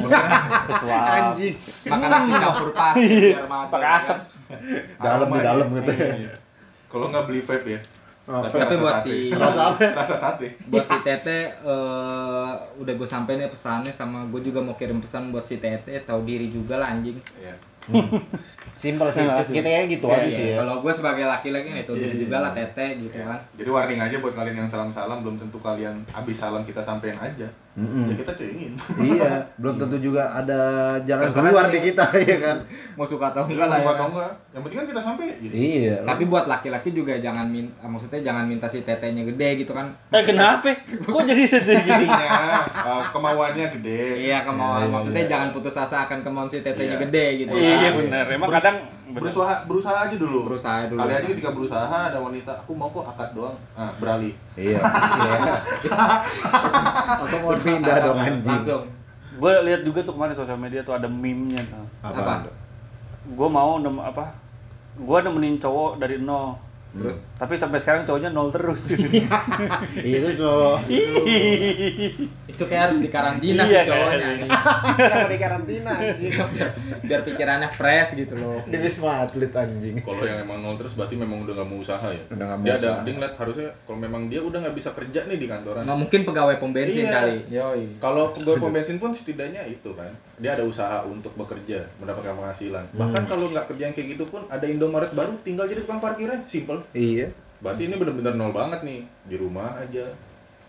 sesuap. 0.66 1.00
Anjing. 1.14 1.54
makan 1.86 2.08
nasi 2.08 2.30
campur 2.34 2.68
pasir 2.70 3.10
biar 3.30 3.46
mati. 3.46 3.70
Pakai 3.70 3.90
asap. 3.94 4.18
Dalam 4.96 5.26
di 5.28 5.40
dalam 5.40 5.66
gitu. 5.72 5.90
Iya. 5.92 6.32
kalau 6.86 7.06
nggak 7.08 7.24
beli 7.24 7.40
vape 7.40 7.68
ya 7.68 7.80
Apa? 8.26 8.42
Tapi 8.44 8.58
rasa 8.58 8.74
buat 8.76 8.94
sate. 8.96 9.06
si- 9.06 9.30
Rasa 9.32 9.60
apa? 9.68 9.78
rasa 9.92 10.14
sate 10.16 10.48
buat 10.64 10.82
si 10.84 10.96
Tete 11.00 11.38
eh, 11.56 12.50
udah 12.76 12.92
gue 12.92 13.06
sampein 13.06 13.38
ya 13.38 13.46
pesannya 13.46 13.90
sama 13.90 14.22
gue 14.24 14.40
juga 14.40 14.58
mau 14.58 14.74
kirim 14.74 14.98
pesan 14.98 15.30
buat 15.30 15.42
si 15.42 15.56
Tete 15.56 15.94
tahu 16.00 16.22
diri 16.22 16.46
juga 16.48 16.76
lah 16.76 16.90
anjing 16.90 17.14
Iya. 17.36 17.54
Simpel 18.76 19.08
sih. 19.08 19.24
Terima 19.24 19.40
kasih. 19.40 19.54
Kita 19.56 19.68
ya 19.70 19.82
gitu 19.86 20.04
Iya, 20.06 20.14
aja 20.14 20.22
iya. 20.22 20.36
sih 20.36 20.46
ya. 20.46 20.56
kalau 20.60 20.74
gue 20.78 20.92
sebagai 20.92 21.24
laki-laki 21.24 21.68
nih 21.70 21.80
Iya, 21.80 21.92
diri 21.96 22.06
iya, 22.06 22.20
juga 22.20 22.36
lah 22.38 22.52
iya. 22.52 22.68
Tete 22.68 22.86
gitu 23.00 23.16
kan 23.18 23.38
Jadi 23.56 23.68
warning 23.70 24.00
aja 24.02 24.16
buat 24.18 24.34
kalian 24.34 24.56
yang 24.58 24.68
salam-salam 24.68 25.18
belum 25.18 25.36
tentu 25.38 25.58
kalian 25.58 25.96
habis 26.06 26.36
salam 26.36 26.60
kita 26.60 26.78
sampein 26.78 27.16
aja. 27.16 27.48
Mm-mm. 27.72 28.08
Ya 28.08 28.16
kita 28.16 28.32
cengin. 28.34 28.72
Iya, 28.98 29.32
belum 29.56 29.76
tentu 29.76 29.96
juga 30.02 30.24
ada 30.30 30.60
jalan 30.98 31.28
Terserah 31.28 31.44
keluar 31.46 31.66
sih. 31.66 31.72
di 31.72 31.80
kita 31.86 32.04
ya 32.22 32.36
kan. 32.38 32.56
mau 32.94 33.04
suka 33.04 33.28
atau 33.28 33.44
Enggak 33.44 33.68
lah 33.68 33.78
ya 33.78 33.88
atau 33.90 34.06
enggak. 34.08 34.32
Yang 34.48 34.60
penting 34.64 34.78
kan 34.78 34.86
kita 34.88 35.00
sampai 35.02 35.24
gitu. 35.38 35.52
Iya. 35.52 35.96
tapi 36.02 36.22
buat 36.26 36.44
laki-laki 36.46 36.88
juga 36.90 37.12
jangan 37.14 37.44
min 37.46 37.68
maksudnya 37.78 38.20
jangan 38.22 38.44
minta 38.44 38.64
si 38.64 38.80
tetenya 38.80 39.24
gede 39.26 39.48
gitu 39.58 39.72
kan 39.72 39.92
Eh 40.08 40.20
kenapa? 40.22 40.72
Kok 41.02 41.20
jadi 41.22 41.44
sedih 41.46 41.76
gini? 41.78 42.06
Eh, 42.08 43.02
kemauannya 43.08 43.66
gede. 43.70 44.00
iya 44.22 44.40
kemauan 44.42 44.76
Iya, 44.76 44.84
iya, 44.84 44.92
maksudnya 44.92 45.22
iya. 45.22 45.30
jangan 45.30 45.48
putus 45.50 45.74
asa 45.74 45.96
akan 46.02 46.18
kemauan 46.22 46.48
si 46.48 46.60
tetenya 46.60 46.92
Iya. 46.94 47.02
gede 47.04 47.24
gitu 47.38 47.52
Iya 47.54 47.75
kan. 47.78 47.92
benar. 47.98 48.24
Emang 48.28 48.48
Berus- 48.48 48.58
kadang 48.58 48.76
Berusaha 49.06 49.54
berusaha 49.64 49.96
aja 50.02 50.16
dulu. 50.16 50.38
berusaha 50.44 50.76
dulu 50.86 50.98
Kali 50.98 51.12
aja 51.14 51.26
ketika 51.26 51.50
berusaha 51.50 51.84
ada 51.86 52.18
wanita, 52.18 52.52
aku 52.52 52.72
mau 52.72 52.90
kok 52.90 53.06
akad 53.06 53.30
doang. 53.32 53.56
Nah, 53.72 53.92
beralih. 53.96 54.34
Iya. 54.54 54.82
atau 57.16 57.36
mau 57.38 57.50
Berpindah 57.54 57.96
dong, 58.02 58.18
anjing. 58.18 58.50
langsung 58.52 58.82
gue 59.36 59.52
lihat 59.62 59.80
juga 59.84 60.00
tuh 60.00 60.12
kemarin 60.12 60.32
di 60.32 60.38
sosial 60.38 60.56
media 60.56 60.80
tuh 60.80 60.94
ada 60.94 61.06
meme-nya 61.06 61.60
tuh. 61.62 61.84
Apa? 62.02 62.48
Gue 63.26 63.48
mau 63.48 63.76
nem 63.76 63.96
apa? 63.96 64.32
Gue 64.96 65.18
nemenin 65.20 65.56
cowok 65.56 66.00
dari 66.00 66.16
nol. 66.18 66.56
Terus 66.96 67.18
Tapi 67.34 67.54
sampai 67.54 67.76
sekarang 67.76 68.02
cowoknya 68.02 68.30
nol 68.30 68.48
terus. 68.48 68.90
Iya 69.98 70.16
itu 70.18 70.30
cowok. 70.36 70.76
itu 72.46 72.62
kayak 72.62 72.82
harus 72.86 72.98
dikarantina 72.98 73.62
Iya, 73.62 73.82
sih 73.82 73.88
cowoknya. 73.88 74.28
Kenapa 74.96 75.26
di 75.26 75.38
karantina 75.38 75.90
anjing? 75.92 76.32
biar, 76.32 76.70
biar 77.02 77.20
pikirannya 77.22 77.68
fresh 77.70 78.10
gitu 78.16 78.34
loh 78.34 78.58
Di 78.64 78.76
wisma 78.76 79.22
atlet 79.22 79.52
anjing. 79.52 79.96
Kalau 80.00 80.22
yang 80.22 80.40
emang 80.40 80.58
nol 80.60 80.76
terus 80.76 80.94
berarti 80.94 81.14
memang 81.14 81.42
udah 81.42 81.54
nggak 81.54 81.68
mau 81.68 81.78
usaha 81.78 82.06
ya. 82.06 82.22
Udah 82.28 82.44
nggak 82.46 82.58
mau 82.58 82.64
Dia 82.64 82.74
ada 82.74 82.88
usaha. 82.88 83.02
dia 83.02 83.12
ngeliat 83.12 83.34
harusnya 83.36 83.68
kalau 83.82 83.98
memang 83.98 84.22
dia 84.26 84.40
udah 84.40 84.58
nggak 84.58 84.76
bisa 84.76 84.90
kerja 84.92 85.20
nih 85.24 85.36
di 85.36 85.46
kantoran. 85.46 85.82
nggak 85.82 85.98
mungkin 85.98 86.20
pegawai 86.22 86.56
pom 86.56 86.70
bensin 86.70 87.04
Iya. 87.04 87.12
kali 87.12 87.36
Yoi. 87.48 87.82
Kalau 87.98 88.24
pegawai 88.30 88.58
pom 88.58 88.72
bensin 88.72 88.96
pun 88.96 89.10
setidaknya 89.10 89.62
itu 89.66 89.90
kan, 89.92 90.10
dia 90.36 90.52
ada 90.52 90.64
usaha 90.68 91.00
untuk 91.08 91.32
bekerja, 91.32 91.88
mendapatkan 91.96 92.36
penghasilan. 92.36 92.84
Bahkan 92.92 93.24
kalau 93.24 93.48
nggak 93.48 93.72
kerja 93.72 93.82
yang 93.88 93.94
kayak 93.96 94.08
gitu 94.16 94.24
pun 94.28 94.44
ada 94.52 94.68
Indomaret 94.68 95.12
baru, 95.16 95.32
tinggal 95.40 95.64
jadi 95.64 95.80
tukang 95.80 96.00
parkirnya, 96.04 96.44
simple. 96.44 96.84
Iya. 96.92 97.32
Berarti 97.64 97.88
ini 97.88 97.96
benar-benar 97.96 98.36
nol 98.36 98.52
banget 98.52 98.84
nih, 98.84 99.00
di 99.24 99.36
rumah 99.40 99.80
aja, 99.80 100.04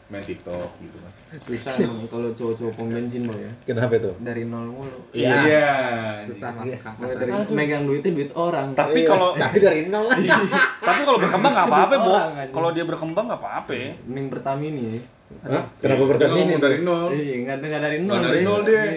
main 0.08 0.24
TikTok 0.24 0.72
gitu 0.80 0.98
kan. 1.04 1.12
Susah 1.44 1.76
emang 1.84 2.08
kalau 2.08 2.32
cowok-cowok 2.32 2.74
pom 2.80 2.88
bensin 2.88 3.28
boy 3.28 3.36
ya. 3.36 3.52
Kenapa 3.68 4.00
itu? 4.00 4.12
Dari 4.24 4.48
nol 4.48 4.72
mulu. 4.72 5.00
Iya. 5.12 6.24
susah 6.24 6.56
masuk 6.56 6.72
Mulai 6.72 6.80
kampus 6.80 7.12
dari 7.20 7.32
megang 7.52 7.84
duitnya 7.84 8.12
duit 8.16 8.32
orang. 8.40 8.72
Tapi 8.72 9.04
kalau 9.04 9.36
Tapi 9.36 9.58
dari 9.60 9.92
nol 9.92 10.08
lagi. 10.08 10.32
tapi 10.88 11.02
kalau 11.04 11.20
berkembang 11.20 11.52
nggak 11.52 11.68
apa-apa, 11.68 11.96
Bo. 12.00 12.14
Aja. 12.16 12.48
Kalau 12.56 12.70
dia 12.72 12.86
berkembang 12.88 13.26
nggak 13.28 13.42
apa-apa. 13.44 13.72
Mending 14.08 14.28
Pertamini 14.32 14.84
ya. 14.96 15.00
Hah? 15.44 15.64
Kenapa 15.84 16.08
ngomong 16.08 16.56
ini? 16.56 16.56
dari 16.56 16.78
nol, 16.88 17.12
Iya, 17.12 17.36
enggak 17.44 17.56
enggak 17.60 17.84
dari 17.84 17.98
nol 18.00 18.16
Nggak 18.16 18.32
dari 18.32 18.42
nol 18.48 18.60
deh. 18.64 18.88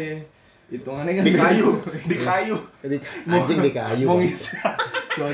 Iya. 0.71 0.79
Hitungannya 0.79 1.13
kan 1.19 1.25
di 1.27 1.35
kayu, 1.35 1.69
di 2.07 2.17
kayu. 2.23 2.57
Jadi 2.87 2.97
anjing 3.27 3.59
di 3.59 3.73
kayu. 3.75 4.07
Mau 4.07 4.19
ngisi, 4.23 4.55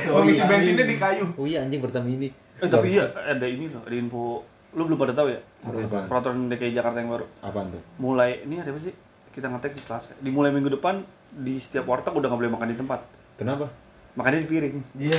mau 0.09 0.25
ngisi 0.25 0.41
Pertamini. 0.41 0.49
bensinnya 0.49 0.87
di 0.89 0.97
kayu. 0.97 1.25
Oh 1.37 1.45
iya 1.45 1.61
anjing 1.61 1.81
bertani 1.85 2.11
ini. 2.17 2.29
Eh, 2.57 2.69
tapi 2.73 2.97
iya 2.97 3.05
ada 3.13 3.45
ini 3.45 3.69
loh, 3.69 3.85
ada 3.85 3.93
info 3.93 4.41
lu 4.77 4.83
belum 4.89 4.97
pada 5.01 5.13
tahu 5.13 5.29
ya? 5.33 5.41
Apaan? 5.65 6.09
Peraturan 6.09 6.49
DKI 6.53 6.73
Jakarta 6.73 7.01
yang 7.01 7.13
baru. 7.13 7.25
Apaan 7.45 7.69
tuh? 7.73 7.81
Mulai 8.01 8.45
ini 8.49 8.61
ada 8.61 8.73
apa 8.73 8.81
sih? 8.81 8.93
Kita 9.33 9.53
ngetek 9.53 9.77
di 9.77 9.81
Selasa. 9.81 10.17
Dimulai 10.21 10.53
minggu 10.53 10.73
depan 10.73 11.05
di 11.33 11.61
setiap 11.61 11.85
warteg 11.89 12.17
udah 12.17 12.29
nggak 12.33 12.41
boleh 12.41 12.53
makan 12.57 12.69
di 12.73 12.77
tempat. 12.81 13.01
Kenapa? 13.37 13.69
Makannya 14.17 14.41
di 14.43 14.49
piring. 14.49 14.77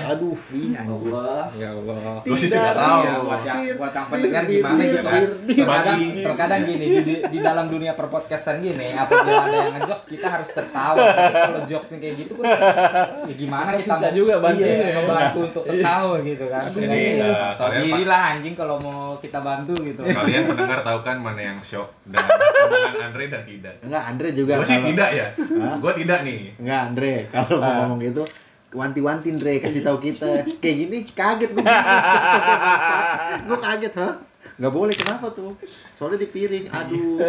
Aduh. 0.09 0.33
Iya, 0.49 0.81
Allah. 0.89 1.45
Ya 1.53 1.69
Allah. 1.69 2.17
Gua 2.25 2.33
sih 2.33 2.49
nggak 2.49 2.73
tahu. 2.73 2.97
Iya, 2.97 3.13
buat 3.21 3.41
yang 3.45 3.59
buat 3.77 3.93
yang 3.93 4.07
pendengar 4.09 4.43
gimana 4.49 4.81
gitu 4.81 5.05
kan. 5.05 5.23
Terkadang, 5.45 5.99
terkadang 6.25 6.61
gini 6.65 6.85
di, 6.89 6.99
di, 7.05 7.13
di 7.29 7.37
dalam 7.37 7.65
dunia 7.69 7.93
perpodcastan 7.93 8.57
gini, 8.57 8.97
apabila 8.97 9.45
ada 9.45 9.57
yang 9.69 9.73
ngejokes 9.77 10.05
kita 10.09 10.27
harus 10.33 10.49
tertawa. 10.49 10.97
Tapi 10.97 11.33
kalau 11.37 11.61
jokes 11.69 11.89
yang 11.93 12.01
kayak 12.01 12.15
gitu 12.25 12.33
kan 12.41 12.57
ya 13.29 13.33
gimana 13.37 13.69
Kita 13.77 13.85
susah 13.93 14.11
juga 14.17 14.33
bantuin 14.41 14.65
iya, 14.65 14.87
ya. 14.89 14.95
membantu 14.97 15.39
untuk 15.45 15.63
tertawa 15.69 16.15
gitu 16.25 16.45
kan. 16.49 16.63
Jadi, 16.65 16.81
Jadi, 16.89 17.05
ya, 17.21 17.53
tahu 17.53 17.69
diri 17.77 18.03
lah 18.09 18.21
anjing 18.33 18.55
kalau 18.57 18.75
mau 18.81 19.13
kita 19.21 19.39
bantu 19.45 19.73
gitu. 19.85 20.01
Kalian 20.01 20.43
pendengar 20.49 20.79
tahu 20.81 20.99
kan 21.05 21.21
mana 21.21 21.53
yang 21.53 21.57
shock 21.61 21.93
omongan 22.09 23.01
Andre 23.13 23.23
dan 23.29 23.43
tidak. 23.45 23.75
Enggak, 23.85 24.03
Andre 24.09 24.27
juga 24.33 24.53
Gue 24.57 24.65
sih 24.65 24.81
tidak 24.89 25.09
ya. 25.13 25.27
Gue 25.77 25.93
tidak 26.01 26.19
nih. 26.25 26.39
Enggak, 26.57 26.81
Andre, 26.89 27.13
kalau 27.29 27.61
mau 27.61 27.71
ngomong 27.85 28.01
gitu 28.01 28.25
wanti-wanti 28.77 29.27
Andre 29.29 29.57
kasih 29.57 29.81
tahu 29.81 29.97
kita 29.99 30.29
kayak 30.57 30.75
gini 30.79 30.97
kaget 31.03 31.51
gue 31.51 31.65
gue 33.43 33.57
kaget 33.57 33.93
ha 33.95 34.09
nggak 34.57 34.73
boleh 34.73 34.89
kenapa 34.91 35.29
tuh 35.29 35.53
soalnya 35.91 36.17
di 36.17 36.27
piring 36.27 36.65
aduh, 36.67 37.21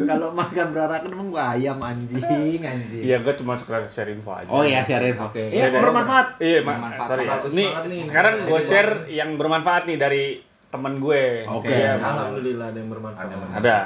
kalau 0.00 0.32
makan 0.32 0.66
berarakan 0.70 1.10
emang 1.10 1.28
gua 1.28 1.52
ayam 1.52 1.76
anjing 1.78 2.24
anjing 2.58 3.04
Iya, 3.04 3.20
gue 3.20 3.36
cuma 3.36 3.52
sekedar 3.52 3.84
share 3.84 4.08
info 4.08 4.32
aja. 4.32 4.48
oh 4.48 4.64
iya 4.64 4.80
share 4.80 5.04
info 5.04 5.28
Oke. 5.28 5.44
ya 5.46 5.68
bermanfaat 5.68 6.40
Iya, 6.40 6.64
ma- 6.64 6.80
Bermanfaat. 6.80 7.04
sorry. 7.06 7.24
Nih, 7.52 7.68
nih. 7.68 8.00
sekarang 8.02 8.34
gue 8.44 8.60
share 8.60 8.90
yang 9.08 9.36
bermanfaat 9.36 9.84
nih 9.84 9.98
dari 9.98 10.24
temen 10.70 10.96
gue. 10.96 11.44
Oke, 11.50 11.68
Iya, 11.68 11.98
Alhamdulillah 11.98 12.66
ada 12.66 12.78
yang 12.78 12.86
Ada 12.86 12.94
bermanfaat. 12.94 13.28
yang 13.28 13.42
Ada. 13.52 13.76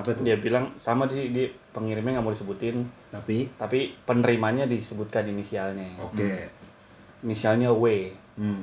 Apa 0.00 0.16
tuh 0.16 0.24
Dia 0.24 0.40
bilang 0.40 0.72
sama 0.80 1.04
sih 1.06 1.30
di 1.30 1.44
pengirimnya 1.70 2.18
nggak 2.18 2.24
mau 2.24 2.32
disebutin, 2.34 2.82
tapi 3.12 3.46
tapi 3.54 3.92
penerimanya 4.02 4.64
disebutkan 4.66 5.28
inisialnya. 5.28 6.00
oke 6.00 6.32
Inisialnya 7.22 7.68
W. 7.70 7.84
hmm. 8.40 8.62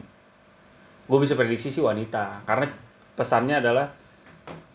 Gue 1.08 1.20
bisa 1.24 1.38
prediksi 1.40 1.72
sih 1.72 1.80
wanita, 1.80 2.44
karena 2.44 2.68
pesannya 3.16 3.62
adalah 3.64 3.88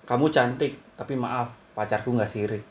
kamu 0.08 0.32
cantik, 0.32 0.78
tapi 0.96 1.12
maaf 1.18 1.52
pacarku 1.76 2.14
nggak 2.16 2.30
sirik. 2.30 2.64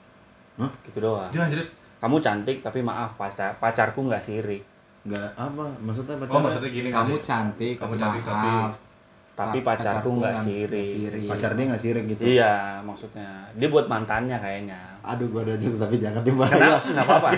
Hah? 0.58 0.72
Gitu 0.88 0.98
doang. 0.98 1.30
Jangan 1.30 1.52
jadi. 1.54 1.64
Kamu 2.02 2.18
cantik, 2.18 2.58
tapi 2.66 2.82
maaf 2.82 3.14
pacar 3.14 3.54
pacarku 3.62 4.02
nggak 4.10 4.24
sirik. 4.24 4.64
nggak 5.02 5.34
apa 5.34 5.66
maksudnya 5.82 6.14
Oh 6.14 6.22
pacaran? 6.30 6.46
maksudnya 6.46 6.70
gini 6.70 6.90
Kamu 6.94 7.16
cantik, 7.26 7.74
Kamu 7.78 7.94
tapi 7.98 8.02
cantik, 8.02 8.22
maaf. 8.26 8.34
Tapi 8.38 8.50
Pa- 9.44 9.74
pacarku 9.74 10.10
nggak 10.14 10.36
sirik. 10.38 10.86
sirik. 10.86 11.26
pacar 11.26 11.52
dia 11.52 11.66
nggak 11.66 11.82
sirik 11.82 12.06
gitu 12.08 12.22
Iya, 12.24 12.54
maksudnya 12.82 13.28
dia 13.52 13.68
buat 13.68 13.86
mantannya 13.86 14.38
kayaknya. 14.38 14.80
aduh 15.02 15.26
gua 15.28 15.42
ada 15.42 15.58
jokes 15.58 15.78
tapi 15.78 15.98
jangan 15.98 16.22
dibahas 16.22 16.54
Kenapa? 16.54 16.78
Nggak 16.86 17.06
apa-apa. 17.08 17.30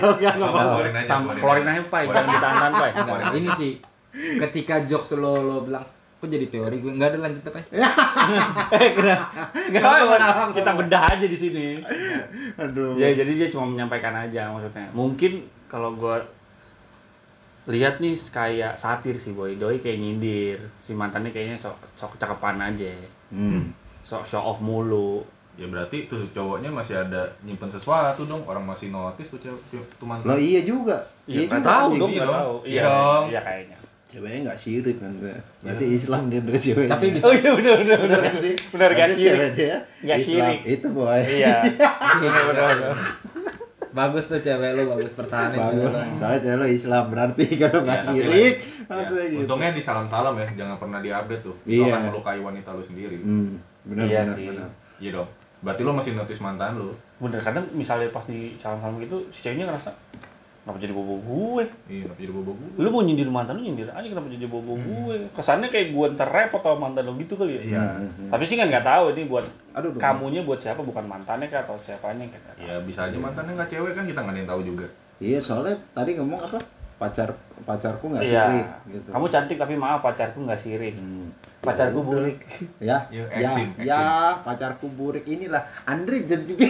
Sama- 1.08 1.32
keluarin 1.34 1.68
aja. 1.70 1.84
Pai. 1.86 2.04
Jangan 2.06 2.72
Pai. 2.74 2.92
Enggak, 2.92 3.34
ini 3.34 3.50
sih 3.54 3.72
ketika 4.14 4.84
jokes 4.84 5.16
lo 5.16 5.34
lo 5.40 5.58
bilang 5.62 5.82
kok 6.20 6.28
jadi 6.30 6.48
teori 6.48 6.80
gue 6.80 6.92
nggak 6.94 7.10
ada 7.10 7.20
lanjut 7.22 7.44
apa 7.44 7.58
ya? 7.60 7.66
Eh, 8.76 8.90
kenapa? 8.92 9.26
Nggak 9.52 9.82
apa-apa. 9.82 10.52
Kita 10.52 10.72
bedah 10.74 11.04
aja 11.06 11.26
di 11.26 11.36
sini. 11.36 11.68
aduh 12.56 12.96
Ya, 12.96 13.12
jadi 13.14 13.32
dia 13.34 13.48
cuma 13.48 13.66
menyampaikan 13.66 14.14
aja 14.14 14.48
maksudnya. 14.50 14.88
Mungkin 14.92 15.32
kalau 15.66 15.92
gua 15.94 16.20
lihat 17.66 17.98
nih 17.98 18.12
kayak 18.28 18.76
satir 18.76 19.16
sih 19.16 19.32
boy 19.32 19.56
doi 19.56 19.78
kayak 19.78 19.96
nyindir. 19.96 20.60
Si 20.76 20.92
mantannya 20.92 21.30
kayaknya 21.30 21.56
sok 21.56 21.76
sok 21.94 22.16
cakepan 22.18 22.60
aja. 22.60 22.92
Hmm. 23.30 23.72
sok 24.02 24.24
show 24.24 24.44
off 24.44 24.60
mulu. 24.60 25.24
Ya 25.54 25.64
berarti 25.66 26.06
tuh 26.06 26.26
cowoknya 26.30 26.68
masih 26.68 26.98
ada 26.98 27.24
nyimpen 27.42 27.70
sesuatu 27.70 28.26
dong. 28.26 28.44
Orang 28.44 28.66
masih 28.66 28.90
notice 28.90 29.30
tuh 29.30 29.40
cewek 29.40 29.62
tuh 29.70 29.80
lo 30.02 30.06
mantan. 30.06 30.36
iya 30.36 30.60
juga. 30.62 30.98
Iya 31.24 31.46
juga, 31.46 31.62
tahu 31.62 31.90
dong 31.96 32.12
Iya 32.12 32.20
nggak 32.20 32.36
tahu 32.36 32.56
Iya 32.60 32.74
iya 32.74 32.84
dong. 32.84 33.24
iya 33.30 33.42
kayaknya. 33.42 33.78
Ceweknya 34.04 34.40
nggak 34.44 34.60
sirik 34.60 34.98
nanti. 35.00 35.26
Berarti 35.62 35.86
Islam 35.88 36.24
dia 36.28 36.42
dari 36.42 36.60
ceweknya. 36.60 36.92
Tapi 36.92 37.06
bisa 37.10 37.26
oh 37.26 37.34
iya 37.34 37.52
benar 37.58 37.78
benar 37.80 38.20
nggak 38.20 38.38
sih? 38.38 38.54
Bener, 38.70 38.90
nggak 38.92 39.10
sirik. 39.10 39.52
dia 39.56 39.76
Nggak 40.04 40.18
Islam. 40.20 40.36
sirik. 40.36 40.60
itu 40.68 40.88
boy. 40.90 41.22
Iya 41.24 41.56
benar 42.22 42.44
benar 42.50 42.96
bagus 43.94 44.26
tuh 44.26 44.40
cewek 44.40 44.74
lo 44.74 44.84
bagus 44.90 45.14
lo. 45.14 45.24
bagus 45.24 46.18
soalnya 46.18 46.40
cewek 46.40 46.58
lo 46.58 46.66
Islam 46.68 47.04
berarti 47.08 47.46
kalau 47.62 47.80
nggak 47.80 47.94
Ya, 47.94 48.04
tapi 48.04 48.18
sirik 48.20 48.56
Ya, 48.84 49.00
gitu 49.00 49.16
Untungnya 49.40 49.70
di 49.72 49.80
salam-salam 49.80 50.34
ya, 50.36 50.48
jangan 50.56 50.76
pernah 50.76 51.00
diupdate 51.00 51.40
tuh. 51.42 51.56
Itu 51.64 51.80
Iya. 51.80 51.94
akan 51.94 52.02
melukai 52.10 52.36
wanita 52.38 52.70
lu 52.70 52.82
sendiri. 52.82 53.16
hmm, 53.18 53.54
benar 53.86 54.04
Iya 54.04 54.22
benar 54.22 54.36
sih. 54.36 54.46
benar. 54.50 54.70
Iya 54.98 55.10
dong. 55.14 55.30
Berarti 55.62 55.82
lu 55.82 55.92
masih 55.94 56.12
notice 56.14 56.42
mantan 56.42 56.76
lu. 56.76 56.92
bener 57.16 57.40
kadang 57.40 57.64
misalnya 57.72 58.10
pas 58.10 58.26
di 58.26 58.52
salam-salam 58.54 59.00
gitu 59.00 59.16
si 59.30 59.40
ceweknya 59.42 59.64
ngerasa 59.66 59.88
kenapa 60.64 60.80
jadi 60.80 60.92
bobo 60.92 61.16
gue 61.20 61.64
Iya, 61.86 62.08
tapi 62.08 62.20
jadi 62.22 62.32
bobo 62.32 62.52
gue. 62.54 62.70
lu 62.78 62.88
mau 62.88 63.00
nyindir 63.00 63.28
mantan 63.28 63.54
lu 63.54 63.64
nyindir 63.64 63.88
aja 63.88 64.02
kenapa 64.02 64.28
jadi 64.28 64.46
bobo 64.46 64.74
gue 64.74 65.16
kesannya 65.32 65.68
kayak 65.68 65.92
gue 65.92 66.06
ntar 66.14 66.30
repot 66.30 66.58
sama 66.58 66.88
mantan 66.88 67.04
lu 67.04 67.16
gitu 67.18 67.36
kali 67.36 67.60
ya 67.60 67.62
Iya. 67.70 67.84
tapi 68.28 68.44
sih 68.44 68.56
kan 68.56 68.66
nggak 68.66 68.82
tahu 68.82 69.12
ini 69.12 69.28
buat 69.28 69.44
aduh 69.72 69.90
aduh. 69.90 70.00
kamunya 70.00 70.42
buat 70.42 70.58
siapa 70.58 70.80
bukan 70.80 71.04
mantannya 71.04 71.46
kah 71.46 71.62
atau 71.62 71.76
siapanya 71.76 72.24
kan 72.26 72.40
nggak 72.40 72.56
tahu. 72.56 72.66
Ya 72.66 72.76
bisa 72.80 73.00
aja 73.04 73.18
mantannya 73.18 73.54
nggak 73.54 73.70
cewek 73.70 73.92
kan 73.92 74.04
kita 74.04 74.20
nggak 74.20 74.32
ada 74.32 74.40
yang 74.40 74.50
tahu 74.50 74.62
juga. 74.66 74.88
iya 75.20 75.38
soalnya 75.38 75.76
tadi 75.92 76.16
ngomong 76.16 76.40
apa 76.42 76.58
pacar 77.04 77.30
pacarku 77.64 78.06
nggak 78.10 78.24
iya 78.24 78.44
sirik 78.46 78.68
gitu 78.90 79.08
kamu 79.12 79.26
cantik 79.28 79.58
tapi 79.60 79.76
maaf 79.76 80.00
pacarku 80.00 80.40
nggak 80.40 80.56
sirik 80.56 80.96
Hmm. 80.96 81.28
pacarku 81.60 82.00
burik 82.02 82.40
ya 82.80 83.04
Iya, 83.08 83.24
ya 83.30 83.48
action, 83.50 83.68
ya 83.78 84.04
pacarku 84.40 84.88
burik 84.90 85.24
inilah 85.26 85.64
Andre 85.84 86.24
jadi 86.24 86.54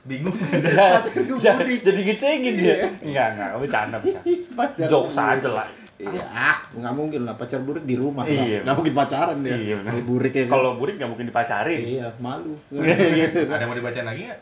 Bingung. 0.00 0.32
pacarku 0.32 1.36
jadi 1.36 1.60
burik 1.60 1.80
jadi 1.82 2.00
ngecengin 2.02 2.54
dia 2.56 2.76
enggak 2.98 3.26
enggak 3.30 3.48
bercanda 3.60 3.96
bisa 4.00 4.18
pacar 4.56 4.88
jokes 4.88 5.16
aja 5.16 5.50
lah 5.50 5.68
Iya, 6.00 6.24
ah, 6.26 6.56
nggak 6.72 6.94
mungkin 6.96 7.28
lah 7.28 7.36
pacar 7.36 7.60
burik 7.60 7.84
di 7.84 7.92
rumah. 7.92 8.24
Iya. 8.24 8.64
Nggak 8.64 8.72
mungkin 8.72 8.94
pacaran 8.96 9.36
dia. 9.44 9.52
Iya. 9.52 9.84
Kalau 9.84 10.00
burik 10.08 10.32
ya. 10.32 10.40
kan. 10.40 10.52
kalau 10.56 10.70
burik 10.80 10.94
nggak 10.96 11.10
mungkin 11.12 11.26
dipacarin 11.28 11.76
iya, 11.76 12.08
malu. 12.16 12.56
gitu. 12.72 13.44
ada 13.52 13.68
mau 13.68 13.76
dibacain 13.76 14.08
lagi 14.08 14.22
nggak? 14.24 14.40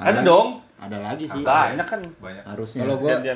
ada 0.00 0.20
dong 0.24 0.48
Ada 0.76 0.98
lagi 1.00 1.24
sih. 1.24 1.42
banyak 1.42 1.86
kan 1.88 2.00
Banyak. 2.20 2.44
Harusnya. 2.44 2.80
Kalau 2.84 2.96
gua 3.00 3.16
aja 3.16 3.32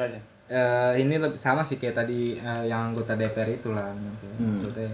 eh, 0.51 0.93
ini 0.99 1.15
lebih 1.17 1.39
sama 1.39 1.63
sih 1.63 1.79
kayak 1.79 1.97
tadi 2.05 2.37
eh, 2.37 2.65
yang 2.67 2.93
anggota 2.93 3.15
DPR 3.15 3.51
itu 3.55 3.71
lah. 3.73 3.95
Hmm. 3.95 4.59
Maksudnya 4.59 4.91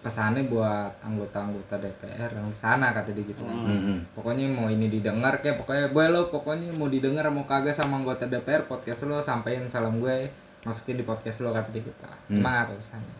pesannya 0.00 0.48
buat 0.48 0.96
anggota-anggota 1.04 1.76
DPR 1.76 2.32
yang 2.32 2.48
di 2.48 2.56
sana 2.56 2.96
kata 2.96 3.12
dia 3.12 3.26
gitu. 3.26 3.44
kan. 3.44 3.52
Hmm, 3.52 3.80
hmm. 3.84 3.98
Pokoknya 4.16 4.48
mau 4.48 4.72
ini 4.72 4.88
didengar 4.88 5.44
kayak 5.44 5.60
pokoknya 5.60 5.92
gue 5.92 6.04
lo 6.08 6.32
pokoknya 6.32 6.72
mau 6.72 6.88
didengar 6.88 7.28
mau 7.28 7.44
kagak 7.44 7.76
sama 7.76 8.00
anggota 8.00 8.24
DPR 8.24 8.64
podcast 8.64 9.04
lo 9.04 9.20
sampein 9.20 9.68
salam 9.68 10.00
gue 10.00 10.32
masukin 10.64 10.96
di 10.96 11.04
podcast 11.04 11.44
lo 11.44 11.52
kata 11.52 11.68
dia 11.68 11.84
gitu. 11.84 12.06
Emang 12.32 12.64
apa 12.64 12.72
pesannya? 12.80 13.16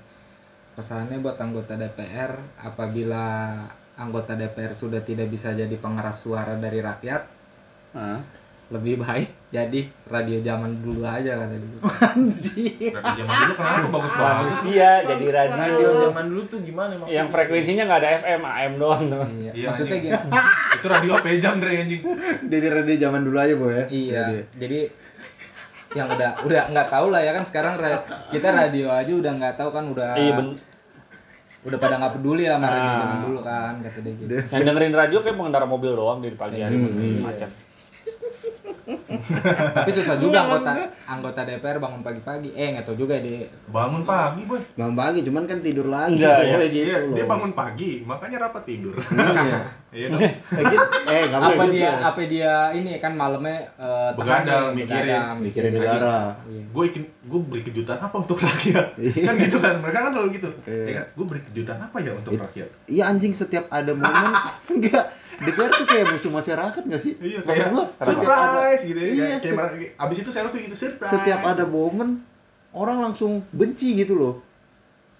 Pesannya 0.72 1.16
buat 1.20 1.36
anggota 1.36 1.76
DPR 1.76 2.32
apabila 2.64 3.52
anggota 4.00 4.32
DPR 4.32 4.72
sudah 4.72 5.04
tidak 5.04 5.28
bisa 5.28 5.52
jadi 5.52 5.76
pengeras 5.76 6.24
suara 6.24 6.56
dari 6.56 6.80
rakyat? 6.80 7.22
Lebih 8.70 8.94
baik 8.96 9.26
jadi 9.48 9.80
radio 10.06 10.38
zaman 10.40 10.78
dulu 10.78 11.02
aja 11.02 11.34
kata 11.36 11.54
dia. 11.54 11.78
Anjir. 12.08 12.92
Berarti 12.92 13.12
zaman 13.18 13.34
dulu 13.36 13.52
kenapa 13.52 13.86
bagus 13.90 14.12
banget? 14.12 14.30
manusia 14.40 14.90
jadi 15.02 15.24
radio 15.28 15.58
Radio 15.60 15.88
zaman 16.04 16.24
dulu 16.24 16.42
tuh 16.46 16.58
gimana 16.60 16.92
maksudnya? 16.94 17.16
yang 17.16 17.28
frekuensinya 17.28 17.82
nggak 17.84 17.98
ada 17.98 18.10
FM 18.20 18.42
AM 18.44 18.72
doang 18.76 19.02
tuh 19.06 19.18
Iya. 19.26 19.52
Iya, 19.52 19.66
Maksudnya 19.66 19.96
anjing. 19.96 20.14
gini. 20.14 20.38
Itu 20.76 20.86
radio 20.88 21.10
apa 21.12 21.28
jam 21.36 21.54
Dre 21.56 21.72
anjing? 21.76 22.02
Dari 22.42 22.66
radio 22.68 22.96
zaman 22.96 23.20
dulu 23.20 23.36
aja, 23.36 23.54
Boy 23.54 23.70
ya. 23.70 23.84
Iya. 23.86 24.22
Jadi, 24.22 24.38
Jadi 24.56 24.80
yang 25.90 26.06
udah 26.08 26.30
udah 26.40 26.62
nggak 26.70 26.86
tahu 26.88 27.06
lah 27.08 27.18
ya 27.18 27.32
kan 27.32 27.42
sekarang 27.42 27.74
ra- 27.74 28.02
kita 28.28 28.48
radio 28.48 28.86
aja 28.88 29.10
udah 29.10 29.32
nggak 29.34 29.54
tahu 29.56 29.70
kan 29.70 29.84
udah 29.84 30.14
iya 30.14 30.32
ben 30.32 30.54
udah 31.60 31.76
pada 31.76 31.98
nggak 31.98 32.14
peduli 32.14 32.46
lah 32.46 32.56
sama 32.56 32.68
radio 32.70 32.86
Ah. 32.86 32.98
zaman 33.00 33.18
dulu 33.20 33.38
kan 33.42 33.72
kata 33.82 33.98
dia 33.98 34.12
gitu. 34.14 34.32
yang 34.48 34.62
dengerin 34.64 34.94
radio 34.94 35.18
kayak 35.18 35.34
pengendara 35.34 35.66
mobil 35.66 35.90
doang 35.90 36.22
di 36.22 36.30
pagi 36.32 36.62
hari 36.62 36.78
Hmm, 36.78 37.20
macet 37.20 37.50
Tapi 39.74 39.90
susah 39.90 40.16
juga 40.16 40.46
anggota 40.46 40.70
anggota 41.06 41.40
DPR 41.42 41.82
bangun 41.82 42.02
pagi-pagi. 42.06 42.54
Eh 42.54 42.76
nggak 42.76 42.86
tahu 42.86 42.96
juga 43.06 43.18
dia. 43.18 43.50
Bangun 43.66 44.06
pagi, 44.06 44.46
boy. 44.46 44.60
Bang 44.78 44.94
pagi 44.94 45.20
cuman 45.26 45.44
kan 45.46 45.58
tidur 45.58 45.90
lagi. 45.90 46.18
Enggak, 46.18 46.38
ya. 46.46 46.56
Gitu 46.62 46.78
Iya, 46.80 46.96
dia 47.12 47.26
bangun 47.26 47.52
pagi, 47.52 48.06
makanya 48.06 48.48
rapat 48.48 48.62
tidur. 48.64 48.94
Iya. 48.96 49.60
Iya 49.90 50.06
dong. 50.08 50.20
Eh, 50.22 50.34
gitu. 50.64 50.86
eh, 51.04 51.24
Apa 51.28 51.50
gitu. 51.60 51.74
dia 51.74 51.90
apa 52.00 52.20
dia 52.24 52.52
ini 52.70 52.90
kan 52.96 53.10
malamnya 53.12 53.58
eh, 53.74 54.10
Begadang, 54.14 54.70
tahan, 54.70 54.76
mikirin. 54.76 55.02
begadang, 55.02 55.34
Mikirin 55.42 55.72
negara. 55.74 56.16
Iya. 56.46 56.62
gue 56.64 56.84
ikin 56.86 57.02
gue 57.20 57.40
beri 57.42 57.62
kejutan 57.62 57.98
apa 57.98 58.16
untuk 58.16 58.38
rakyat 58.38 58.86
kan 58.96 59.34
gitu 59.36 59.56
kan 59.58 59.74
mereka 59.76 59.98
kan 60.00 60.10
selalu 60.12 60.30
gitu 60.32 60.48
ya 60.64 60.94
kan 60.94 61.06
gue 61.10 61.26
beri 61.26 61.42
kejutan 61.42 61.78
apa 61.80 61.96
ya 61.98 62.12
untuk 62.12 62.32
rakyat 62.34 62.68
Iya 62.86 63.02
anjing 63.08 63.32
setiap 63.32 63.66
ada 63.66 63.90
momen 63.90 64.30
enggak 64.72 65.04
DPR 65.36 65.72
tuh 65.72 65.86
kayak 65.88 66.06
musuh 66.06 66.28
masyarakat 66.30 66.82
nggak 66.84 67.00
sih? 67.00 67.16
iya 67.18 67.40
kayak 67.40 67.72
gua, 67.72 67.88
setiap 67.96 68.28
ada 68.28 68.60
surprise 68.60 68.82
gitu 68.84 68.98
ya 69.00 69.06
Iya, 69.08 69.24
kayak, 69.40 69.56
kayak 69.72 69.90
abis 69.96 70.16
itu 70.20 70.30
selfie 70.30 70.60
gitu 70.68 70.76
surprise 70.78 71.10
setiap 71.10 71.40
ada 71.42 71.64
momen 71.64 72.20
orang 72.70 73.02
langsung 73.02 73.42
benci 73.50 73.96
gitu 73.96 74.14
loh. 74.14 74.34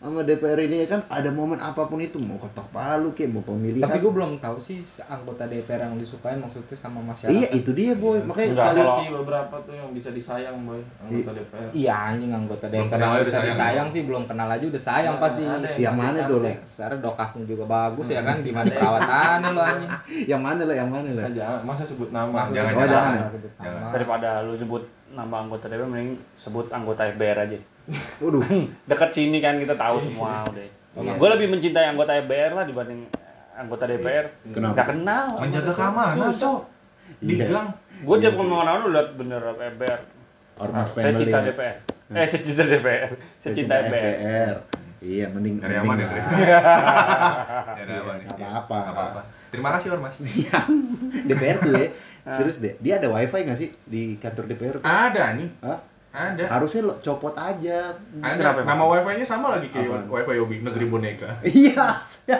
Sama 0.00 0.24
DPR 0.24 0.56
ini 0.58 0.88
kan 0.88 1.04
ada 1.06 1.28
momen 1.28 1.54
apa 1.56 1.84
pun 1.84 1.96
itu 1.96 2.16
mau 2.16 2.34
ketok 2.34 2.64
palu 2.70 3.12
kayak 3.12 3.30
mau 3.30 3.42
pemilihan. 3.42 3.84
Tapi 3.84 4.00
gue 4.00 4.08
belum 4.08 4.36
tahu 4.36 4.56
sih 4.56 4.80
anggota 5.04 5.44
DPR 5.44 5.84
yang 5.84 5.94
disukain 5.94 6.36
maksudnya 6.36 6.72
sama 6.72 7.04
masyarakat. 7.04 7.28
Iya 7.30 7.48
itu 7.52 7.68
dia 7.70 7.92
boy 7.92 8.16
makanya 8.18 8.48
Enggak, 8.50 8.64
sekali 8.66 8.80
kalau- 8.80 8.96
sih 8.96 9.08
beberapa 9.12 9.54
tuh 9.60 9.74
yang 9.74 9.88
bisa 9.90 10.08
disayang 10.10 10.56
boy 10.62 10.80
anggota 10.98 11.30
DPR 11.34 11.68
Iya 11.70 11.92
anjing 12.08 12.32
anggota 12.32 12.64
Belum 12.66 12.88
DPR 12.88 12.96
yang 12.98 13.12
bisa 13.12 13.20
disayang. 13.20 13.44
disayang 13.46 13.88
sih 13.88 14.02
belum 14.02 14.22
kenal 14.24 14.48
aja 14.48 14.64
udah 14.64 14.82
sayang 14.82 15.14
Ada- 15.14 15.22
pasti. 15.22 15.42
ada 15.44 15.68
yang 15.76 15.94
mana 15.94 16.18
tuh 16.22 16.38
le? 16.40 16.52
Dasar 16.56 16.90
dokasnya 16.96 17.44
juga 17.44 17.64
bagus 17.66 18.06
ya 18.08 18.20
kan 18.22 18.36
gimana 18.40 18.66
perawatannya 18.66 19.48
lo 19.50 19.60
anjing. 19.60 19.90
Yang 20.32 20.40
mana 20.40 20.60
le? 20.62 20.74
Yang 20.74 20.90
mana? 20.90 21.08
Kan 21.20 21.32
jangan 21.34 21.60
masa 21.62 21.82
sebut 21.82 22.08
nama 22.08 22.32
Maksud 22.32 22.54
Jangan, 22.54 22.72
sebut 22.72 22.88
jangan. 22.88 23.12
nama, 23.12 23.28
sebut 23.28 23.52
nama. 23.52 23.64
Jangan. 23.68 23.90
Daripada 23.92 24.28
lu 24.40 24.52
sebut 24.54 24.82
nama 25.10 25.36
anggota 25.38 25.64
DPR 25.66 25.84
mending 25.84 26.10
sebut 26.34 26.66
anggota 26.70 27.04
FBR 27.06 27.38
aja. 27.42 27.58
Waduh. 28.18 28.42
Dekat 28.90 29.10
sini 29.10 29.38
kan 29.38 29.56
kita 29.56 29.74
tahu 29.74 29.98
semua 30.00 30.44
udah. 30.46 30.62
Iya. 30.96 31.12
Gue 31.14 31.28
lebih 31.30 31.46
mencintai 31.48 31.86
anggota 31.86 32.12
FBR 32.16 32.52
lah 32.52 32.64
dibanding 32.64 33.06
anggota 33.52 33.84
DPR. 33.84 34.26
Kenapa? 34.48 34.74
Gak 34.74 34.86
kenal. 34.90 35.26
Menjaga 35.38 35.72
keamanan, 35.72 36.32
Cok. 36.32 36.60
Di 37.20 37.34
Iya. 37.36 37.46
gang. 37.46 37.68
Gue 38.00 38.16
tiap 38.16 38.32
ke 38.32 38.42
mana-mana 38.42 38.80
lu 38.80 38.88
liat 38.90 39.08
bener 39.14 39.40
FBR. 39.52 40.00
Ormas 40.56 40.88
Saya 40.90 41.12
cinta 41.12 41.40
DPR. 41.40 41.76
Eh, 42.10 42.26
saya 42.26 42.42
cinta 42.42 42.64
DPR. 42.64 43.10
Saya 43.38 43.52
cinta 43.54 43.74
FBR. 43.80 44.54
Iya 45.00 45.32
mending 45.32 45.56
mending 45.56 45.80
aman 45.80 45.96
ya, 45.96 46.04
apa 46.04 46.12
nih? 48.12 48.26
Nggak 48.28 48.50
apa-apa. 48.60 48.78
Apa-apa. 48.92 49.20
Terima 49.48 49.72
kasih, 49.72 49.88
Ormas. 49.90 50.14
Yang 50.20 50.68
DPR 51.24 51.56
tuh 51.58 51.72
ya. 51.72 51.88
Serius 52.30 52.58
deh. 52.60 52.76
Dia 52.78 53.00
ada 53.00 53.08
wifi 53.08 53.40
nggak 53.40 53.58
sih 53.58 53.68
di 53.82 54.20
kantor 54.20 54.44
DPR? 54.46 54.74
tuh? 54.76 54.84
Ada 54.84 55.24
nih. 55.34 55.48
Hah? 55.64 55.78
Ada. 56.10 56.42
Harusnya 56.48 56.82
lo 56.84 56.94
copot 56.98 57.30
aja. 57.32 57.94
Ada. 58.18 58.34
Kenapa, 58.34 58.66
Nama 58.66 58.82
wifi-nya 58.84 59.22
sama 59.22 59.54
lagi 59.54 59.70
kayak 59.70 60.06
wifi 60.06 60.32
Yobi 60.34 60.56
negeri 60.60 60.86
boneka. 60.86 61.28
Iya. 61.42 61.86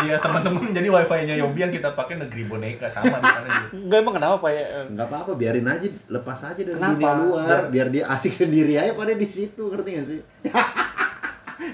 Iya 0.00 0.16
teman-teman, 0.16 0.72
jadi 0.72 0.88
wifi-nya 0.88 1.34
Yobi 1.36 1.60
yang 1.60 1.68
kita 1.68 1.92
pakai 1.92 2.16
negeri 2.16 2.46
boneka 2.46 2.88
sama 2.88 3.10
di 3.12 3.26
sana 3.26 3.44
juga. 3.44 3.68
Enggak 3.74 3.98
emang 4.00 4.14
kenapa 4.16 4.34
Pak 4.38 4.50
ya? 4.50 4.64
Nggak 4.86 5.06
apa-apa, 5.06 5.32
biarin 5.34 5.66
aja, 5.66 5.86
lepas 6.08 6.38
aja 6.40 6.56
dari 6.56 6.72
Kenapa? 6.72 6.94
dunia 6.94 7.12
luar, 7.20 7.58
biar 7.68 7.86
dia 7.90 8.04
asik 8.08 8.32
sendiri 8.32 8.74
aja 8.74 8.94
pada 8.94 9.12
di 9.12 9.28
situ, 9.28 9.60
ngerti 9.60 9.88
nggak 9.92 10.06
sih? 10.06 10.20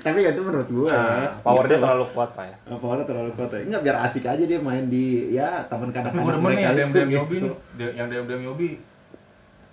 Tapi 0.02 0.18
kan 0.18 0.32
itu 0.32 0.42
menurut 0.42 0.68
gua 0.68 0.88
ya. 0.88 0.98
Nah, 0.98 1.30
powernya 1.40 1.70
Gitu. 1.72 1.82
terlalu 1.82 2.04
kuat 2.10 2.30
Pak 2.32 2.44
ya. 2.44 2.56
Ah, 2.64 2.78
Powernya 2.78 3.06
terlalu 3.06 3.30
kuat 3.32 3.50
ya. 3.50 3.60
Enggak, 3.62 3.82
biar 3.84 3.96
asik 4.02 4.24
aja 4.26 4.44
dia 4.44 4.58
main 4.58 4.84
di 4.86 5.06
ya 5.30 5.48
taman 5.64 5.88
Tapi 5.88 5.96
kanak-kanak 5.96 6.22
gue 6.22 6.32
demen 6.34 6.50
nih 6.52 6.64
ada 6.64 6.80
yang 6.80 6.90
DM 6.90 6.98
gitu. 7.04 7.16
Yobi 7.16 7.36
nih. 7.38 7.52
Yang 7.94 8.06
DM 8.08 8.24
DM 8.26 8.42
Yobi 8.42 8.68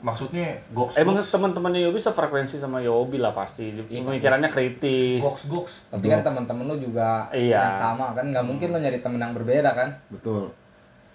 maksudnya 0.04 0.60
goks 0.70 1.00
Emang 1.00 1.16
teman-temannya 1.18 1.80
Yobi 1.82 1.96
sefrekuensi 1.98 2.60
sama 2.60 2.78
Yobi 2.78 3.18
lah 3.18 3.32
pasti. 3.32 3.72
Pemikirannya 3.80 4.48
kritis. 4.48 5.24
goks 5.24 5.48
goks. 5.48 5.74
Pasti 5.88 6.06
kan 6.06 6.20
teman-teman 6.22 6.68
lo 6.68 6.76
juga 6.76 7.32
Iya. 7.32 7.64
yang 7.64 7.74
sama 7.74 8.12
kan 8.12 8.28
nggak 8.28 8.44
mungkin 8.44 8.70
lo 8.70 8.78
nyari 8.78 9.00
temen 9.00 9.18
yang 9.18 9.32
berbeda 9.32 9.72
kan? 9.72 9.90
Betul. 10.10 10.52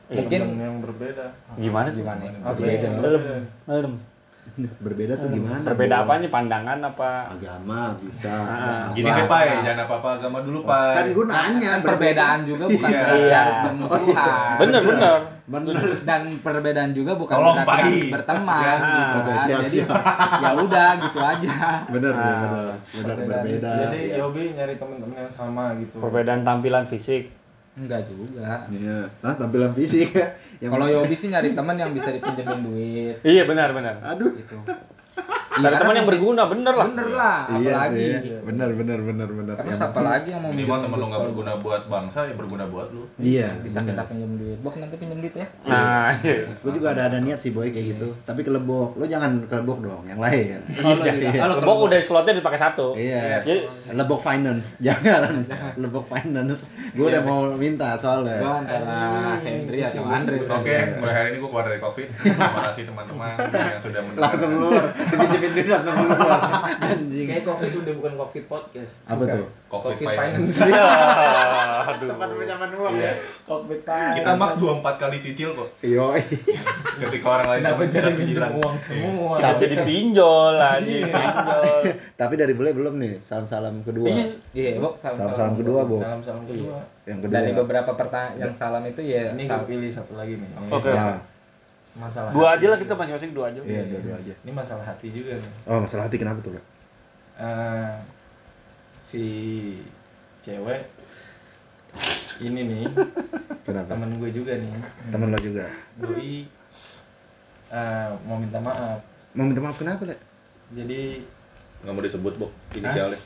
Mungkin 0.08 0.40
Temen 0.42 0.56
yang 0.58 0.76
berbeda 0.80 1.24
Gimana 1.54 1.92
tuh? 1.92 2.00
gimana? 2.00 2.20
ya? 2.22 2.32
Apa 2.40 2.56
Berbeda. 2.56 2.88
Belum. 2.96 3.20
berbeda? 3.20 3.44
Belum. 3.68 3.94
Berbeda 4.80 5.12
tuh 5.14 5.28
gimana? 5.28 5.60
Berbeda 5.62 5.94
Bo? 5.94 6.02
apanya? 6.02 6.28
Pandangan 6.32 6.78
apa? 6.82 7.10
Agama 7.28 7.92
bisa. 7.94 8.32
Ah, 8.32 8.88
Gini 8.90 9.04
apa. 9.06 9.14
deh, 9.14 9.26
Pak, 9.28 9.40
jangan 9.62 9.80
apa-apa 9.84 10.08
agama 10.16 10.38
dulu, 10.40 10.64
Pak. 10.64 10.90
Kan 10.96 11.06
gue 11.12 11.24
nanya 11.28 11.68
Kan 11.70 11.80
perbedaan 11.84 12.38
juga 12.42 12.64
bukan 12.66 12.88
Iya. 12.88 12.98
berarti 12.98 13.20
Iya. 13.20 13.36
harus 13.38 13.56
bermusuhan. 13.62 14.56
Bener 14.56 14.80
bener. 14.82 14.96
Bener. 14.96 15.37
Dan 16.04 16.22
perbedaan 16.38 16.92
juga 16.92 17.12
bukan 17.14 17.34
Tolong, 17.34 17.56
berarti 17.58 17.80
harus 17.82 18.04
berteman 18.10 18.60
Ya, 18.60 18.74
gitu 18.76 19.16
oke, 19.16 19.24
kan. 19.24 19.38
siap, 19.40 19.60
Jadi 19.64 19.78
ya 20.38 20.50
udah 20.54 20.90
gitu 21.00 21.18
aja. 21.18 21.56
Bener, 21.88 22.12
Ah. 22.12 22.26
bener, 22.28 22.48
bener, 22.92 23.14
Perbedaan. 23.16 23.42
berbeda. 23.42 23.72
jadi 23.82 23.98
Iya. 23.98 24.14
Yobi 24.18 24.42
nyari 24.52 24.74
temen-temen 24.76 25.16
yang 25.18 25.32
sama 25.32 25.64
gitu 25.76 25.96
Perbedaan 25.98 26.40
tampilan 26.42 26.84
fisik. 26.84 27.22
Enggak 27.74 28.02
juga. 28.04 28.68
Iya. 28.68 29.06
Nah, 29.18 29.34
tampilan 29.34 29.72
fisik 29.72 30.10
yang 30.60 30.70
Kalau 30.70 30.86
Yobi 30.86 31.14
sih 31.14 31.28
nyari 31.28 31.48
teman 31.50 31.74
yang 31.74 31.90
bisa 31.90 32.10
dipinjemin 32.10 32.60
duit 32.60 33.16
Iya 33.22 33.42
benar 33.44 33.70
benar. 33.70 33.94
Aduh. 34.04 34.34
gitu. 34.34 34.58
Cari 35.58 35.66
Iya, 35.68 35.78
teman 35.78 35.94
yang 35.94 36.06
berguna 36.06 36.42
bener 36.46 36.74
lah. 36.74 36.86
Bener 36.88 37.08
lah, 37.10 37.38
Iya 37.50 37.70
apalagi. 37.72 37.98
sih. 37.98 38.12
Bener, 38.40 38.68
bener, 38.72 38.98
bener, 39.00 39.28
bener. 39.28 39.54
Terus 39.54 39.74
Yang 39.74 39.88
apa 39.88 40.00
lagi 40.00 40.28
yang 40.30 40.40
mau 40.40 40.50
Minimal 40.50 40.78
temen 40.80 40.96
lo 40.96 41.06
nggak 41.08 41.22
berguna 41.24 41.52
buat 41.58 41.82
bangsa, 41.84 42.18
ya 42.24 42.34
berguna 42.34 42.64
buat 42.66 42.88
lu. 42.88 43.02
Iya. 43.18 43.48
bisa 43.58 43.78
kita 43.82 44.02
pinjam 44.04 44.30
duit. 44.34 44.58
Bok 44.58 44.74
nanti 44.76 44.94
pinjam 44.94 45.18
duit 45.18 45.34
ya. 45.34 45.46
Nah, 45.64 46.14
iya. 46.16 46.46
Gue 46.56 46.72
juga 46.72 46.88
ada 46.90 47.02
ada 47.06 47.18
niat 47.18 47.38
sih 47.38 47.50
boy 47.50 47.68
kayak 47.68 47.86
gitu. 47.92 48.08
Tapi 48.22 48.40
kelebok. 48.40 48.94
Lo 48.94 49.04
jangan 49.04 49.42
kelebok 49.44 49.78
dong, 49.80 50.02
yang 50.04 50.16
lain. 50.16 50.62
Oh, 50.80 50.94
lo. 50.94 51.04
Iya. 51.04 51.42
Lo 51.42 51.54
Lebok 51.58 51.74
kerja. 51.76 51.86
udah 51.88 51.98
slotnya 52.00 52.34
dipakai 52.38 52.58
satu. 52.58 52.86
Iya. 52.94 53.40
Jadi 53.40 53.60
Lebok 53.94 54.20
finance. 54.20 54.78
Jangan. 54.86 55.42
Lebok 55.74 56.04
finance. 56.06 56.62
Gue 56.94 57.06
udah 57.08 57.22
mau 57.22 57.40
minta 57.52 57.94
soalnya. 57.94 58.38
Gua 58.38 58.54
antara 58.60 58.96
Henry 59.40 59.80
atau 59.80 60.04
Andre. 60.06 60.36
Oke, 60.40 60.76
mulai 60.96 61.14
hari 61.14 61.28
ini 61.30 61.38
gue 61.38 61.48
keluar 61.48 61.66
dari 61.66 61.78
COVID. 61.78 62.06
Terima 62.16 62.60
kasih 62.64 62.82
teman-teman 62.86 63.34
yang 63.50 63.82
sudah. 63.82 64.00
Langsung 64.14 64.50
keluar. 64.52 64.84
Duit 65.50 65.66
langsung 65.66 65.94
keluar. 65.96 66.40
Anjing. 66.78 67.26
kayak 67.26 67.42
covid 67.42 67.72
udah 67.78 67.94
bukan 67.94 68.12
covid 68.16 68.44
podcast 68.46 68.94
Apa 69.04 69.22
tuh? 69.24 69.46
COVID, 69.68 69.84
covid 69.92 70.06
finance. 70.06 70.54
finance 70.58 70.64
ya, 70.72 70.84
aduh. 71.86 72.08
Tempat 72.10 72.28
pinjaman 72.32 72.70
uang 72.72 72.94
Iya. 72.94 73.04
ya. 73.04 73.14
Covid 73.44 73.80
Pak. 73.82 74.12
Kita 74.14 74.30
max 74.34 74.50
24 74.56 74.96
kali 74.96 75.16
cicil 75.20 75.50
kok. 75.52 75.68
Yoi. 75.82 76.22
Ketika 76.98 77.26
orang 77.30 77.46
lain 77.48 77.60
kenapa 77.62 77.82
jadi 77.84 78.12
minjem 78.14 78.52
uang 78.54 78.76
semua 78.76 79.34
Kita 79.36 79.50
jadi 79.60 79.76
pinjol 79.82 80.54
anjing, 80.56 81.04
Iya. 81.04 81.12
pinjol. 81.20 81.64
Tapi 82.14 82.34
dari 82.34 82.52
bule 82.52 82.70
belum 82.72 82.94
nih. 82.96 83.12
Salam-salam 83.20 83.74
kedua. 83.82 84.08
Iya. 84.08 84.24
Iya, 84.50 84.70
Bok, 84.78 84.96
salam 84.96 85.16
Salam-salam 85.18 85.54
kedua, 85.54 85.80
Bo. 85.84 85.96
salam 85.96 86.20
salam 86.20 86.42
kedua 86.42 86.76
Yang 87.04 87.18
kedua. 87.22 87.34
Dari 87.34 87.50
beberapa 87.52 87.90
pertanyaan 87.92 88.36
yang 88.38 88.52
salam 88.52 88.82
itu 88.82 89.00
ya 89.00 89.32
ini 89.32 89.44
gue 89.44 89.60
pilih 89.64 89.90
satu 89.90 90.12
lagi 90.14 90.34
nih 90.34 90.48
Ini 90.48 90.68
Oke. 90.70 90.92
Masalah 91.98 92.30
Dua 92.30 92.54
aja 92.54 92.66
lah 92.68 92.78
kita 92.78 92.94
masing-masing 92.94 93.30
dua 93.30 93.50
aja. 93.50 93.58
Iya, 93.60 93.82
dua-dua 93.88 94.16
aja. 94.16 94.34
ini 94.38 94.52
masalah 94.52 94.84
hati 94.84 95.10
juga 95.10 95.34
nih 95.34 95.52
Oh, 95.66 95.78
masalah 95.78 96.06
hati 96.06 96.16
kenapa 96.16 96.38
tuh, 96.38 96.54
Kak? 96.54 96.64
Eh, 97.36 97.94
si 98.96 99.24
cewek 100.38 100.86
ini 102.38 102.60
nih 102.62 102.82
Kenapa? 103.66 103.90
temen 103.90 104.14
gue 104.14 104.30
juga 104.30 104.54
nih 104.54 104.70
Temen 105.08 105.28
lo 105.28 105.38
juga. 105.38 105.66
doi 105.96 106.46
eh, 107.68 108.08
mau 108.22 108.38
minta 108.38 108.58
maaf 108.58 109.02
Mau 109.32 109.44
minta 109.44 109.58
maaf 109.58 109.74
kenapa, 109.74 110.06
Le? 110.06 110.14
jadi 110.70 111.22
Nggak 111.78 111.92
mau 111.92 112.02
disebut, 112.02 112.34
Bo. 112.36 112.46
Inisialnya. 112.74 113.18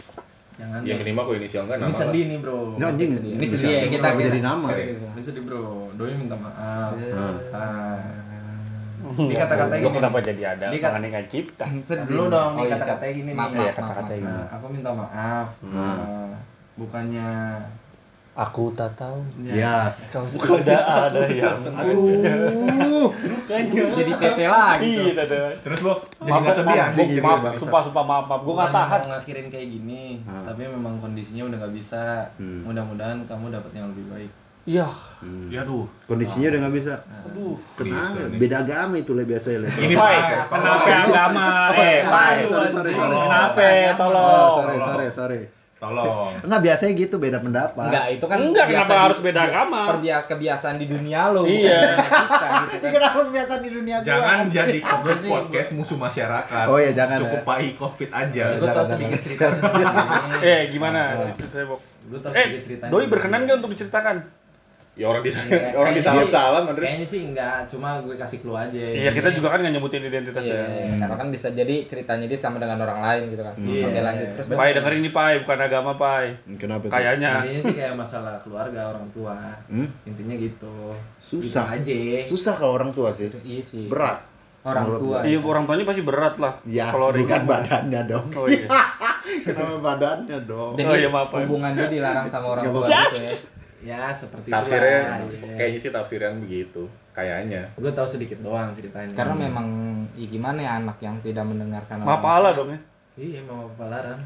jangan 0.54 0.80
Ya 0.82 0.94
minimal 0.94 1.24
kok 1.26 1.36
inisial 1.38 1.64
kan 1.64 1.76
ini 1.78 1.84
nama 1.86 1.96
sedih 1.98 2.24
nih 2.26 2.38
bro 2.38 2.76
Ini 2.76 2.84
anjing. 2.86 3.10
Ini 3.34 3.44
sedih 3.46 3.68
ya 3.70 3.86
kita 3.86 4.08
jadi 4.14 4.40
nama. 4.40 4.66
ya? 4.70 4.84
ini 4.92 5.20
sedih 5.20 5.42
bro 5.42 5.88
doi 5.92 6.12
minta 6.14 6.36
maaf 6.36 6.92
Nah. 6.92 7.36
Ah. 7.50 8.00
Ini 9.02 9.34
kata-kata 9.34 9.74
Lu 9.74 9.82
gini 9.84 9.96
kenapa 9.96 10.18
jadi 10.20 10.42
ada 10.48 10.66
Dia 10.66 10.78
kan- 10.78 10.92
penganiayaan 10.92 11.26
cipta? 11.26 11.64
Sedih. 11.80 12.04
dulu 12.04 12.24
dong 12.28 12.50
Oh, 12.50 12.56
nih 12.56 12.64
iya, 12.64 12.72
kata-katanya 12.72 13.12
gini 13.14 13.32
maaf, 13.32 13.48
nih 13.48 13.56
Iya, 13.56 13.62
maaf, 13.64 13.76
kata-kata 13.76 14.02
maaf, 14.04 14.16
ini. 14.16 14.26
Nah, 14.28 14.46
aku 14.48 14.66
minta 14.68 14.90
maaf 14.92 15.48
Hmm. 15.58 15.74
Eh, 15.74 16.30
bukannya 16.74 17.28
Aku 18.34 18.72
tak 18.72 18.88
tahu. 18.94 19.20
ya, 19.44 19.84
Yes. 19.84 19.96
Kau 20.10 20.24
sudah 20.24 20.80
ada 21.04 21.28
yang 21.28 21.52
Aduh. 21.52 23.12
Jadi 23.44 24.08
PT 24.10 24.40
lagi. 24.42 25.12
Iya. 25.12 25.24
Terus, 25.60 25.78
Bo, 25.80 25.92
jadi 26.16 26.30
Maaf, 26.30 26.40
nggak 26.40 26.54
sedih 26.54 26.64
maaf, 26.72 26.80
anjing. 26.82 26.96
maaf, 27.04 27.12
jadi 27.12 27.20
maaf, 27.22 27.40
bangsa. 27.44 27.60
sumpah, 27.60 27.82
sumpah, 27.82 28.00
maaf, 28.02 28.24
maaf, 28.24 28.40
gue 28.40 28.48
nggak 28.48 28.64
bukannya 28.64 28.72
tahan. 28.80 29.00
mau 29.02 29.10
ngakhirin 29.12 29.46
kayak 29.48 29.68
gini 29.70 30.04
Ah. 30.22 30.42
tapi 30.44 30.62
memang 30.64 30.94
kondisinya 30.96 31.42
udah 31.44 31.58
nggak 31.58 31.74
bisa 31.74 32.04
Hmm. 32.34 32.64
mudah-mudahan 32.64 33.18
kamu 33.22 33.44
dapat 33.50 33.72
yang 33.74 33.86
lebih 33.86 34.06
baik 34.08 34.32
Iya, 34.62 34.86
Ya, 35.48 35.62
aduh. 35.62 35.86
Kondisinya 36.04 36.50
udah 36.50 36.60
nggak 36.62 36.74
bisa. 36.74 36.94
aduh. 37.24 37.54
Kenapa? 37.74 38.26
Beda 38.32 38.56
agama 38.60 38.94
itu 38.96 39.12
le 39.12 39.22
biasa 39.22 39.54
le. 39.54 39.66
Ini, 39.66 39.94
Pak. 39.94 40.50
kenapa 40.50 40.86
agama? 41.04 41.46
Eh, 41.72 42.00
Pai, 42.04 42.36
Sorry, 42.44 42.68
sorry, 42.68 42.92
sorry. 42.92 43.14
kenapa? 43.16 43.58
Oh, 43.58 43.90
Tolong. 43.96 44.54
sorry, 44.56 44.76
sorry, 44.80 45.08
sorry. 45.10 45.42
Tolong. 45.78 46.30
Enggak 46.40 46.60
biasanya 46.60 46.92
gitu 46.96 47.18
beda 47.18 47.38
pendapat. 47.38 47.86
Enggak, 47.86 48.06
itu 48.12 48.24
kan 48.24 48.38
Enggak, 48.40 48.66
kenapa 48.68 48.94
harus 49.00 49.18
beda 49.18 49.40
agama? 49.44 49.80
Perbia- 49.88 50.22
kebiasaan 50.24 50.76
di 50.76 50.86
dunia 50.86 51.20
lo. 51.28 51.42
Iya. 51.42 51.82
kita 51.98 52.46
gitu 52.62 52.76
kan. 52.82 52.90
Kenapa 52.92 53.18
biasa 53.24 53.52
di 53.58 53.70
dunia 53.72 53.96
gua? 53.96 54.06
Jangan 54.08 54.38
jadi 54.56 54.78
COVID 54.80 55.18
podcast 55.24 55.70
musuh 55.72 55.98
masyarakat. 55.98 56.64
Oh 56.66 56.78
iya, 56.78 56.90
jangan 56.92 57.18
Cukup 57.20 57.34
ya. 57.36 57.44
pai 57.44 57.66
COVID 57.72 58.10
aja. 58.12 58.44
gue 58.56 58.68
tau 58.68 58.84
sedikit 58.84 59.18
cerita 59.18 59.46
Eh, 60.38 60.60
gimana? 60.68 61.18
Cerita, 61.28 61.62
Bok. 61.64 61.78
gue 61.82 62.18
tau 62.20 62.30
Eh, 62.30 62.38
sedikit 62.40 62.62
cerita 62.64 62.84
Doi 62.86 63.06
berkenan 63.06 63.42
nggak 63.42 63.58
untuk 63.58 63.74
diceritakan? 63.74 64.41
Ya 64.92 65.08
orang 65.08 65.20
di 65.20 65.32
Kayaknya 65.32 65.72
orang 65.80 65.92
di 65.92 66.02
sih- 66.02 66.28
salam 66.28 66.62
Andre. 66.68 66.84
kayaknya 66.84 67.06
sih 67.06 67.20
enggak 67.24 67.64
cuma 67.64 67.96
gue 67.98 68.12
kasih 68.12 68.38
clue 68.38 68.52
aja 68.54 68.76
Iya, 68.76 69.08
kita 69.08 69.32
juga 69.32 69.48
kan 69.48 69.58
nggak 69.58 69.72
nyebutin 69.72 70.04
identitasnya. 70.04 70.52
Iya, 70.52 71.00
karena 71.00 71.16
kan 71.16 71.28
bisa 71.28 71.48
jadi 71.50 71.74
ceritanya 71.82 72.26
dia 72.26 72.36
sama 72.36 72.56
dengan 72.56 72.76
orang 72.78 73.00
lain 73.00 73.22
gitu 73.28 73.40
kan. 73.40 73.56
Iya. 73.56 73.88
Oke 73.88 74.00
lanjut 74.02 74.28
terus. 74.36 74.46
Pai 74.52 74.70
dengerin 74.70 75.00
nih 75.00 75.10
Pai, 75.10 75.34
bukan 75.40 75.58
agama 75.58 75.92
Pai. 75.94 76.36
Kenapa 76.54 76.84
tuh? 76.84 76.92
Kayaknya. 76.92 77.32
intinya 77.40 77.60
sih 77.62 77.74
kayak 77.74 77.94
masalah 77.94 78.36
keluarga 78.38 78.80
orang 78.86 79.08
tua 79.08 79.32
Hmm? 79.64 79.88
intinya 80.04 80.36
gitu 80.36 80.76
Susah. 81.22 81.72
gitu 81.72 81.88
aja 81.88 82.28
Susah 82.28 82.52
kalau 82.52 82.76
orang 82.76 82.92
tua 82.92 83.08
sih. 83.08 83.32
Iya 83.40 83.62
sih. 83.62 83.88
Berat. 83.88 84.20
Orang 84.62 84.84
Menurut 84.86 85.00
tua. 85.00 85.18
Iya, 85.24 85.38
orang 85.40 85.64
tuanya 85.64 85.82
pasti 85.82 86.02
berat 86.04 86.34
lah. 86.36 86.52
Ya, 86.62 86.86
Kalau 86.86 87.08
bukan 87.08 87.18
ringan 87.18 87.42
badannya 87.44 88.00
dong. 88.06 88.26
Oh 88.30 88.46
iya. 88.46 88.68
Kenapa 89.42 89.74
badannya 89.80 90.38
dong? 90.44 90.76
Jadi 90.76 90.84
Oh, 90.84 90.94
iya, 90.94 91.08
maaf, 91.08 91.32
hubungan 91.32 91.72
dia 91.72 91.88
dilarang 91.88 92.22
sama 92.22 92.52
orang 92.52 92.68
tua 92.68 92.84
gitu 92.84 93.18
ya. 93.18 93.32
Ya 93.82 94.14
seperti 94.14 94.48
Tafsirnya 94.48 95.26
itulah. 95.26 95.58
kayaknya 95.58 95.78
sih 95.78 95.90
tafsiran 95.90 96.38
begitu. 96.38 96.86
Kayaknya. 97.12 97.66
Gue 97.74 97.90
tahu 97.90 98.06
sedikit 98.06 98.38
doang 98.40 98.70
ceritanya. 98.72 99.12
Karena 99.12 99.34
memang 99.36 99.66
ya 100.14 100.26
gimana 100.26 100.58
ya 100.62 100.72
anak 100.78 100.96
yang 101.02 101.18
tidak 101.20 101.44
mendengarkan 101.44 102.00
orang 102.00 102.08
Mapala 102.08 102.50
dong 102.54 102.70
ya. 102.70 102.80
Iya 103.12 103.44
emang 103.44 103.68
apa 103.68 103.84
larang. 103.92 104.20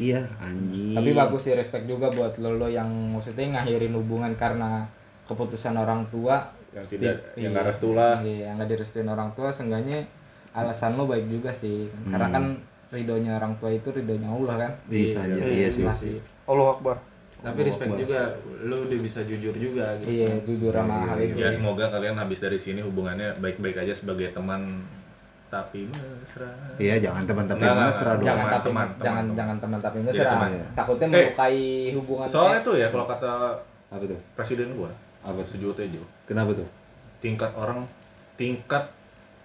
Iya, 0.00 0.24
anjing. 0.40 0.96
Tapi 0.96 1.10
bagus 1.12 1.44
sih 1.44 1.52
respect 1.52 1.84
juga 1.84 2.08
buat 2.08 2.40
lo 2.40 2.56
lo 2.56 2.72
yang 2.72 2.88
maksudnya 3.12 3.60
ngakhirin 3.60 3.92
hubungan 3.92 4.32
karena 4.32 4.88
keputusan 5.28 5.76
orang 5.76 6.08
tua 6.08 6.40
Yang 6.70 6.96
tidak 6.96 7.14
Sti- 7.18 7.42
yang 7.44 7.50
iya. 7.52 7.52
nggak 7.52 7.66
restu 7.68 7.88
lah. 7.92 8.16
Iya, 8.22 8.38
yang 8.48 8.54
nggak 8.56 8.70
direstuin 8.72 9.08
orang 9.10 9.28
tua 9.34 9.50
seenggaknya 9.50 10.00
alasan 10.54 10.96
lo 10.96 11.04
baik 11.04 11.26
juga 11.28 11.50
sih. 11.52 11.90
Karena 12.08 12.30
kan 12.30 12.44
ridhonya 12.88 13.36
orang 13.36 13.52
tua 13.60 13.68
itu 13.68 13.90
ridhonya 13.90 14.30
Allah 14.30 14.54
kan. 14.56 14.72
Bisa 14.86 15.20
aja. 15.20 15.34
Iya 15.36 15.68
sih. 15.68 15.84
Masih 15.84 16.16
Allah 16.46 16.72
Akbar. 16.72 16.96
Tapi 17.40 17.60
respect 17.62 17.92
juga, 17.96 18.20
lu 18.60 18.84
udah 18.84 18.98
bisa 18.98 19.20
jujur 19.22 19.52
juga 19.52 19.96
gitu. 19.96 20.08
iya 20.10 20.32
jujur 20.40 20.68
sama 20.70 20.94
hal 21.06 21.18
itu. 21.18 21.36
Ya 21.36 21.48
semoga 21.48 21.88
kalian 21.88 22.14
habis 22.14 22.38
dari 22.38 22.56
sini 22.56 22.80
hubungannya 22.80 23.32
baik-baik 23.36 23.76
aja 23.78 23.92
sebagai 23.92 24.28
teman 24.30 24.84
tapi 25.46 25.88
mesra. 25.88 26.46
Iya, 26.76 27.00
jangan 27.00 27.24
teman-teman 27.24 27.58
Enggak, 27.58 27.74
enggak, 27.74 27.88
mesra 27.90 28.10
dong. 28.12 28.22
jangan 28.22 28.38
Teman, 28.38 28.52
tapi 28.52 28.66
teman, 28.66 28.86
jangan 28.86 29.00
teman. 29.24 29.24
jangan 29.34 29.56
teman 29.58 29.78
tapi 29.80 29.96
Iya, 29.96 30.06
mesra. 30.06 30.30
teman. 30.30 30.50
Takutnya 30.72 31.06
Eh, 31.06 31.12
melukai 31.16 31.60
hubungan. 31.92 32.26
Soalnya 32.26 32.54
eh, 32.54 32.62
tuh 32.62 32.74
ya 32.76 32.86
kalau 32.86 33.06
kata 33.06 33.32
Apa 33.88 34.04
tuh? 34.04 34.20
presiden 34.32 34.68
gua, 34.72 34.90
Apa 35.20 35.40
tuh? 35.40 35.50
Sujiwo 35.50 35.72
Tejo, 35.72 36.02
Kenapa 36.22 36.54
tuh? 36.54 36.68
tingkat 37.18 37.50
orang 37.52 37.84
tingkat 38.34 38.84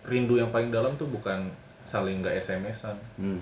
rindu 0.04 0.36
yang 0.36 0.48
paling 0.48 0.70
dalam 0.70 0.94
tuh 0.94 1.08
bukan 1.08 1.50
saling 1.82 2.20
nggak 2.20 2.38
SMS-an, 2.40 2.96
Hmm. 3.16 3.42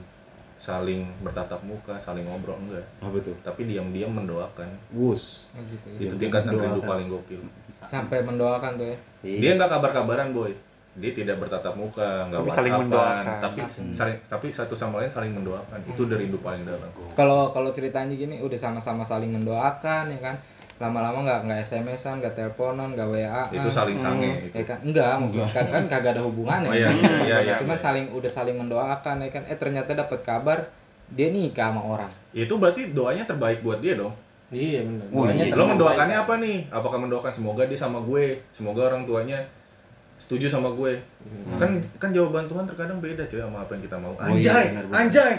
Saling 0.63 1.04
bertatap 1.19 1.60
muka, 1.67 1.99
saling 1.99 2.23
ngobrol 2.23 2.56
enggak, 2.56 2.88
Apa 3.04 3.19
tuh? 3.19 3.36
tapi 3.43 3.67
diam-diam 3.67 4.08
mendoakan. 4.08 4.71
Wus. 4.95 5.52
Oh, 5.52 5.60
gitu 5.67 5.88
ya. 5.99 6.08
Itu 6.08 6.15
tingkat 6.15 6.47
rindu 6.47 6.80
paling 6.80 7.12
gokil. 7.12 7.43
Sampai 7.84 8.23
mendoakan 8.23 8.80
tuh 8.80 8.88
ya. 8.88 8.95
Dia 9.43 9.60
nggak 9.60 9.67
kabar-kabaran 9.67 10.32
boy, 10.32 10.56
dia 10.95 11.12
tidak 11.12 11.43
bertatap 11.43 11.76
muka, 11.76 12.32
nggak 12.32 12.39
Tapi 12.39 12.56
saling 12.56 12.73
mendoakan. 12.80 13.36
tapi 13.43 13.60
saling 13.91 14.17
tapi 14.23 14.47
satu 14.56 14.71
sama 14.71 15.04
lain 15.04 15.12
saling 15.12 15.36
mendoakan. 15.36 15.84
Itu 15.84 16.08
udah 16.08 16.15
rindu 16.15 16.39
paling 16.39 16.63
dalam. 16.63 16.88
Kalau 17.12 17.52
kalau 17.52 17.76
ceritanya 17.76 18.15
gini 18.15 18.39
udah 18.39 18.56
sama-sama 18.56 19.04
saling 19.04 19.36
mendoakan 19.36 20.15
ya 20.15 20.19
kan. 20.23 20.36
Lama-lama 20.84 21.24
nggak 21.24 21.39
nggak 21.48 21.60
SMS-an, 21.63 22.19
nggak 22.19 22.36
teleponan, 22.36 22.91
nggak 22.91 23.08
WA. 23.08 23.43
Itu 23.56 23.72
saling 23.72 23.96
sange 23.96 24.52
itu. 24.52 24.60
Ya 24.60 24.63
kan 24.67 24.78
enggak, 24.84 25.15
maksudnya 25.15 25.48
kan, 25.56 25.65
kan 25.72 25.84
kagak 25.88 26.12
ada 26.19 26.22
hubungannya. 26.28 26.67
Oh 26.67 26.76
iya, 26.76 26.91
iya, 27.24 27.38
iya. 27.39 27.56
Cuman 27.56 27.80
saling 27.80 28.12
udah 28.12 28.28
saling 28.28 28.60
mendoakan 28.60 29.24
ya 29.24 29.30
kan. 29.32 29.43
Eh 29.48 29.56
ternyata 29.56 29.96
dapat 29.96 30.19
kabar 30.28 30.60
dia 31.15 31.32
nikah 31.32 31.72
sama 31.72 31.82
orang. 31.82 32.12
Itu 32.36 32.60
berarti 32.60 32.91
doanya 32.91 33.24
terbaik 33.24 33.63
buat 33.63 33.80
dia 33.80 33.96
dong. 33.96 34.12
Iya 34.54 34.86
benar. 34.86 35.06
Oh, 35.10 35.26
Doanya 35.26 35.43
iya. 35.50 35.56
Lo 35.58 35.65
mendoakannya 35.65 36.17
apa 36.19 36.34
nih? 36.38 36.58
Apakah 36.69 37.00
mendoakan 37.02 37.34
semoga 37.34 37.63
dia 37.65 37.80
sama 37.80 37.98
gue, 38.06 38.38
semoga 38.54 38.91
orang 38.91 39.08
tuanya 39.10 39.41
setuju 40.22 40.46
sama 40.46 40.69
gue. 40.78 40.93
Kan 41.58 41.82
kan 41.98 42.13
jawaban 42.13 42.46
Tuhan 42.46 42.67
terkadang 42.69 43.02
beda 43.02 43.26
cuy 43.26 43.41
sama 43.41 43.65
apa 43.65 43.72
yang 43.74 43.84
kita 43.88 43.98
mau. 43.98 44.13
Oh 44.13 44.36
iya, 44.38 44.52
Anjay, 44.54 44.67
anjay. 44.93 45.34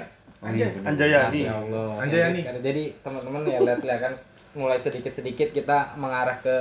Oh, 0.45 0.51
iya, 0.53 0.69
benar. 0.77 0.93
Anjayani. 0.93 1.41
Masya 1.41 1.55
Allah. 1.57 1.89
Anjayani. 2.05 2.41
Jadi, 2.43 2.61
Jadi 2.61 2.83
teman-teman 3.01 3.41
ya 3.49 3.59
lihat 3.65 3.81
lihat 3.81 4.01
kan 4.03 4.13
mulai 4.55 4.79
sedikit-sedikit 4.79 5.51
kita 5.51 5.95
mengarah 5.95 6.39
ke 6.39 6.57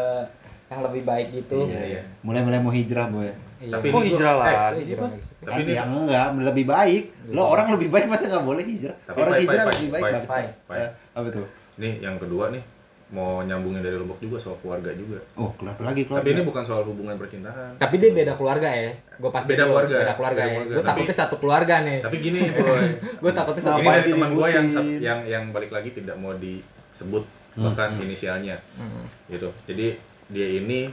yang 0.67 0.81
lebih 0.81 1.05
baik 1.05 1.27
gitu. 1.31 1.69
Iya, 1.69 1.81
iya. 1.85 2.01
Mulai-mulai 2.25 2.57
mau 2.57 2.73
hijrah, 2.73 3.05
boy. 3.07 3.29
Iya. 3.61 3.77
Tapi 3.77 3.87
gua- 3.89 4.03
hijrah 4.03 4.33
eh, 4.33 4.81
sih, 4.81 4.95
Pak? 4.97 5.09
hijrah. 5.09 5.09
Tapi 5.45 5.61
ini 5.61 5.73
yang 5.73 5.89
enggak 5.89 6.27
lebih 6.35 6.65
baik. 6.65 7.03
Lo 7.29 7.43
orang 7.47 7.67
lebih 7.71 7.87
baik 7.87 8.05
masa 8.09 8.27
nggak 8.27 8.43
boleh 8.43 8.63
hijrah? 8.65 8.97
Tapi 9.05 9.17
orang 9.17 9.33
pai, 9.33 9.43
hijrah 9.45 9.63
pai, 9.63 9.73
lebih 9.73 9.89
baik 9.89 10.03
pai, 10.03 10.11
bangsa. 10.11 10.33
pai, 10.33 10.45
pai. 10.65 10.77
Eh, 10.79 10.89
Apa 11.13 11.27
tuh? 11.29 11.47
nih 11.73 11.93
yang 12.01 12.21
kedua 12.21 12.53
nih 12.53 12.61
mau 13.09 13.41
nyambungin 13.41 13.81
dari 13.81 13.93
Lombok 13.93 14.17
juga 14.17 14.41
soal 14.41 14.57
keluarga 14.57 14.89
juga. 14.93 15.21
Oh, 15.37 15.53
kenapa 15.53 15.85
lagi 15.85 16.01
keluarga? 16.03 16.25
Tapi 16.25 16.33
ini 16.33 16.41
bukan 16.41 16.63
soal 16.65 16.81
hubungan 16.81 17.13
percintaan. 17.13 17.77
Tapi 17.77 17.95
dia 18.01 18.09
beda 18.09 18.33
keluarga 18.33 18.69
ya. 18.73 18.89
Gue 19.21 19.29
pasti 19.29 19.53
Beda 19.53 19.69
keluarga. 19.69 19.97
Beda 20.01 20.13
keluarga 20.17 20.33
Beda 20.35 20.41
ya. 20.43 20.53
keluarga. 20.53 20.73
Gue 20.73 20.81
Tapi- 20.81 20.89
takutnya 20.89 21.15
satu 21.15 21.35
keluarga 21.37 21.75
nih. 21.85 21.97
Tapi 22.01 22.17
gini, 22.17 22.39
boy. 22.41 22.81
Gue 23.21 23.31
takutnya 23.31 23.61
satu 23.63 23.79
ini 23.79 23.87
dari 23.87 24.09
teman 24.09 24.31
gue 24.33 24.47
yang 24.49 24.67
yang 24.97 25.19
yang 25.29 25.43
balik 25.53 25.69
lagi 25.69 25.93
tidak 25.93 26.17
mau 26.17 26.33
disebut 26.33 27.23
bahkan 27.55 27.93
inisialnya 27.97 28.57
Hmm. 28.73 29.05
gitu. 29.27 29.49
Jadi 29.63 29.97
dia 30.27 30.47
ini 30.53 30.89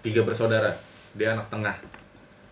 tiga 0.00 0.22
bersaudara. 0.22 0.76
Dia 1.12 1.32
anak 1.32 1.48
tengah, 1.48 1.76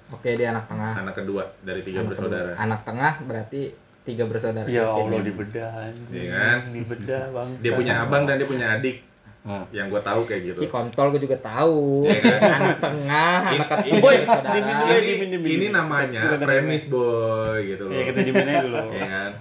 Oke 0.09 0.35
dia 0.35 0.49
anak 0.51 0.65
tengah. 0.67 0.93
anak 0.97 1.15
kedua 1.15 1.45
dari 1.61 1.81
tiga 1.81 2.01
Anak 2.01 2.11
bersaudara. 2.13 2.51
kedua. 2.51 2.63
Anak 2.63 2.81
tengah 2.83 3.13
berarti 3.23 3.61
tiga 4.03 4.25
bersaudara. 4.25 4.65
Ya 4.67 4.85
Allah 4.87 5.21
dibedah 5.21 5.71
anjing. 5.83 6.13
Iya 6.15 6.25
kan? 6.31 6.59
Dibedah 6.75 7.23
bang. 7.31 7.49
Dia 7.59 7.73
punya 7.75 7.93
abang 8.01 8.23
dan 8.25 8.37
dia 8.37 8.47
punya 8.47 8.69
adik. 8.73 9.05
Ah. 9.45 9.61
Yang 9.69 9.87
gue 9.91 10.03
tahu 10.03 10.21
kayak 10.25 10.43
gitu. 10.47 10.59
Ih 10.61 10.71
kontol 10.71 11.13
gue 11.13 11.21
juga 11.21 11.37
tahu. 11.37 12.09
Iya 12.09 12.17
kan? 12.17 12.41
anak 12.65 12.79
tengah, 12.81 13.37
Ini- 13.45 13.53
anak 13.55 13.69
ketiga 13.69 13.93
ini- 13.93 14.01
Boy, 14.01 14.15
bersaudara. 14.17 14.55
dimin- 14.55 14.65
Ini, 14.65 14.81
dimin- 14.81 15.31
dimin- 15.31 15.45
ini 15.45 15.57
dimin. 15.61 15.73
namanya 15.75 16.23
premis 16.41 16.85
boy 16.89 17.59
gitu 17.63 17.83
loh. 17.85 17.93
Ya 17.93 18.03
kita 18.07 18.19
aja 18.25 18.55
dulu. 18.63 18.85
Iya 18.91 19.07
kan? 19.07 19.33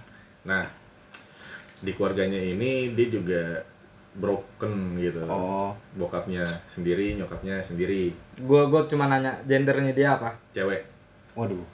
Nah, 0.44 0.64
di 1.84 1.92
keluarganya 1.92 2.38
ini 2.38 2.92
dia 2.92 3.08
juga 3.10 3.60
broken 4.14 4.96
gitu. 4.98 5.26
Oh, 5.26 5.74
Bokapnya 5.94 6.46
sendiri, 6.66 7.14
nyokapnya 7.14 7.60
sendiri, 7.60 8.14
Gue 8.36 8.62
gue 8.64 8.82
cuma 8.88 9.06
nanya 9.06 9.36
gendernya 9.44 9.92
dia 9.92 10.10
apa. 10.14 10.32
cewek. 10.52 10.86
waduh. 11.34 11.66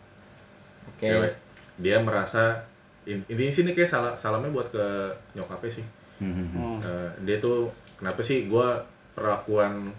Oke. 0.89 1.04
Cewek. 1.06 1.34
Dia 1.78 2.00
merasa 2.00 2.56
in- 3.04 3.28
ini 3.28 3.48
sini 3.50 3.72
kayak 3.72 3.88
salah 3.88 4.13
salamnya 4.15 4.50
buat 4.50 4.67
ke 4.69 4.86
nyokapnya 5.34 5.72
sih. 5.74 5.86
Hmm. 6.17 6.48
Hmm. 6.50 6.80
Eh, 6.80 7.10
dia 7.24 7.38
tuh 7.38 7.67
kenapa 7.95 8.19
sih 8.19 8.48
gua 8.48 8.80
perlakuan 9.13 9.91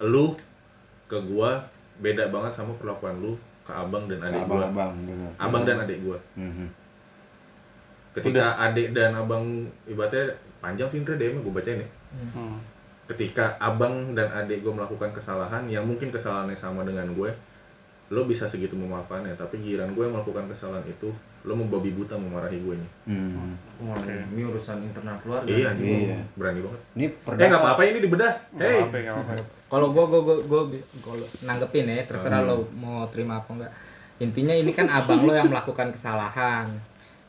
lu 0.00 0.32
ke 1.04 1.20
gua 1.22 1.60
beda 1.96 2.28
banget 2.28 2.52
sama 2.54 2.72
perlakuan 2.74 3.16
lu 3.18 3.36
ke 3.62 3.72
abang 3.72 4.04
dan 4.04 4.20
adik 4.22 4.40
gua. 4.42 4.64
Abang-abang. 4.68 4.92
gitu. 4.98 5.24
Abang 5.36 5.62
dan 5.62 5.76
adik 5.78 5.98
gua. 6.00 6.18
Hmm, 6.34 6.52
hmm. 6.54 6.68
Ketika 8.14 8.46
adik 8.60 8.90
dan 8.90 9.10
abang 9.12 9.44
ibaratnya 9.84 10.30
panjang 10.58 10.86
sih 10.86 10.98
Indra 10.98 11.14
DM 11.14 11.40
gue 11.40 11.50
baca 11.50 11.66
ini. 11.68 11.86
Hmm. 12.14 12.56
Ketika 13.04 13.58
abang 13.58 14.14
dan 14.14 14.30
adik 14.32 14.62
gue 14.62 14.70
melakukan 14.70 15.10
kesalahan 15.10 15.66
yang 15.66 15.82
mungkin 15.82 16.08
kesalahannya 16.08 16.54
sama 16.54 16.82
dengan 16.82 17.10
gue, 17.10 17.28
lo 18.08 18.22
bisa 18.24 18.46
segitu 18.46 18.72
memaafkannya. 18.74 19.34
Tapi 19.34 19.58
giliran 19.58 19.92
gue 19.92 20.02
yang 20.02 20.14
melakukan 20.14 20.46
kesalahan 20.46 20.86
itu, 20.86 21.12
lo 21.42 21.52
membabi 21.52 21.90
buta 21.90 22.14
memarahi 22.14 22.56
gue 22.56 22.74
nih. 22.74 22.90
Hmm. 23.06 23.58
Wah, 23.82 23.98
ini 24.00 24.42
urusan 24.42 24.80
internal 24.80 25.18
keluarga. 25.18 25.44
Iya, 25.44 25.74
Iya. 25.74 26.16
berani 26.32 26.60
banget. 26.62 26.80
Ini 26.94 27.04
Eh 27.04 27.10
nggak 27.10 27.24
perdata. 27.26 27.56
apa-apa 27.58 27.82
ini 27.84 27.98
dibedah. 28.00 28.32
Hey. 28.56 28.80
Kalau 29.66 29.90
gue 29.90 30.04
gue 30.06 30.20
gue 30.22 30.34
gue 30.46 30.62
kalau 31.02 31.26
nanggepin 31.42 31.84
ya 31.84 32.06
terserah 32.06 32.40
Hmm. 32.40 32.48
lo 32.48 32.56
mau 32.72 33.04
terima 33.04 33.36
apa 33.36 33.50
enggak. 33.52 33.72
Intinya 34.16 34.54
ini 34.54 34.70
kan 34.70 34.86
abang 34.86 35.20
lo 35.20 35.34
yang 35.34 35.50
melakukan 35.50 35.90
kesalahan 35.90 36.70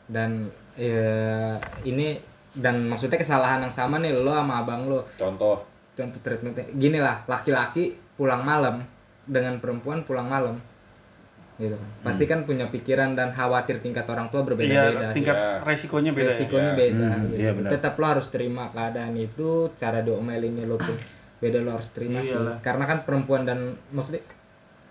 dan 0.06 0.48
ya, 0.76 1.56
ini 1.82 2.20
dan 2.52 2.84
maksudnya 2.84 3.16
kesalahan 3.16 3.60
yang 3.60 3.70
sama 3.70 3.96
nih 3.98 4.12
lo 4.14 4.32
sama 4.32 4.60
abang 4.60 4.86
lo 4.86 5.04
contoh. 5.14 5.60
contoh 5.92 6.20
treatmentnya 6.20 6.64
gini 6.72 6.96
lah 6.96 7.20
laki-laki 7.26 7.92
pulang 8.14 8.40
malam 8.40 8.80
dengan 9.24 9.56
perempuan 9.56 10.00
pulang 10.02 10.24
malam 10.24 10.56
gitu 11.56 11.72
kan 11.72 11.88
pasti 12.02 12.24
kan 12.24 12.44
punya 12.44 12.68
pikiran 12.68 13.12
dan 13.12 13.32
khawatir 13.32 13.80
tingkat 13.80 14.04
orang 14.04 14.28
tua 14.28 14.44
berbeda-beda 14.44 14.92
Iya, 14.92 15.08
sih. 15.08 15.16
tingkat 15.16 15.36
Ya. 15.36 15.48
resikonya 15.58 16.12
beda. 16.12 16.20
ya. 16.22 16.30
resikonya 16.30 16.72
Ya. 16.72 16.76
beda 16.76 17.08
Hmm, 17.08 17.22
gitu. 17.26 17.36
iya 17.38 17.50
benar. 17.52 17.70
tetap 17.72 17.92
lo 17.96 18.06
harus 18.06 18.26
terima 18.28 18.64
keadaan 18.70 19.14
itu 19.16 19.48
cara 19.72 19.98
diomelinnya 20.00 20.64
lo 20.64 20.76
pun 20.76 20.96
beda 21.36 21.58
lo 21.60 21.70
harus 21.72 21.88
terima 21.90 22.20
sih 22.20 22.36
Iyalah. 22.36 22.60
karena 22.60 22.84
kan 22.84 22.98
perempuan 23.02 23.42
dan 23.42 23.58
maksudnya 23.88 24.20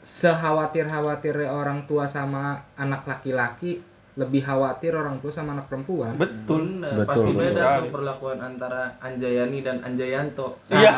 sekhawatir 0.02 0.86
khawatir 0.86 1.34
orang 1.44 1.86
tua 1.86 2.06
sama 2.06 2.58
anak 2.76 3.06
laki-laki 3.06 3.82
lebih 4.16 4.42
khawatir 4.48 4.96
orang 4.96 5.20
tua 5.20 5.28
sama 5.28 5.52
anak 5.60 5.68
perempuan 5.68 6.16
Betul. 6.16 6.80
Bener, 6.80 7.04
Betul, 7.04 7.10
pasti 7.12 7.32
betul 7.36 7.42
beda 7.44 7.62
tuh 7.84 7.92
perlakuan 7.92 8.38
antara 8.40 8.82
Anjayani 9.04 9.60
dan 9.60 9.78
Anjayanto. 9.84 10.48
Iya. 10.72 10.94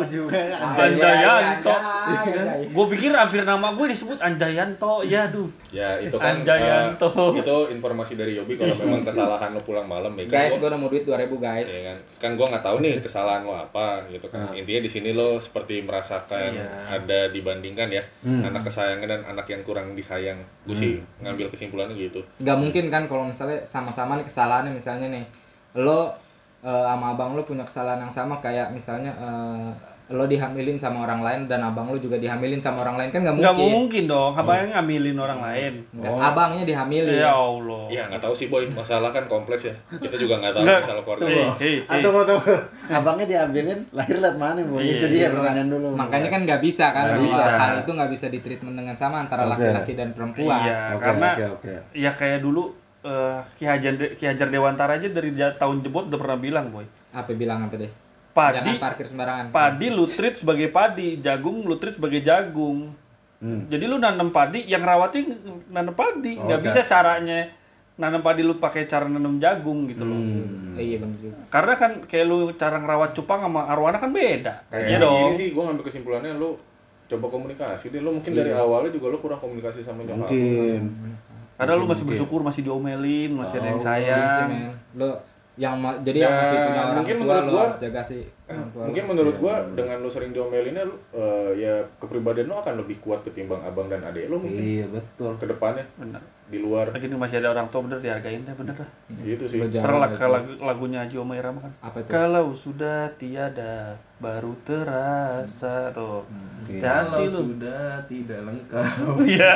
Ujungnya 0.00 0.56
Anjayanto. 0.56 1.74
Anjay. 1.74 2.60
Gue 2.72 2.86
pikir 2.96 3.10
hampir 3.12 3.42
nama 3.44 3.76
gue 3.76 3.86
disebut 3.92 4.18
Anjayanto. 4.24 5.04
Ya 5.04 5.28
tuh. 5.28 5.52
Ya 5.70 6.00
itu 6.00 6.16
kan 6.16 6.40
eh, 6.40 6.88
itu 7.34 7.56
informasi 7.70 8.12
dari 8.14 8.32
Yobi 8.34 8.54
kalau 8.54 8.72
memang 8.74 9.02
kesalahan 9.02 9.50
lo 9.50 9.60
pulang 9.60 9.84
malam 9.84 10.12
ya 10.14 10.24
kan. 10.24 10.32
guys 10.38 10.50
gua- 10.50 10.58
gue 10.58 10.68
udah 10.68 10.80
mau 10.80 10.88
duit 10.88 11.04
2000 11.04 11.28
guys. 11.38 11.68
Ya 11.68 11.82
kan? 11.86 11.96
Kan 12.18 12.30
gua 12.34 12.46
nggak 12.48 12.64
tahu 12.64 12.76
nih 12.80 12.94
kesalahan 12.98 13.42
lo 13.42 13.52
apa 13.52 13.86
gitu 14.08 14.26
kan. 14.26 14.48
Intinya 14.50 14.80
di 14.80 14.90
sini 14.90 15.10
lo 15.10 15.36
seperti 15.38 15.80
merasakan 15.80 16.50
Iya. 16.50 16.68
ada 16.94 17.18
dibandingkan 17.28 17.88
ya 17.90 18.00
anak 18.24 18.64
kesayangan 18.64 19.04
dan 19.06 19.20
anak 19.26 19.46
yang 19.46 19.60
kurang 19.62 19.92
disayang. 19.92 20.40
Gue 20.64 20.72
sih 20.74 20.92
ngambil 21.18 21.48
kesimpulannya 21.50 21.96
gitu. 21.98 22.20
Nggak 22.38 22.56
mungkin 22.56 22.84
kan 22.88 23.04
kalau 23.04 23.24
misalnya 23.24 23.60
sama-sama 23.62 24.16
nih 24.16 24.24
kesalahannya 24.24 24.72
misalnya 24.72 25.08
nih 25.10 25.24
lo 25.76 26.08
eh, 26.58 26.84
sama 26.86 27.12
abang 27.12 27.32
lo 27.32 27.42
punya 27.42 27.62
kesalahan 27.62 28.00
yang 28.00 28.10
sama 28.10 28.38
kayak 28.38 28.70
misalnya 28.70 29.12
eh, 29.12 29.68
lo 30.08 30.24
dihamilin 30.24 30.72
sama 30.74 31.04
orang 31.04 31.20
lain 31.20 31.40
dan 31.44 31.60
abang 31.60 31.84
lo 31.84 31.96
juga 31.96 32.16
dihamilin 32.16 32.56
sama 32.56 32.80
orang 32.80 32.96
lain 32.96 33.10
kan 33.10 33.20
nggak 33.20 33.36
Nggak 33.36 33.52
mungkin. 33.52 33.74
mungkin 33.76 34.04
dong, 34.06 34.32
abangnya 34.32 34.66
ngambilin 34.74 35.16
orang 35.16 35.40
lain. 35.42 35.72
Nggak, 35.90 36.12
abangnya 36.18 36.64
dihamilin. 36.64 37.12
Ya 37.14 37.28
Allah. 37.30 37.82
Iya 37.86 38.02
nggak 38.08 38.22
tahu 38.22 38.32
sih 38.32 38.46
boy, 38.46 38.64
masalah 38.70 39.08
kan 39.08 39.24
kompleks 39.24 39.64
ya. 39.64 39.74
Kita 39.92 40.16
juga 40.16 40.40
nggak 40.40 40.52
tahu 40.54 40.62
Nggak. 40.64 40.80
masalah 40.80 41.02
keluarga. 41.02 41.24
Hei, 41.28 41.36
hei, 41.60 41.76
Ah, 41.84 41.92
hei. 41.92 42.00
tunggu, 42.00 42.20
tunggu. 42.24 42.54
Abangnya 42.88 43.26
diambilin, 43.28 43.78
lahir 43.90 44.16
liat 44.16 44.36
mana, 44.36 44.60
Bu? 44.62 44.74
Iya, 44.76 44.92
Itu 44.94 45.06
dia 45.06 45.20
iya. 45.20 45.28
pertanyaan 45.28 45.68
dulu. 45.68 45.88
Makanya 45.92 46.28
kan 46.30 46.40
nggak 46.42 46.60
bisa 46.60 46.84
kan 46.88 47.04
Nggak 47.04 47.18
bahwa 47.20 47.28
bisa. 47.36 47.50
hal 47.54 47.72
itu 47.78 47.90
nggak 47.92 48.10
bisa 48.10 48.26
ditreatment 48.28 48.76
dengan 48.76 48.96
sama 48.96 49.16
antara 49.20 49.44
laki-laki 49.44 49.92
dan 49.92 50.08
perempuan. 50.10 50.64
Iya, 50.64 50.80
Oke, 50.90 51.04
karena 51.04 51.28
oke, 51.30 51.44
oke. 51.54 51.72
ya 51.92 52.10
kayak 52.10 52.40
dulu 52.40 52.62
eh, 52.98 53.38
Ki 53.54 53.64
Hajar 53.64 53.92
Ki 54.16 54.24
Hajar 54.24 54.48
Dewantara 54.48 54.96
aja 54.96 55.06
dari 55.06 55.30
tahun 55.36 55.76
jebot 55.80 56.08
udah 56.08 56.16
pernah 56.16 56.38
bilang, 56.38 56.66
boy. 56.68 56.88
Apa 57.10 57.30
bilang 57.32 57.60
apa 57.62 57.76
deh? 57.76 57.92
Padi 58.38 58.70
Jangan 58.70 58.78
parkir 58.78 59.06
sembarangan. 59.06 59.44
padi 59.50 59.86
lu 59.90 60.06
treat 60.06 60.34
sebagai 60.38 60.68
padi, 60.70 61.08
jagung 61.18 61.66
lu 61.66 61.74
treat 61.74 61.98
sebagai 61.98 62.22
jagung. 62.22 62.94
Hmm. 63.38 63.66
Jadi 63.66 63.84
lu 63.84 63.98
nanam 63.98 64.30
padi, 64.30 64.62
yang 64.64 64.82
rawatin 64.82 65.34
nanam 65.68 65.94
padi. 65.94 66.38
Nggak 66.38 66.58
Oke. 66.58 66.66
bisa 66.70 66.80
caranya 66.82 67.50
nanam 67.94 68.22
padi 68.22 68.42
lu 68.42 68.56
pakai 68.56 68.86
cara 68.86 69.06
nanam 69.06 69.38
jagung 69.38 69.90
gitu 69.90 70.06
loh. 70.06 70.14
Hmm. 70.14 70.78
Iya 70.78 71.02
benar 71.02 71.18
juga. 71.18 71.38
Karena 71.50 71.72
kan 71.74 71.90
kayak 72.06 72.26
lu 72.26 72.38
cara 72.54 72.78
ngerawat 72.78 73.10
cupang 73.12 73.42
sama 73.42 73.66
arwana 73.66 73.98
kan 73.98 74.10
beda. 74.10 74.70
Kayak 74.70 74.86
Iya 74.86 74.90
gini 74.94 75.02
dong. 75.02 75.30
sih, 75.34 75.46
gue 75.50 75.62
ngambil 75.62 75.84
kesimpulannya 75.84 76.32
lu 76.34 76.54
coba 77.08 77.26
komunikasi 77.26 77.90
deh. 77.90 77.98
Lu 77.98 78.14
mungkin 78.14 78.30
dari 78.30 78.54
awalnya 78.54 78.94
juga 78.94 79.10
lu 79.10 79.18
kurang 79.18 79.42
komunikasi 79.42 79.82
sama 79.82 80.06
nyokap. 80.06 80.30
Mungkin. 80.30 80.82
Karena 81.58 81.74
lu 81.74 81.90
masih 81.90 82.06
bersyukur, 82.06 82.46
masih 82.46 82.62
diomelin, 82.62 83.34
masih 83.34 83.58
ada 83.58 83.66
yang 83.66 83.82
Iya 83.82 83.82
sih, 83.82 83.90
sayang. 84.14 84.50
Lo 85.58 85.60
yang 85.60 85.74
ma- 85.74 85.98
jadi 85.98 86.18
yang 86.20 86.34
masih 86.36 86.56
punya 86.60 86.80
orang 86.80 86.96
mungkin 86.96 87.16
tua 87.16 87.24
menurut 87.26 87.42
lo 87.42 87.50
gua- 87.50 87.64
harus 87.64 87.78
jaga 87.80 88.00
sih. 88.00 88.22
lo. 88.70 88.82
Mungkin 88.86 89.04
menurut 89.04 89.36
gua 89.36 89.54
dengan 89.68 89.96
lu 89.98 90.08
sering 90.08 90.30
diomelinnya 90.30 90.82
lu 90.82 90.94
eh, 91.12 91.50
ya 91.58 91.74
kepribadian 91.98 92.46
lu 92.46 92.56
akan 92.56 92.74
lebih 92.76 92.96
kuat 92.98 93.20
ketimbang 93.20 93.58
abang 93.60 93.86
dan 93.86 94.00
adik 94.00 94.26
lu 94.26 94.38
mungkin 94.38 94.62
Iya, 94.62 94.86
betul. 94.88 95.34
ke 95.34 95.46
depannya 95.46 95.82
Bener. 95.94 96.22
di 96.46 96.58
luar 96.58 96.88
Lagi 96.88 97.10
masih 97.10 97.38
ada 97.38 97.52
orang 97.52 97.66
tua 97.66 97.82
bener 97.82 97.98
dihargain 97.98 98.40
deh 98.40 98.54
bener 98.54 98.72
dah. 98.72 98.88
gitu 99.20 99.44
sih. 99.44 99.58
Lo 99.58 99.66
Karena 99.66 99.98
lagu, 100.06 100.50
lagunya 100.56 100.98
Haji 101.02 101.16
Oma 101.16 101.34
Irama 101.34 101.58
kan. 101.60 101.72
apa 101.82 101.96
itu? 101.98 102.08
Kalau 102.08 102.46
sudah 102.50 103.10
tiada 103.14 103.98
baru 104.18 104.52
terasa 104.66 105.94
tuh. 105.94 106.26
Iya. 106.66 106.82
Kalau 106.84 107.22
lu. 107.24 107.30
sudah 107.30 108.02
tidak 108.10 108.40
lengkap. 108.44 109.14
Iya. 109.30 109.54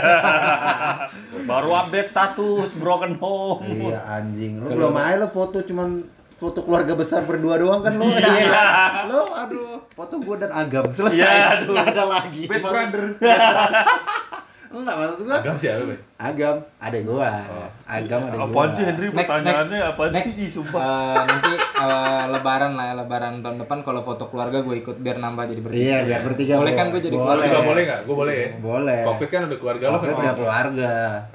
baru 1.51 1.71
update 1.83 2.09
status 2.09 2.71
broken 2.79 3.19
home. 3.19 3.67
Iya, 3.67 3.99
anjing. 4.07 4.63
Lu 4.63 4.71
belum 4.71 4.95
aja 4.95 5.19
lo 5.19 5.29
foto 5.35 5.61
cuman 5.67 6.07
foto 6.39 6.63
keluarga 6.67 6.95
besar 6.95 7.27
berdua 7.27 7.59
doang 7.59 7.83
kan 7.83 7.99
lo. 7.99 8.07
Iya. 8.07 9.11
Lo 9.11 9.35
aduh, 9.35 9.83
foto 9.93 10.23
gua 10.23 10.39
dan 10.39 10.55
Agam 10.55 10.89
selesai. 10.95 11.19
Iya, 11.19 11.31
aduh. 11.59 11.75
Nggak 11.75 11.89
ada 11.99 12.05
lagi. 12.07 12.43
Best 12.47 12.65
brother. 12.65 13.05
Enggak 14.73 14.95
maksud 14.97 15.19
gua. 15.27 15.37
Agam 15.43 15.57
siapa? 15.59 15.95
Agam, 16.23 16.62
adek 16.79 17.03
gua. 17.03 17.35
Agam 17.83 18.23
adek 18.31 18.39
gua. 18.39 18.47
Apaan 18.47 18.70
sih 18.70 18.85
Henry 18.87 19.11
Next, 19.11 19.27
pertanyaannya 19.27 19.79
apaan 19.83 20.11
Next. 20.14 20.39
sih 20.39 20.47
sumpah. 20.47 20.79
Eh, 20.79 21.23
nanti 21.27 21.53
eh, 21.59 22.25
lebaran 22.31 22.73
lah 22.79 22.85
ya, 22.87 22.95
lebaran 22.95 23.43
tahun 23.43 23.57
depan 23.66 23.79
kalau 23.83 24.07
foto 24.07 24.31
keluarga 24.31 24.62
gue 24.62 24.87
ikut 24.87 25.03
biar 25.03 25.18
nambah 25.18 25.51
jadi 25.51 25.61
bertiga. 25.66 25.83
Iya, 25.83 25.99
biar 26.07 26.23
bertiga. 26.23 26.55
Boleh 26.62 26.75
kan 26.79 26.87
gue 26.95 27.01
jadi 27.03 27.16
boleh. 27.18 27.27
keluarga? 27.27 27.51
Gua 27.51 27.64
boleh 27.66 27.83
nggak? 27.83 28.01
Gua 28.07 28.16
boleh 28.23 28.37
ya. 28.39 28.49
Boleh. 28.62 29.01
Covid 29.03 29.29
kan 29.35 29.41
udah 29.51 29.59
keluarga 29.59 29.85
lo 29.91 29.99
kan. 29.99 30.14
udah 30.14 30.37
keluarga. 30.39 30.93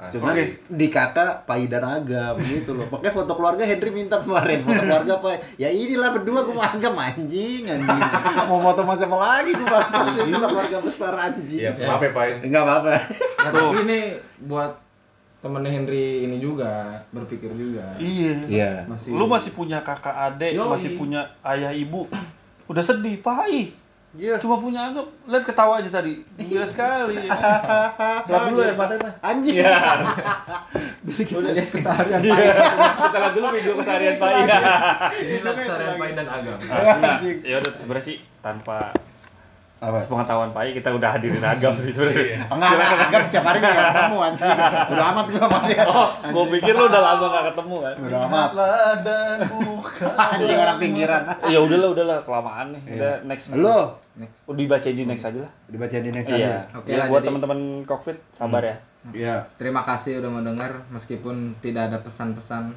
Cuma 0.08 0.26
Oke. 0.32 0.44
di 0.72 0.86
kakak 0.88 1.32
Pai 1.44 1.68
dan 1.68 1.84
Agam 1.84 2.34
gitu 2.40 2.72
loh. 2.72 2.88
Pokoknya 2.88 3.12
foto 3.12 3.32
keluarga 3.36 3.62
Henry 3.68 3.90
minta 3.92 4.16
kemarin 4.24 4.56
foto 4.64 4.80
keluarga 4.88 5.12
apa? 5.20 5.28
Ya 5.60 5.68
inilah 5.68 6.16
berdua 6.16 6.48
gua 6.48 6.56
sama 6.56 6.64
Agam 6.72 6.94
anjing 6.96 7.62
anjing. 7.68 8.00
Mau 8.48 8.64
foto 8.64 8.80
sama 8.88 8.96
siapa 8.96 9.16
lagi 9.20 9.52
gua 9.52 9.68
bangsa 9.68 9.98
itu 10.16 10.32
lah 10.32 10.48
keluarga 10.48 10.78
besar 10.80 11.12
anjing. 11.12 11.60
Iya, 11.60 11.70
maaf 11.76 12.00
ya, 12.00 12.10
Pak. 12.16 12.24
Enggak 12.40 12.62
apa-apa. 12.64 12.94
Tapi 13.36 13.60
ini 13.84 14.00
buat 14.38 14.77
temennya 15.38 15.70
Henry 15.70 16.26
ini 16.26 16.42
juga 16.42 16.98
berpikir 17.14 17.54
juga. 17.54 17.94
Iya. 17.98 18.34
Iya. 18.50 18.72
Masih 18.90 19.14
Lu 19.14 19.30
masih 19.30 19.54
punya 19.54 19.78
kakak 19.86 20.14
adik, 20.14 20.58
Yoi. 20.58 20.66
masih 20.66 20.90
punya 20.98 21.22
ayah 21.46 21.70
ibu. 21.70 22.10
Udah 22.66 22.82
sedih, 22.82 23.22
pai. 23.22 23.70
Iya. 24.18 24.40
Cuma 24.42 24.58
punya 24.58 24.90
anggap, 24.90 25.06
lihat 25.30 25.44
ketawa 25.46 25.78
aja 25.78 25.90
tadi. 25.92 26.24
Gila 26.34 26.66
sekali. 26.66 27.28
Lap 28.32 28.42
dulu 28.50 28.60
ya. 28.66 28.74
Pak. 28.74 28.88
Anjing. 29.22 29.56
Bisa 31.06 31.22
kita 31.22 31.40
lihat 31.54 31.70
keseharian 31.70 32.20
Kita 32.20 33.16
lihat 33.20 33.32
dulu 33.36 33.46
video 33.54 33.72
keseharian 33.78 34.16
pai. 34.18 34.34
inilah 35.22 35.54
keseharian 35.60 35.94
Pai 35.96 36.10
dan 36.18 36.26
Agam. 36.26 36.58
Nah, 36.58 37.20
ya 37.46 37.56
udah 37.62 37.72
sebenarnya 37.78 38.06
sih 38.10 38.16
tanpa 38.42 38.90
Apa? 39.78 39.94
sepengetahuan 39.94 40.50
pai 40.50 40.74
kita 40.74 40.90
udah 40.90 41.06
hadirin 41.08 41.38
agam 41.38 41.78
sih 41.78 41.94
sebenarnya. 41.94 42.50
Enggak, 42.50 42.70
enggak, 42.74 42.98
Agam 42.98 43.22
tiap 43.30 43.44
hari 43.46 43.58
enggak 43.58 43.74
ketemu 43.78 44.16
anjing. 44.18 44.58
Udah 44.90 45.04
amat 45.08 45.26
gua 45.28 45.40
sama 45.40 45.58
dia. 45.64 45.82
Oh, 45.86 46.06
gue 46.10 46.44
pikir 46.52 46.72
lu 46.74 46.84
udah 46.84 46.98
lama 47.00 47.26
gak 47.30 47.44
ketemu 47.54 47.76
kan. 47.78 47.94
Udah 48.00 48.20
amat. 48.26 48.50
dan. 49.00 49.38
Anjing 50.18 50.58
orang 50.58 50.78
pinggiran. 50.78 51.22
Ya 51.46 51.58
udahlah, 51.58 51.88
udahlah 51.90 52.18
kelamaan 52.20 52.66
nih. 52.74 52.82
Udah 52.92 53.12
next. 53.24 53.44
Lu 53.52 53.94
Udah 54.44 54.58
dibacain 54.58 54.92
di 54.92 55.06
next 55.06 55.24
aja 55.24 55.40
lah. 55.40 55.52
dibacain 55.64 56.02
di 56.02 56.10
next 56.10 56.26
Iya. 56.28 56.42
aja. 56.42 56.50
Oke 56.74 56.88
ya, 56.88 56.98
lah, 56.98 57.06
buat 57.06 57.20
jadi- 57.20 57.28
teman-teman 57.30 57.58
COVID 57.86 58.16
sabar 58.34 58.62
ya. 58.64 58.76
Iya. 59.08 59.36
Terima 59.54 59.86
kasih 59.86 60.18
udah 60.18 60.26
mau 60.28 60.42
dengar 60.42 60.82
meskipun 60.90 61.54
tidak 61.58 61.86
ada 61.86 62.02
pesan-pesan 62.02 62.74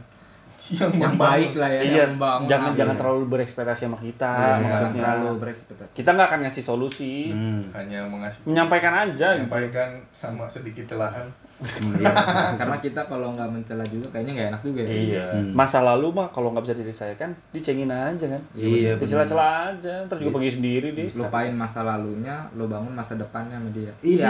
Yang, 0.72 0.91
yang 0.95 1.16
baik 1.16 1.51
lah 1.53 1.68
ya, 1.68 1.82
Iya, 1.82 1.95
yang 1.97 2.12
membangun. 2.14 2.47
jangan 2.47 2.72
jangan 2.74 2.95
terlalu 2.95 3.24
berekspektasi 3.28 3.82
sama 3.84 3.97
kita. 3.97 4.32
Jangan 4.32 4.62
maksudnya. 4.62 5.01
terlalu 5.01 5.30
berekspektasi. 5.39 5.93
Kita 5.93 6.09
nggak 6.12 6.28
akan 6.28 6.39
ngasih 6.43 6.64
solusi, 6.64 7.16
Hmm. 7.28 7.62
Hanya 7.72 7.99
mengasih 8.05 8.39
menyampaikan 8.43 8.93
aja. 8.95 9.28
gitu. 9.34 9.41
menyampaikan 9.41 9.89
sama 10.12 10.45
sedikit 10.45 10.86
celahan. 10.88 11.26
Iya. 11.62 12.14
Karena 12.59 12.78
kita 12.82 13.01
kalau 13.05 13.34
nggak 13.38 13.49
mencela 13.53 13.86
juga 13.86 14.07
kayaknya 14.09 14.32
nggak 14.34 14.49
enak 14.53 14.62
juga 14.66 14.82
ya. 14.82 14.91
Iya. 14.91 15.26
Hmm. 15.38 15.51
Masa 15.53 15.80
lalu 15.86 16.07
mah 16.09 16.28
kalau 16.34 16.49
nggak 16.53 16.64
bisa 16.66 16.76
diselesaikan, 16.78 17.30
dicengin 17.53 17.91
aja 17.91 18.26
kan. 18.26 18.41
Iya, 18.57 18.97
bener. 18.97 19.05
Dicela-cela 19.05 19.47
aja, 19.74 19.93
ntar 20.09 20.18
juga 20.18 20.41
pergi 20.41 20.51
sendiri 20.57 20.88
deh. 20.97 21.07
Lupain 21.14 21.53
masa 21.53 21.86
lalunya, 21.86 22.49
lo 22.57 22.66
bangun 22.66 22.93
masa 22.93 23.16
depannya 23.16 23.57
sama 23.62 23.70
dia. 23.70 23.91
Iya, 24.01 24.30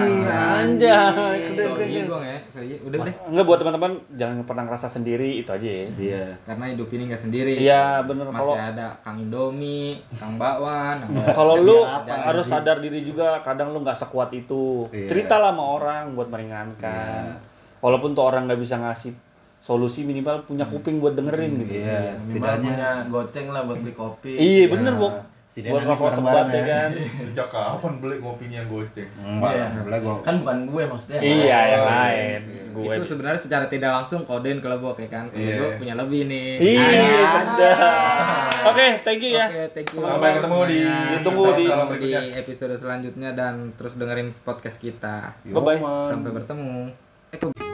anjay. 0.67 1.55
Sorry 1.55 2.03
gue 2.03 2.21
ya, 2.21 2.37
sorry. 2.51 2.75
Udah 2.83 2.97
deh. 3.07 3.15
Enggak 3.31 3.45
buat 3.47 3.59
teman-teman 3.63 3.91
jangan 4.15 4.37
pernah 4.43 4.63
ngerasa 4.67 4.87
sendiri 4.91 5.39
itu 5.39 5.49
aja 5.49 5.67
ya. 5.67 5.87
Iya. 5.95 6.25
Karena 6.43 6.65
hidup 6.71 6.87
ini 6.91 7.03
nggak 7.11 7.21
sendiri. 7.21 7.53
Iya 7.57 8.03
bener 8.03 8.27
Masih 8.27 8.39
kalau 8.41 8.55
ada 8.57 8.87
Kang 8.99 9.17
Indomie, 9.19 10.01
Kang 10.17 10.35
Bakwan. 10.35 11.07
kalau 11.37 11.55
lu 11.59 11.85
harus 12.07 12.45
sadar 12.47 12.83
diri 12.83 13.05
juga 13.05 13.39
kadang 13.41 13.71
lu 13.71 13.81
nggak 13.81 13.97
sekuat 13.97 14.33
itu. 14.35 14.87
Iya. 14.91 15.07
Ceritalah 15.07 15.53
sama 15.55 15.63
orang 15.79 16.03
buat 16.17 16.27
meringankan. 16.27 17.20
Walaupun 17.79 18.09
tuh 18.11 18.23
orang 18.23 18.45
nggak 18.45 18.59
bisa 18.59 18.77
ngasih 18.77 19.11
solusi 19.57 20.01
minimal 20.01 20.41
punya 20.43 20.65
kuping 20.65 20.97
buat 20.97 21.13
dengerin 21.13 21.61
gitu. 21.61 21.73
Iya, 21.79 22.17
Minimal 22.19 22.49
setidaknya 22.49 22.61
punya 22.67 22.89
goceng 23.07 23.47
lah 23.49 23.61
buat 23.63 23.77
beli 23.77 23.93
kopi. 23.93 24.33
Iya 24.33 24.63
bener 24.67 24.93
Bok. 24.95 25.13
setidaknya 25.43 25.73
Buat 25.75 25.83
rokok 25.91 26.09
sebat 26.15 26.45
ya 26.45 26.55
ya. 26.55 26.63
kan. 26.63 26.89
Sejak 27.27 27.47
kapan 27.47 27.93
beli 27.99 28.15
ngopinya 28.17 28.57
yang 28.57 28.69
goceng? 28.69 29.09
Enggak, 29.19 29.51
Iya. 29.51 29.67
Kan 30.21 30.35
bukan 30.39 30.57
gue 30.65 30.83
maksudnya. 30.87 31.19
Iya 31.19 31.59
yang 31.67 31.81
Oh, 31.81 31.89
lain. 31.91 32.39
Gue 32.71 32.83
itu 32.87 33.03
sebenarnya 33.03 33.41
secara 33.41 33.65
tidak 33.67 33.91
langsung 33.91 34.23
kodein 34.23 34.57
kalau 34.57 34.79
gue 34.79 35.05
kan 35.05 35.27
kalau 35.27 35.43
Iya. 35.43 35.55
gue 35.59 35.69
punya 35.75 35.93
lebih 35.93 36.21
nih 36.23 36.47
Iya, 36.57 36.87
sudah. 37.27 37.77
Oke, 38.63 38.85
thank 39.03 39.19
you 39.19 39.35
ya. 39.35 39.45
Oke, 39.45 39.61
thank 39.75 39.89
you. 39.89 39.99
Sampai 39.99 40.29
ketemu 40.37 40.59
di- 40.63 40.85
ditunggu 41.11 41.43
di- 41.51 41.69
di 41.99 42.11
episode 42.33 42.73
selanjutnya 42.73 43.29
dan 43.31 43.53
terus 43.75 43.93
dengerin 43.95 44.31
podcast 44.39 44.77
kita. 44.77 45.35
Bye 45.43 45.77
bye. 45.77 46.07
Sampai 46.07 46.31
bertemu. 46.31 47.10
Eh, 47.33 47.37
kok- 47.39 47.70